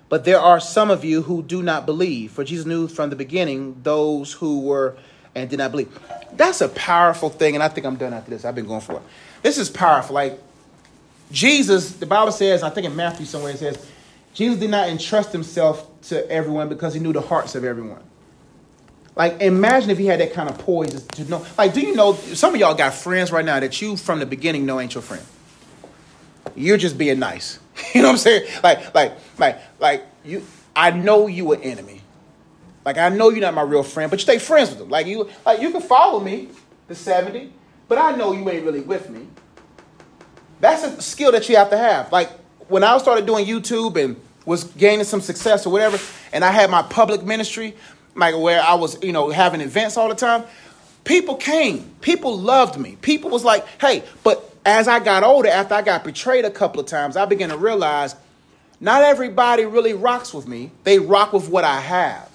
But 0.10 0.24
there 0.24 0.40
are 0.40 0.60
some 0.60 0.90
of 0.90 1.04
you 1.04 1.22
who 1.22 1.44
do 1.44 1.62
not 1.62 1.86
believe, 1.86 2.32
for 2.32 2.44
Jesus 2.44 2.66
knew 2.66 2.88
from 2.88 3.10
the 3.10 3.16
beginning 3.16 3.82
those 3.84 4.34
who 4.34 4.62
were 4.62 4.98
and 5.36 5.50
did 5.50 5.58
not 5.60 5.72
believe. 5.72 5.90
That's 6.34 6.62
a 6.62 6.70
powerful 6.70 7.30
thing, 7.30 7.56
and 7.56 7.64
I 7.64 7.68
think 7.68 7.86
I'm 7.86 7.98
done 7.98 8.14
after 8.14 8.32
this. 8.32 8.46
I've 8.46 8.56
been 8.56 8.68
going 8.68 8.82
for 8.82 8.94
it. 8.94 9.02
This 9.44 9.58
is 9.58 9.70
powerful. 9.70 10.16
Like 10.16 10.42
Jesus, 11.32 11.94
the 11.94 12.06
Bible 12.06 12.32
says, 12.32 12.64
I 12.64 12.70
think 12.70 12.88
in 12.88 12.96
Matthew 12.96 13.26
somewhere 13.26 13.52
it 13.52 13.60
says, 13.60 13.86
Jesus 14.34 14.60
did 14.60 14.70
not 14.70 14.88
entrust 14.88 15.32
himself 15.32 15.88
to 16.04 16.30
everyone 16.30 16.70
because 16.70 16.94
he 16.94 17.00
knew 17.00 17.12
the 17.12 17.22
hearts 17.22 17.56
of 17.56 17.64
everyone. 17.64 18.02
Like, 19.16 19.42
imagine 19.42 19.90
if 19.90 19.98
he 19.98 20.06
had 20.06 20.20
that 20.20 20.34
kind 20.34 20.48
of 20.48 20.60
poise 20.60 21.04
to 21.04 21.24
know. 21.26 21.46
Like, 21.58 21.74
do 21.74 21.82
you 21.82 21.96
know 21.96 22.14
some 22.14 22.54
of 22.54 22.60
y'all 22.60 22.76
got 22.76 22.94
friends 22.94 23.32
right 23.32 23.44
now 23.44 23.60
that 23.60 23.82
you 23.82 23.98
from 23.98 24.20
the 24.20 24.28
beginning 24.28 24.66
know 24.66 24.80
ain't 24.80 24.94
your 24.94 25.02
friend? 25.02 25.24
You're 26.56 26.78
just 26.78 26.98
being 26.98 27.20
nice. 27.20 27.60
You 27.94 28.02
know 28.02 28.08
what 28.08 28.14
I'm 28.14 28.18
saying? 28.18 28.48
Like, 28.64 28.96
like, 28.96 29.14
like, 29.38 29.60
like 29.80 30.04
you. 30.26 30.44
I 30.76 30.92
know 30.92 31.28
you 31.28 31.54
an 31.54 31.62
enemy. 31.62 32.02
Like, 32.86 32.98
I 32.98 33.10
know 33.10 33.30
you're 33.30 33.42
not 33.42 33.54
my 33.54 33.62
real 33.62 33.84
friend, 33.84 34.10
but 34.10 34.20
you 34.20 34.24
stay 34.24 34.40
friends 34.40 34.70
with 34.70 34.80
them. 34.80 34.90
Like 34.90 35.08
you, 35.08 35.30
like 35.46 35.62
you 35.62 35.72
can 35.72 35.82
follow 35.82 36.20
me, 36.20 36.50
the 36.88 36.96
70, 36.96 37.52
but 37.88 37.98
I 37.98 38.16
know 38.16 38.32
you 38.32 38.50
ain't 38.50 38.66
really 38.66 38.82
with 38.82 39.10
me. 39.10 39.28
That's 40.60 40.84
a 40.84 41.02
skill 41.02 41.32
that 41.34 41.48
you 41.50 41.56
have 41.56 41.70
to 41.70 41.78
have. 41.78 42.12
Like 42.12 42.30
when 42.68 42.84
I 42.84 42.98
started 42.98 43.26
doing 43.26 43.46
YouTube 43.46 44.02
and 44.02 44.20
was 44.46 44.64
gaining 44.64 45.06
some 45.06 45.22
success 45.22 45.66
or 45.66 45.72
whatever, 45.72 46.00
and 46.32 46.44
I 46.44 46.52
had 46.52 46.70
my 46.70 46.82
public 46.82 47.24
ministry, 47.24 47.76
like 48.16 48.38
where 48.38 48.62
I 48.62 48.74
was, 48.76 49.02
you 49.04 49.12
know, 49.12 49.30
having 49.30 49.62
events 49.62 49.98
all 49.98 50.10
the 50.10 50.16
time, 50.16 50.44
people 51.04 51.36
came. 51.36 51.92
People 52.02 52.38
loved 52.38 52.80
me. 52.80 52.98
People 53.02 53.30
was 53.30 53.44
like, 53.44 53.66
hey, 53.80 54.04
but 54.24 54.57
as 54.68 54.90
I 54.90 55.00
got 55.00 55.24
older, 55.24 55.48
after 55.48 55.76
I 55.76 55.82
got 55.82 56.04
betrayed 56.04 56.44
a 56.44 56.52
couple 56.52 56.82
of 56.82 56.88
times, 56.88 57.16
I 57.16 57.26
began 57.26 57.50
to 57.50 57.58
realize 57.58 58.18
not 58.82 59.02
everybody 59.02 59.64
really 59.66 59.94
rocks 59.94 60.34
with 60.34 60.46
me. 60.46 60.72
They 60.84 61.00
rock 61.00 61.32
with 61.32 61.48
what 61.48 61.64
I 61.64 61.80
have. 61.80 62.30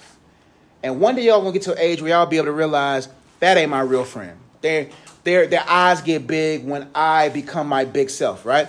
And 0.81 0.99
one 0.99 1.15
day 1.15 1.27
y'all 1.27 1.41
gonna 1.41 1.53
get 1.53 1.61
to 1.63 1.73
an 1.73 1.77
age 1.77 2.01
where 2.01 2.09
y'all 2.09 2.25
be 2.25 2.37
able 2.37 2.47
to 2.47 2.51
realize 2.51 3.07
that 3.39 3.55
ain't 3.57 3.69
my 3.69 3.81
real 3.81 4.03
friend. 4.03 4.35
They 4.61 4.89
their 5.23 5.45
their 5.45 5.63
eyes 5.69 6.01
get 6.01 6.25
big 6.25 6.65
when 6.65 6.89
I 6.95 7.29
become 7.29 7.67
my 7.67 7.85
big 7.85 8.09
self, 8.09 8.47
right? 8.47 8.67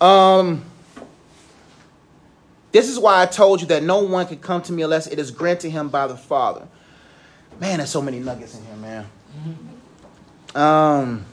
Um 0.00 0.64
this 2.72 2.88
is 2.88 2.98
why 2.98 3.20
I 3.20 3.26
told 3.26 3.60
you 3.60 3.66
that 3.68 3.82
no 3.82 3.98
one 3.98 4.26
can 4.26 4.38
come 4.38 4.62
to 4.62 4.72
me 4.72 4.82
unless 4.82 5.06
it 5.06 5.18
is 5.18 5.30
granted 5.30 5.68
him 5.68 5.90
by 5.90 6.06
the 6.06 6.16
Father. 6.16 6.66
Man, 7.60 7.76
there's 7.76 7.90
so 7.90 8.00
many 8.00 8.20
nuggets 8.20 8.56
in 8.56 8.64
here, 8.64 8.76
man. 8.76 9.06
Um 10.54 11.26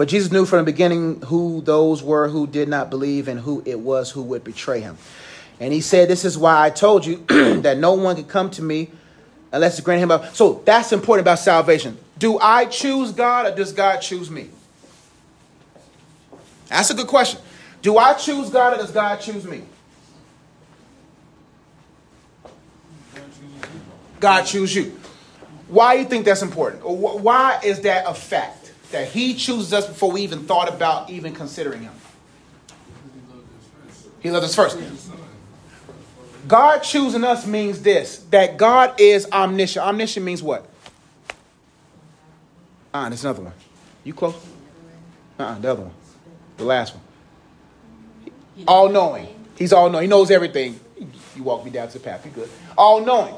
For 0.00 0.06
Jesus 0.06 0.32
knew 0.32 0.46
from 0.46 0.60
the 0.60 0.64
beginning 0.64 1.20
who 1.26 1.60
those 1.60 2.02
were 2.02 2.26
who 2.26 2.46
did 2.46 2.70
not 2.70 2.88
believe 2.88 3.28
and 3.28 3.38
who 3.38 3.62
it 3.66 3.78
was 3.78 4.10
who 4.10 4.22
would 4.22 4.42
betray 4.42 4.80
him. 4.80 4.96
And 5.60 5.74
he 5.74 5.82
said, 5.82 6.08
This 6.08 6.24
is 6.24 6.38
why 6.38 6.64
I 6.64 6.70
told 6.70 7.04
you 7.04 7.16
that 7.28 7.76
no 7.76 7.92
one 7.92 8.16
could 8.16 8.26
come 8.26 8.48
to 8.52 8.62
me 8.62 8.88
unless 9.52 9.76
it's 9.76 9.84
granted 9.84 10.04
him 10.04 10.10
up. 10.10 10.34
So 10.34 10.62
that's 10.64 10.92
important 10.92 11.24
about 11.24 11.38
salvation. 11.38 11.98
Do 12.18 12.38
I 12.38 12.64
choose 12.64 13.12
God 13.12 13.52
or 13.52 13.54
does 13.54 13.74
God 13.74 13.98
choose 13.98 14.30
me? 14.30 14.48
That's 16.68 16.88
a 16.88 16.94
good 16.94 17.06
question. 17.06 17.38
Do 17.82 17.98
I 17.98 18.14
choose 18.14 18.48
God 18.48 18.72
or 18.72 18.76
does 18.78 18.92
God 18.92 19.16
choose 19.16 19.44
me? 19.44 19.64
God 24.18 24.44
choose 24.44 24.74
you. 24.74 24.98
Why 25.68 25.96
do 25.96 26.02
you 26.04 26.08
think 26.08 26.24
that's 26.24 26.40
important? 26.40 26.86
Why 26.86 27.60
is 27.62 27.82
that 27.82 28.06
a 28.06 28.14
fact? 28.14 28.59
That 28.92 29.08
he 29.08 29.34
chooses 29.34 29.72
us 29.72 29.86
before 29.86 30.10
we 30.10 30.22
even 30.22 30.46
thought 30.46 30.68
about 30.68 31.10
even 31.10 31.34
considering 31.34 31.82
him. 31.82 31.92
He 34.20 34.30
loved 34.30 34.44
us 34.44 34.54
first. 34.54 34.78
God 36.48 36.80
choosing 36.80 37.24
us 37.24 37.46
means 37.46 37.82
this 37.82 38.18
that 38.30 38.56
God 38.56 39.00
is 39.00 39.30
omniscient. 39.30 39.84
Omniscient 39.86 40.24
means 40.24 40.42
what? 40.42 40.66
Ah, 42.92 43.08
there's 43.08 43.24
another 43.24 43.42
one. 43.42 43.52
You 44.04 44.14
close? 44.14 44.34
Uh 45.38 45.44
uh 45.44 45.58
the 45.58 45.70
other 45.70 45.82
one. 45.82 45.94
The 46.56 46.64
last 46.64 46.94
one. 46.94 47.04
All 48.66 48.88
knowing. 48.88 49.28
He's 49.56 49.72
all 49.72 49.88
knowing. 49.90 50.02
He 50.02 50.08
knows 50.08 50.30
everything. 50.30 50.80
You 51.36 51.42
walk 51.42 51.64
me 51.64 51.70
down 51.70 51.88
to 51.88 51.94
the 51.94 52.00
path. 52.00 52.24
You 52.26 52.32
good. 52.32 52.50
All 52.76 53.04
knowing. 53.04 53.34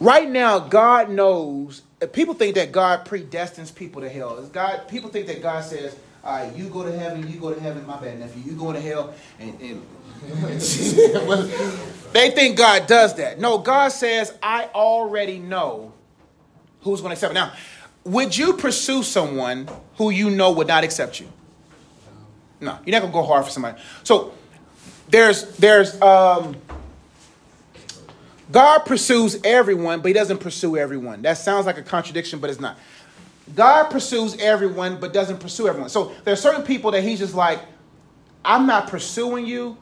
Right 0.00 0.28
now, 0.28 0.58
God 0.58 1.10
knows. 1.10 1.82
People 2.12 2.34
think 2.34 2.56
that 2.56 2.72
God 2.72 3.06
predestines 3.06 3.74
people 3.74 4.02
to 4.02 4.08
hell. 4.08 4.42
God, 4.52 4.86
people 4.88 5.08
think 5.08 5.26
that 5.28 5.42
God 5.42 5.64
says, 5.64 5.96
"All 6.22 6.36
right, 6.36 6.54
you 6.54 6.68
go 6.68 6.82
to 6.82 6.96
heaven, 6.96 7.26
you 7.30 7.40
go 7.40 7.54
to 7.54 7.60
heaven." 7.60 7.86
My 7.86 7.98
bad, 7.98 8.18
nephew. 8.18 8.42
You 8.42 8.52
go 8.58 8.72
to 8.72 8.80
hell, 8.80 9.14
and, 9.38 9.58
and 9.60 9.82
they 12.12 12.30
think 12.30 12.58
God 12.58 12.86
does 12.86 13.14
that. 13.14 13.40
No, 13.40 13.58
God 13.58 13.88
says, 13.88 14.34
"I 14.42 14.68
already 14.74 15.38
know 15.38 15.94
who's 16.82 17.00
going 17.00 17.10
to 17.10 17.14
accept 17.14 17.30
it." 17.30 17.34
Now, 17.34 17.52
would 18.04 18.36
you 18.36 18.52
pursue 18.54 19.02
someone 19.02 19.68
who 19.96 20.10
you 20.10 20.30
know 20.30 20.52
would 20.52 20.68
not 20.68 20.84
accept 20.84 21.18
you? 21.18 21.28
No, 22.60 22.78
you're 22.84 22.92
not 22.92 23.02
gonna 23.02 23.12
go 23.12 23.22
hard 23.22 23.44
for 23.44 23.50
somebody. 23.50 23.80
So 24.02 24.32
there's 25.08 25.56
there's 25.56 26.00
um 26.00 26.56
God 28.50 28.80
pursues 28.80 29.40
everyone, 29.44 30.00
but 30.00 30.08
he 30.08 30.14
doesn't 30.14 30.38
pursue 30.38 30.76
everyone. 30.76 31.22
That 31.22 31.38
sounds 31.38 31.66
like 31.66 31.78
a 31.78 31.82
contradiction, 31.82 32.38
but 32.38 32.50
it's 32.50 32.60
not. 32.60 32.78
God 33.54 33.90
pursues 33.90 34.36
everyone, 34.38 34.98
but 34.98 35.12
doesn't 35.12 35.38
pursue 35.38 35.68
everyone. 35.68 35.88
So 35.88 36.12
there 36.24 36.32
are 36.32 36.36
certain 36.36 36.62
people 36.62 36.90
that 36.92 37.02
he's 37.02 37.18
just 37.18 37.34
like, 37.34 37.60
I'm 38.44 38.66
not 38.66 38.88
pursuing 38.88 39.46
you, 39.46 39.76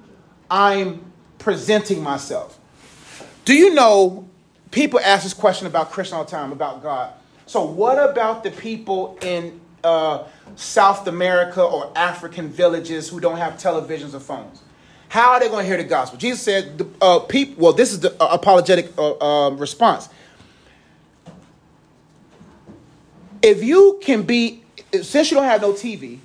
I'm 0.51 1.13
presenting 1.39 2.03
myself. 2.03 2.59
Do 3.45 3.55
you 3.55 3.75
know 3.75 4.29
people 4.71 5.01
ask 5.01 5.23
this 5.23 5.35
question 5.35 5.67
about 5.67 5.91
Christian 5.91 6.17
all 6.17 6.25
the 6.25 6.31
time, 6.31 6.53
about 6.53 6.83
God? 6.83 7.13
So, 7.47 7.65
what 7.65 7.99
about 7.99 8.43
the 8.43 8.51
people 8.51 9.19
in 9.21 9.61
uh, 9.83 10.25
South 10.57 11.07
America 11.07 11.63
or 11.63 11.93
African 11.95 12.49
villages 12.49 13.11
who 13.11 13.21
don't 13.21 13.37
have 13.37 13.55
televisions 13.55 14.15
or 14.15 14.21
phones? 14.21 14.64
How 15.15 15.35
are 15.35 15.39
they 15.39 15.49
going 15.49 15.63
to 15.63 15.69
hear 15.69 15.77
the 15.77 15.85
gospel? 15.85 16.19
Jesus 16.19 16.43
said, 16.43 16.77
the, 16.77 16.89
uh, 17.01 17.21
people, 17.21 17.63
well, 17.63 17.73
this 17.73 17.93
is 17.93 18.01
the 18.01 18.21
uh, 18.21 18.35
apologetic 18.35 18.91
uh, 18.99 19.17
um, 19.21 19.59
response. 19.59 20.09
If 23.41 23.63
you 23.63 24.01
can 24.03 24.25
be, 24.25 24.65
since 25.03 25.31
you 25.31 25.37
don't 25.37 25.47
have 25.47 25.63
no 25.63 25.73
TV 25.73 26.19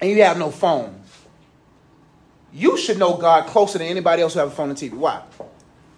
and 0.00 0.08
you 0.08 0.22
have 0.22 0.38
no 0.38 0.52
phone, 0.52 1.02
you 2.52 2.78
should 2.78 3.00
know 3.00 3.16
God 3.16 3.48
closer 3.48 3.78
than 3.78 3.88
anybody 3.88 4.22
else 4.22 4.34
who 4.34 4.38
have 4.38 4.52
a 4.52 4.54
phone 4.54 4.68
and 4.68 4.78
TV. 4.78 4.92
Why? 4.92 5.20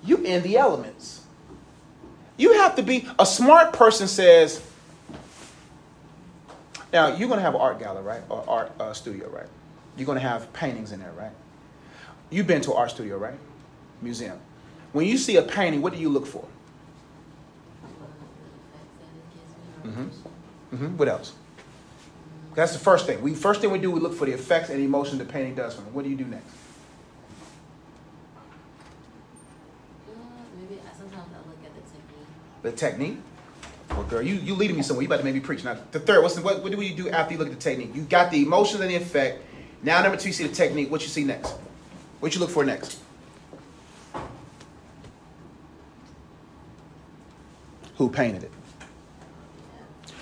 You 0.02 0.16
in 0.24 0.42
the 0.42 0.56
elements. 0.56 1.20
You 2.38 2.54
have 2.54 2.76
to 2.76 2.82
be 2.82 3.06
a 3.18 3.26
smart 3.26 3.74
person 3.74 4.08
says. 4.08 4.62
Now 6.94 7.14
you're 7.14 7.28
gonna 7.28 7.42
have 7.42 7.54
an 7.54 7.60
art 7.60 7.78
gallery, 7.78 8.04
right, 8.04 8.22
or 8.30 8.42
art 8.48 8.72
uh, 8.80 8.94
studio, 8.94 9.28
right? 9.28 9.48
You're 9.98 10.06
gonna 10.06 10.20
have 10.20 10.50
paintings 10.54 10.90
in 10.90 11.00
there, 11.00 11.12
right? 11.12 11.32
You've 12.34 12.48
been 12.48 12.60
to 12.62 12.72
an 12.72 12.78
art 12.78 12.90
studio, 12.90 13.16
right? 13.16 13.38
Museum. 14.02 14.40
When 14.92 15.06
you 15.06 15.18
see 15.18 15.36
a 15.36 15.42
painting, 15.42 15.82
what 15.82 15.92
do 15.92 16.00
you 16.00 16.08
look 16.08 16.26
for? 16.26 16.44
Mm-hmm. 19.84 20.08
Mm-hmm. 20.74 20.96
What 20.96 21.08
else? 21.08 21.32
That's 22.56 22.72
the 22.72 22.80
first 22.80 23.06
thing. 23.06 23.22
We 23.22 23.34
first 23.34 23.60
thing 23.60 23.70
we 23.70 23.78
do, 23.78 23.88
we 23.92 24.00
look 24.00 24.14
for 24.14 24.26
the 24.26 24.32
effects 24.32 24.68
and 24.68 24.82
emotion 24.82 25.16
the 25.18 25.24
painting 25.24 25.54
does 25.54 25.74
for 25.76 25.82
them. 25.82 25.94
What 25.94 26.02
do 26.02 26.10
you 26.10 26.16
do 26.16 26.24
next? 26.24 26.44
Uh, 30.08 30.12
maybe 30.58 30.80
sometimes 30.98 31.28
I 31.32 31.38
look 31.48 31.58
at 31.64 31.72
the 31.72 31.82
technique. 31.82 32.26
The 32.62 32.72
technique. 32.72 33.18
Well, 33.90 34.02
girl, 34.04 34.22
you 34.22 34.34
you 34.34 34.54
leading 34.54 34.76
me 34.76 34.82
somewhere. 34.82 35.02
You 35.02 35.08
about 35.08 35.18
to 35.18 35.24
make 35.24 35.34
me 35.34 35.40
preach. 35.40 35.62
Now, 35.62 35.76
the 35.92 36.00
third, 36.00 36.20
what's 36.20 36.34
the, 36.34 36.42
what, 36.42 36.64
what 36.64 36.72
do 36.72 36.80
you 36.80 36.96
do 36.96 37.10
after 37.10 37.34
you 37.34 37.38
look 37.38 37.46
at 37.46 37.54
the 37.54 37.60
technique? 37.60 37.94
You 37.94 38.02
got 38.02 38.32
the 38.32 38.42
emotions 38.42 38.80
and 38.80 38.90
the 38.90 38.96
effect. 38.96 39.40
Now, 39.84 40.02
number 40.02 40.18
two, 40.18 40.30
you 40.30 40.32
see 40.32 40.48
the 40.48 40.54
technique. 40.54 40.90
What 40.90 41.02
you 41.02 41.08
see 41.08 41.22
next? 41.22 41.54
What 42.24 42.34
you 42.34 42.40
look 42.40 42.48
for 42.48 42.64
next? 42.64 42.98
Who 47.96 48.08
painted 48.08 48.44
it? 48.44 48.50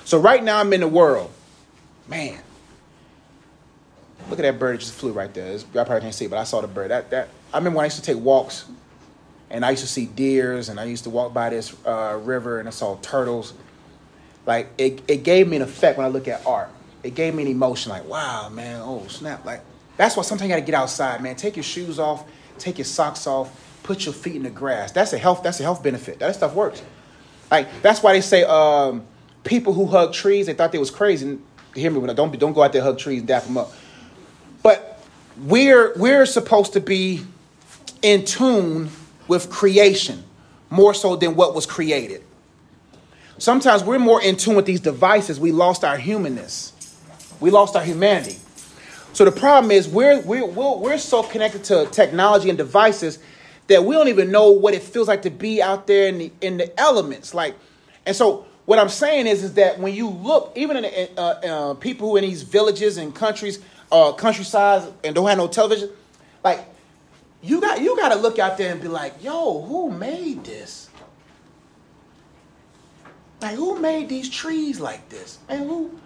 So 0.05 0.18
right 0.18 0.42
now 0.42 0.59
I'm 0.59 0.72
in 0.72 0.80
the 0.80 0.88
world. 0.88 1.30
Man. 2.09 2.40
Look 4.28 4.40
at 4.40 4.42
that 4.42 4.59
bird 4.59 4.74
that 4.74 4.80
just 4.80 4.94
flew 4.94 5.12
right 5.12 5.32
there. 5.32 5.53
It's, 5.53 5.62
I 5.62 5.84
probably 5.84 6.00
can't 6.00 6.12
see 6.12 6.24
it, 6.24 6.30
but 6.32 6.40
I 6.40 6.42
saw 6.42 6.61
the 6.61 6.66
bird. 6.66 6.90
That 6.90 7.09
that 7.11 7.28
I 7.55 7.59
remember 7.59 7.76
when 7.76 7.84
I 7.84 7.86
used 7.86 7.98
to 7.98 8.03
take 8.03 8.20
walks 8.20 8.64
and 9.48 9.64
I 9.64 9.70
used 9.70 9.84
to 9.84 9.88
see 9.88 10.07
deers, 10.07 10.70
and 10.70 10.80
I 10.80 10.84
used 10.86 11.05
to 11.05 11.11
walk 11.11 11.32
by 11.32 11.50
this 11.50 11.72
uh, 11.86 12.18
river, 12.20 12.59
and 12.59 12.66
I 12.66 12.72
saw 12.72 12.96
turtles. 12.96 13.55
Like 14.44 14.70
it, 14.76 15.03
it 15.07 15.22
gave 15.22 15.46
me 15.46 15.55
an 15.55 15.62
effect 15.62 15.98
when 15.98 16.05
I 16.05 16.11
look 16.11 16.26
at 16.26 16.44
art. 16.48 16.70
It 17.05 17.14
gave 17.14 17.32
me 17.32 17.44
an 17.44 17.48
emotion, 17.48 17.92
like 17.92 18.07
wow, 18.07 18.48
man, 18.48 18.80
oh 18.82 19.07
snap! 19.07 19.44
Like 19.44 19.61
that's 20.03 20.16
why 20.16 20.24
sometimes 20.24 20.48
you 20.48 20.55
got 20.57 20.61
to 20.61 20.66
get 20.66 20.74
outside, 20.74 21.22
man. 21.22 21.36
Take 21.36 21.57
your 21.57 21.62
shoes 21.62 22.00
off, 22.00 22.28
take 22.59 22.78
your 22.78 22.84
socks 22.84 23.26
off, 23.26 23.78
put 23.84 24.05
your 24.05 24.12
feet 24.12 24.34
in 24.34 24.42
the 24.42 24.50
grass. 24.50 24.90
That's 24.90 25.12
a 25.12 25.18
health. 25.18 25.42
That's 25.44 25.61
a 25.61 25.62
health 25.62 25.82
benefit. 25.82 26.18
That 26.18 26.34
stuff 26.34 26.55
works. 26.55 26.82
Like 27.50 27.68
that's 27.82 28.03
why 28.03 28.14
they 28.14 28.20
say 28.20 28.42
um, 28.42 29.07
people 29.44 29.72
who 29.72 29.86
hug 29.86 30.12
trees, 30.12 30.46
they 30.46 30.55
thought 30.55 30.72
they 30.72 30.78
was 30.78 30.90
crazy. 30.90 31.28
And 31.28 31.42
hear 31.74 31.90
me 31.90 31.98
when 31.98 32.11
I 32.11 32.14
don't 32.14 32.36
don't 32.36 32.53
go 32.53 32.62
out 32.62 32.72
there 32.72 32.82
hug 32.82 32.98
trees 32.98 33.20
and 33.20 33.28
dap 33.28 33.44
them 33.44 33.57
up. 33.57 33.72
But 34.62 35.00
we're 35.38 35.92
we're 35.96 36.26
supposed 36.26 36.72
to 36.72 36.80
be 36.80 37.22
in 38.03 38.24
tune 38.24 38.90
with 39.28 39.50
creation 39.50 40.24
more 40.68 40.94
so 40.94 41.14
than 41.14 41.36
what 41.36 41.55
was 41.55 41.64
created. 41.64 42.24
Sometimes 43.38 43.84
we're 43.84 43.98
more 43.98 44.20
in 44.20 44.36
tune 44.36 44.57
with 44.57 44.66
these 44.66 44.80
devices. 44.80 45.38
We 45.38 45.53
lost 45.53 45.84
our 45.84 45.96
humanness. 45.96 46.72
We 47.40 47.50
lost 47.50 47.76
our 47.76 47.84
humanity. 47.84 48.38
So 49.13 49.25
the 49.25 49.33
problem 49.33 49.71
is 49.71 49.89
we're, 49.89 50.21
we're, 50.21 50.47
we're 50.47 50.99
so 50.99 51.23
connected 51.23 51.65
to 51.65 51.87
technology 51.87 52.49
and 52.49 52.57
devices 52.57 53.19
that 53.67 53.85
we 53.85 53.95
don't 53.95 54.09
even 54.09 54.31
know 54.31 54.51
what 54.51 54.75
it 54.75 54.83
feels 54.83 55.09
like 55.09 55.23
to 55.23 55.31
be 55.31 55.63
out 55.63 55.87
there 55.87 56.09
in 56.09 56.19
the, 56.19 56.33
in 56.41 56.57
the 56.57 56.81
elements. 56.81 57.35
Like, 57.35 57.55
and 58.07 58.17
so 58.17 58.47
what 58.65 58.79
I'm 58.79 58.89
saying 58.89 59.27
is, 59.27 59.45
is 59.45 59.55
that 59.55 59.79
when 59.79 59.95
you 59.95 60.09
look, 60.09 60.53
even 60.57 60.85
in 60.85 61.09
uh, 61.17 61.21
uh, 61.21 61.75
people 61.75 62.11
who 62.11 62.17
in 62.17 62.25
these 62.25 62.43
villages 62.43 62.97
and 62.97 63.15
countries, 63.15 63.61
uh, 63.91 64.13
countryside, 64.13 64.91
and 65.05 65.15
don't 65.15 65.29
have 65.29 65.39
no 65.39 65.49
television, 65.49 65.91
like 66.43 66.65
you 67.43 67.61
got 67.61 67.81
you 67.81 67.97
got 67.97 68.11
to 68.11 68.19
look 68.19 68.39
out 68.39 68.57
there 68.57 68.73
and 68.73 68.81
be 68.81 68.89
like, 68.89 69.23
yo, 69.23 69.63
who 69.63 69.91
made 69.91 70.45
this? 70.45 70.89
Like, 73.41 73.57
who 73.57 73.79
made 73.81 74.09
these 74.09 74.31
trees 74.31 74.81
like 74.81 75.09
this? 75.09 75.39
And 75.49 75.69
who? 75.69 75.99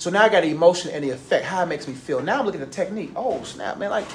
So 0.00 0.08
now 0.08 0.22
I 0.22 0.30
got 0.30 0.44
the 0.44 0.50
emotion 0.50 0.90
and 0.92 1.04
the 1.04 1.10
effect, 1.10 1.44
how 1.44 1.62
it 1.62 1.66
makes 1.66 1.86
me 1.86 1.92
feel. 1.92 2.22
Now 2.22 2.40
I'm 2.40 2.46
looking 2.46 2.62
at 2.62 2.70
the 2.70 2.74
technique. 2.74 3.10
Oh 3.14 3.42
snap, 3.44 3.76
man! 3.76 3.90
Like, 3.90 4.06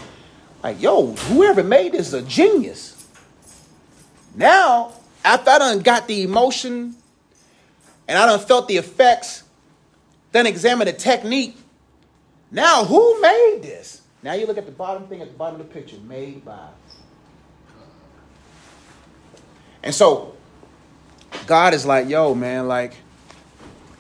like 0.63 0.81
yo, 0.81 1.11
whoever 1.11 1.63
made 1.63 1.91
this 1.91 2.07
is 2.07 2.13
a 2.15 2.23
genius. 2.23 3.07
Now, 4.33 4.93
after 5.23 5.51
I 5.51 5.59
done 5.59 5.79
got 5.81 6.07
the 6.07 6.23
emotion 6.23 6.95
and 8.07 8.17
I 8.17 8.25
done 8.25 8.39
felt 8.39 8.67
the 8.67 8.77
effects, 8.77 9.43
then 10.31 10.47
examine 10.47 10.87
the 10.87 10.93
technique. 10.93 11.55
Now, 12.49 12.83
who 12.83 13.21
made 13.21 13.59
this? 13.61 14.01
Now 14.23 14.33
you 14.33 14.47
look 14.47 14.57
at 14.57 14.65
the 14.65 14.71
bottom 14.71 15.05
thing 15.05 15.21
at 15.21 15.27
the 15.27 15.37
bottom 15.37 15.61
of 15.61 15.67
the 15.67 15.71
picture, 15.71 15.97
made 15.97 16.43
by. 16.43 16.67
And 19.83 19.93
so 19.93 20.35
God 21.45 21.75
is 21.75 21.85
like, 21.85 22.09
yo, 22.09 22.33
man, 22.33 22.67
like, 22.67 22.95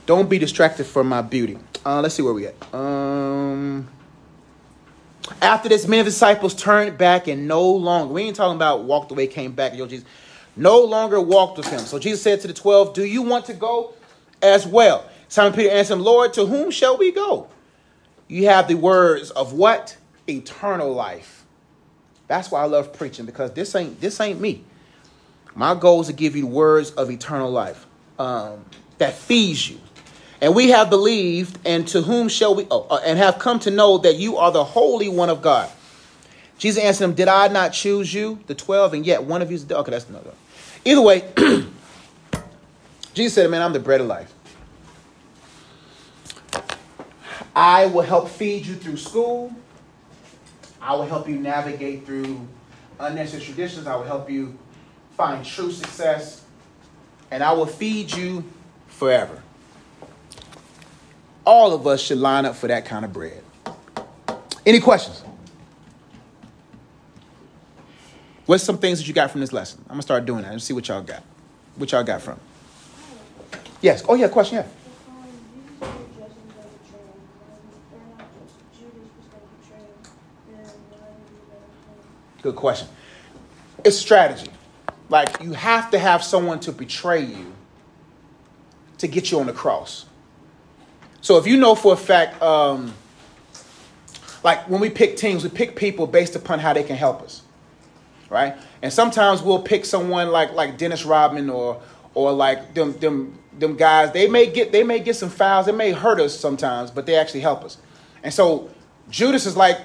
don't 0.07 0.27
be 0.27 0.39
distracted 0.39 0.85
from 0.85 1.09
my 1.09 1.21
beauty. 1.21 1.59
Uh, 1.85 2.01
let's 2.01 2.15
see 2.15 2.23
where 2.23 2.33
we 2.33 2.47
at. 2.47 2.73
Um, 2.73 3.87
after 5.41 5.69
this, 5.69 5.87
many 5.87 5.99
of 5.99 6.05
the 6.05 6.11
disciples 6.11 6.55
turned 6.55 6.97
back 6.97 7.27
and 7.27 7.47
no 7.47 7.69
longer, 7.69 8.13
we 8.13 8.23
ain't 8.23 8.35
talking 8.35 8.55
about 8.55 8.83
walked 8.83 9.11
away, 9.11 9.27
came 9.27 9.51
back, 9.51 9.75
yo, 9.75 9.85
Jesus, 9.85 10.05
no 10.55 10.79
longer 10.79 11.21
walked 11.21 11.57
with 11.57 11.67
him. 11.67 11.79
So 11.79 11.99
Jesus 11.99 12.21
said 12.21 12.41
to 12.41 12.47
the 12.47 12.53
12, 12.53 12.93
Do 12.93 13.05
you 13.05 13.21
want 13.21 13.45
to 13.45 13.53
go 13.53 13.93
as 14.41 14.65
well? 14.65 15.05
Simon 15.27 15.53
Peter 15.53 15.69
answered 15.69 15.93
him, 15.93 15.99
Lord, 16.01 16.33
to 16.33 16.45
whom 16.45 16.71
shall 16.71 16.97
we 16.97 17.11
go? 17.11 17.47
You 18.27 18.47
have 18.47 18.67
the 18.67 18.75
words 18.75 19.29
of 19.31 19.53
what? 19.53 19.97
eternal 20.27 20.93
life. 20.93 21.45
That's 22.27 22.49
why 22.49 22.61
I 22.61 22.65
love 22.65 22.93
preaching 22.93 23.25
because 23.25 23.51
this 23.51 23.75
ain't 23.75 24.01
this 24.01 24.19
ain't 24.19 24.41
me. 24.41 24.63
My 25.53 25.75
goal 25.75 26.01
is 26.01 26.07
to 26.07 26.13
give 26.13 26.35
you 26.35 26.47
words 26.47 26.91
of 26.91 27.09
eternal 27.09 27.49
life 27.49 27.85
um, 28.19 28.65
that 28.97 29.13
feeds 29.13 29.69
you. 29.69 29.79
And 30.41 30.53
we 30.53 30.69
have 30.69 30.89
believed, 30.89 31.57
and 31.65 31.87
to 31.89 32.01
whom 32.01 32.27
shall 32.27 32.55
we? 32.55 32.67
Oh, 32.69 32.87
uh, 32.89 32.99
and 33.05 33.17
have 33.17 33.39
come 33.39 33.59
to 33.59 33.71
know 33.71 33.97
that 33.99 34.15
you 34.15 34.37
are 34.37 34.51
the 34.51 34.63
Holy 34.63 35.07
One 35.07 35.29
of 35.29 35.41
God. 35.41 35.69
Jesus 36.57 36.83
answered 36.83 37.05
him, 37.05 37.13
Did 37.13 37.27
I 37.27 37.47
not 37.47 37.73
choose 37.73 38.13
you, 38.13 38.39
the 38.47 38.55
12, 38.55 38.95
and 38.95 39.05
yet 39.05 39.23
one 39.23 39.41
of 39.41 39.49
you 39.49 39.55
is 39.55 39.63
dead? 39.63 39.77
Okay, 39.79 39.91
that's 39.91 40.09
another. 40.09 40.33
Either 40.83 41.01
way, 41.01 41.23
Jesus 43.13 43.33
said, 43.33 43.49
Man, 43.49 43.61
I'm 43.61 43.73
the 43.73 43.79
bread 43.79 44.01
of 44.01 44.07
life. 44.07 44.33
I 47.55 47.85
will 47.85 48.01
help 48.01 48.29
feed 48.29 48.65
you 48.65 48.75
through 48.75 48.97
school. 48.97 49.53
I 50.81 50.93
will 50.93 51.05
help 51.05 51.27
you 51.29 51.37
navigate 51.37 52.05
through 52.05 52.45
unnecessary 52.99 53.45
traditions. 53.45 53.87
I 53.87 53.95
will 53.95 54.03
help 54.03 54.29
you 54.29 54.57
find 55.15 55.45
true 55.45 55.71
success. 55.71 56.43
And 57.31 57.41
I 57.41 57.53
will 57.53 57.65
feed 57.65 58.11
you 58.11 58.43
forever. 58.87 59.41
All 61.45 61.73
of 61.73 61.85
us 61.85 62.01
should 62.01 62.17
line 62.17 62.45
up 62.45 62.55
for 62.55 62.67
that 62.67 62.85
kind 62.85 63.05
of 63.05 63.13
bread. 63.13 63.43
Any 64.65 64.79
questions? 64.79 65.23
What's 68.45 68.63
some 68.63 68.77
things 68.77 68.99
that 68.99 69.07
you 69.07 69.13
got 69.13 69.31
from 69.31 69.41
this 69.41 69.53
lesson? 69.53 69.81
I'm 69.83 69.93
gonna 69.93 70.01
start 70.01 70.25
doing 70.25 70.43
that 70.43 70.51
and 70.51 70.61
see 70.61 70.73
what 70.73 70.87
y'all 70.87 71.01
got. 71.01 71.23
What 71.75 71.91
y'all 71.91 72.03
got 72.03 72.21
from? 72.21 72.39
Yes. 73.81 74.03
Oh 74.07 74.15
yeah. 74.15 74.27
Question. 74.27 74.57
Yeah. 74.57 74.67
Good 82.41 82.55
question. 82.55 82.87
It's 83.83 83.97
strategy. 83.97 84.51
Like 85.09 85.41
you 85.41 85.53
have 85.53 85.89
to 85.91 85.99
have 85.99 86.23
someone 86.23 86.59
to 86.61 86.71
betray 86.71 87.23
you 87.23 87.53
to 88.99 89.07
get 89.07 89.31
you 89.31 89.39
on 89.39 89.47
the 89.47 89.53
cross. 89.53 90.05
So 91.25 91.39
if 91.39 91.47
you 91.47 91.57
know 91.57 91.73
for 91.73 91.91
a 91.91 91.97
fact, 91.97 92.39
um, 92.39 92.93
like 94.43 94.69
when 94.69 94.79
we 94.79 94.91
pick 94.91 95.17
teams, 95.17 95.43
we 95.43 95.49
pick 95.49 95.75
people 95.75 96.05
based 96.05 96.35
upon 96.35 96.59
how 96.59 96.71
they 96.71 96.83
can 96.83 96.95
help 96.95 97.23
us, 97.23 97.41
right? 98.29 98.55
And 98.83 98.93
sometimes 98.93 99.41
we'll 99.41 99.63
pick 99.63 99.85
someone 99.85 100.29
like 100.29 100.53
like 100.53 100.77
Dennis 100.77 101.03
Rodman 101.03 101.49
or 101.49 101.81
or 102.13 102.31
like 102.31 102.75
them 102.75 102.93
them 102.99 103.39
them 103.57 103.75
guys. 103.75 104.11
They 104.11 104.27
may 104.27 104.45
get 104.45 104.71
they 104.71 104.83
may 104.83 104.99
get 104.99 105.15
some 105.15 105.31
fouls. 105.31 105.65
They 105.65 105.71
may 105.71 105.93
hurt 105.93 106.19
us 106.19 106.39
sometimes, 106.39 106.91
but 106.91 107.07
they 107.07 107.15
actually 107.15 107.39
help 107.39 107.63
us. 107.63 107.79
And 108.21 108.31
so 108.31 108.69
Judas 109.09 109.47
is 109.47 109.57
like 109.57 109.79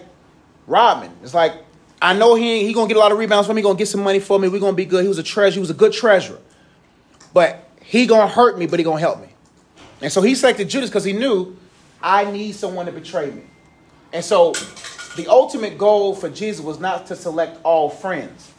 Rodman. 0.67 1.11
It's 1.23 1.33
like 1.33 1.55
I 2.03 2.13
know 2.13 2.35
he 2.35 2.67
he 2.67 2.75
gonna 2.75 2.87
get 2.87 2.99
a 2.99 3.01
lot 3.01 3.13
of 3.13 3.19
rebounds 3.19 3.49
for 3.49 3.55
me. 3.55 3.63
Gonna 3.63 3.79
get 3.79 3.89
some 3.89 4.03
money 4.03 4.21
for 4.21 4.39
me. 4.39 4.49
We're 4.49 4.61
gonna 4.61 4.77
be 4.77 4.85
good. 4.85 5.05
He 5.05 5.09
was 5.09 5.17
a 5.17 5.23
treasure. 5.23 5.55
He 5.55 5.61
was 5.61 5.71
a 5.71 5.75
good 5.75 5.95
treasurer. 5.95 6.39
But 7.33 7.67
he 7.83 8.05
gonna 8.05 8.29
hurt 8.29 8.59
me, 8.59 8.67
but 8.67 8.79
he 8.79 8.85
gonna 8.85 9.01
help 9.01 9.23
me. 9.23 9.30
And 10.01 10.11
so 10.11 10.23
he 10.23 10.35
selected 10.35 10.69
Judas 10.69 10.91
because 10.91 11.05
he 11.05 11.13
knew 11.13 11.57
I 12.03 12.31
need 12.31 12.53
someone 12.53 12.87
to 12.87 12.93
betray 12.93 13.31
me. 13.31 13.43
And 14.13 14.25
so 14.25 14.53
the 15.17 15.27
ultimate 15.29 15.77
goal 15.77 16.15
for 16.15 16.29
Jesus 16.31 16.65
was 16.65 16.81
not 16.81 17.07
to 17.07 17.17
select 17.17 17.59
all 17.65 17.91
friends. 17.91 18.51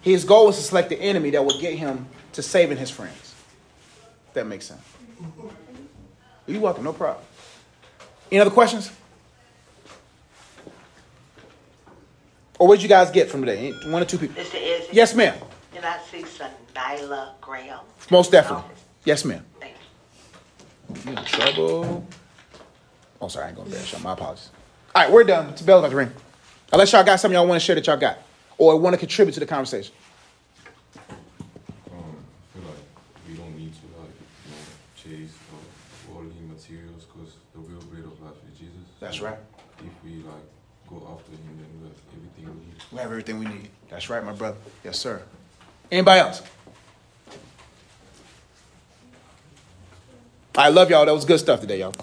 His 0.00 0.24
goal 0.24 0.46
was 0.46 0.56
to 0.56 0.62
select 0.62 0.88
the 0.88 1.00
enemy 1.00 1.30
that 1.30 1.44
would 1.44 1.60
get 1.60 1.74
him 1.74 2.06
to 2.32 2.42
saving 2.42 2.78
his 2.78 2.90
friends. 2.90 3.34
If 4.28 4.34
that 4.34 4.46
makes 4.46 4.66
sense. 4.66 4.82
You're 6.46 6.60
welcome, 6.60 6.84
no 6.84 6.92
problem. 6.92 7.24
Any 8.30 8.40
other 8.40 8.50
questions? 8.50 8.90
Or 12.58 12.66
what 12.66 12.76
did 12.76 12.82
you 12.82 12.88
guys 12.88 13.10
get 13.10 13.30
from 13.30 13.40
today? 13.44 13.70
One 13.86 14.02
or 14.02 14.04
two 14.04 14.18
people? 14.18 14.42
Mr. 14.42 14.54
Izzy? 14.54 14.88
Yes, 14.92 15.14
ma'am. 15.14 15.38
Can 15.72 15.84
I 15.84 15.98
see 16.10 16.24
some 16.24 16.50
Nyla 16.74 17.40
Graham? 17.40 17.80
Most 18.10 18.32
definitely. 18.32 18.64
Yes, 19.04 19.24
ma'am. 19.24 19.44
You. 21.04 21.12
In 21.12 21.24
trouble. 21.24 22.06
Oh, 23.20 23.28
sorry, 23.28 23.46
I 23.46 23.48
ain't 23.48 23.56
gonna 23.56 23.70
bash 23.70 23.92
y'all. 23.92 24.02
My 24.02 24.12
apologies. 24.12 24.50
All 24.94 25.02
right, 25.02 25.12
we're 25.12 25.24
done. 25.24 25.48
It's 25.50 25.62
bell 25.62 25.78
about 25.78 25.90
to 25.90 25.96
ring. 25.96 26.12
Unless 26.72 26.92
y'all 26.92 27.04
got 27.04 27.20
something 27.20 27.34
y'all 27.34 27.46
want 27.46 27.60
to 27.60 27.64
share 27.64 27.74
that 27.74 27.86
y'all 27.86 27.96
got, 27.96 28.18
or 28.58 28.76
want 28.78 28.94
to 28.94 28.98
contribute 28.98 29.32
to 29.34 29.40
the 29.40 29.46
conversation. 29.46 29.94
Um, 30.98 31.14
I 31.90 32.58
feel 32.58 32.62
like 32.68 33.28
we 33.28 33.34
don't 33.34 33.56
need 33.56 33.72
to 33.74 34.00
like 34.00 34.10
you 34.46 34.52
know 34.52 35.18
chase 35.20 35.34
uh, 35.52 36.12
worldly 36.12 36.34
materials 36.48 37.04
because 37.04 37.34
the 37.54 37.60
real 37.60 37.80
bread 37.82 38.04
of 38.04 38.20
life 38.22 38.34
is 38.50 38.58
Jesus. 38.58 38.74
That's 39.00 39.20
right. 39.20 39.38
If 39.78 40.04
we 40.04 40.16
like 40.22 40.44
go 40.88 40.96
after 41.14 41.32
Him, 41.32 41.58
then 41.58 41.68
we 41.80 41.88
have 41.88 41.96
everything 42.16 42.46
we 42.46 42.66
need. 42.66 42.82
We 42.92 42.98
have 42.98 43.10
everything 43.10 43.38
we 43.38 43.46
need. 43.46 43.68
That's 43.88 44.10
right, 44.10 44.24
my 44.24 44.32
brother. 44.32 44.56
Yes, 44.84 44.98
sir. 44.98 45.22
Anybody 45.90 46.20
else? 46.20 46.42
I 50.56 50.68
love 50.68 50.90
y'all. 50.90 51.06
That 51.06 51.14
was 51.14 51.24
good 51.24 51.38
stuff 51.40 51.60
today, 51.60 51.78
y'all. 51.80 51.94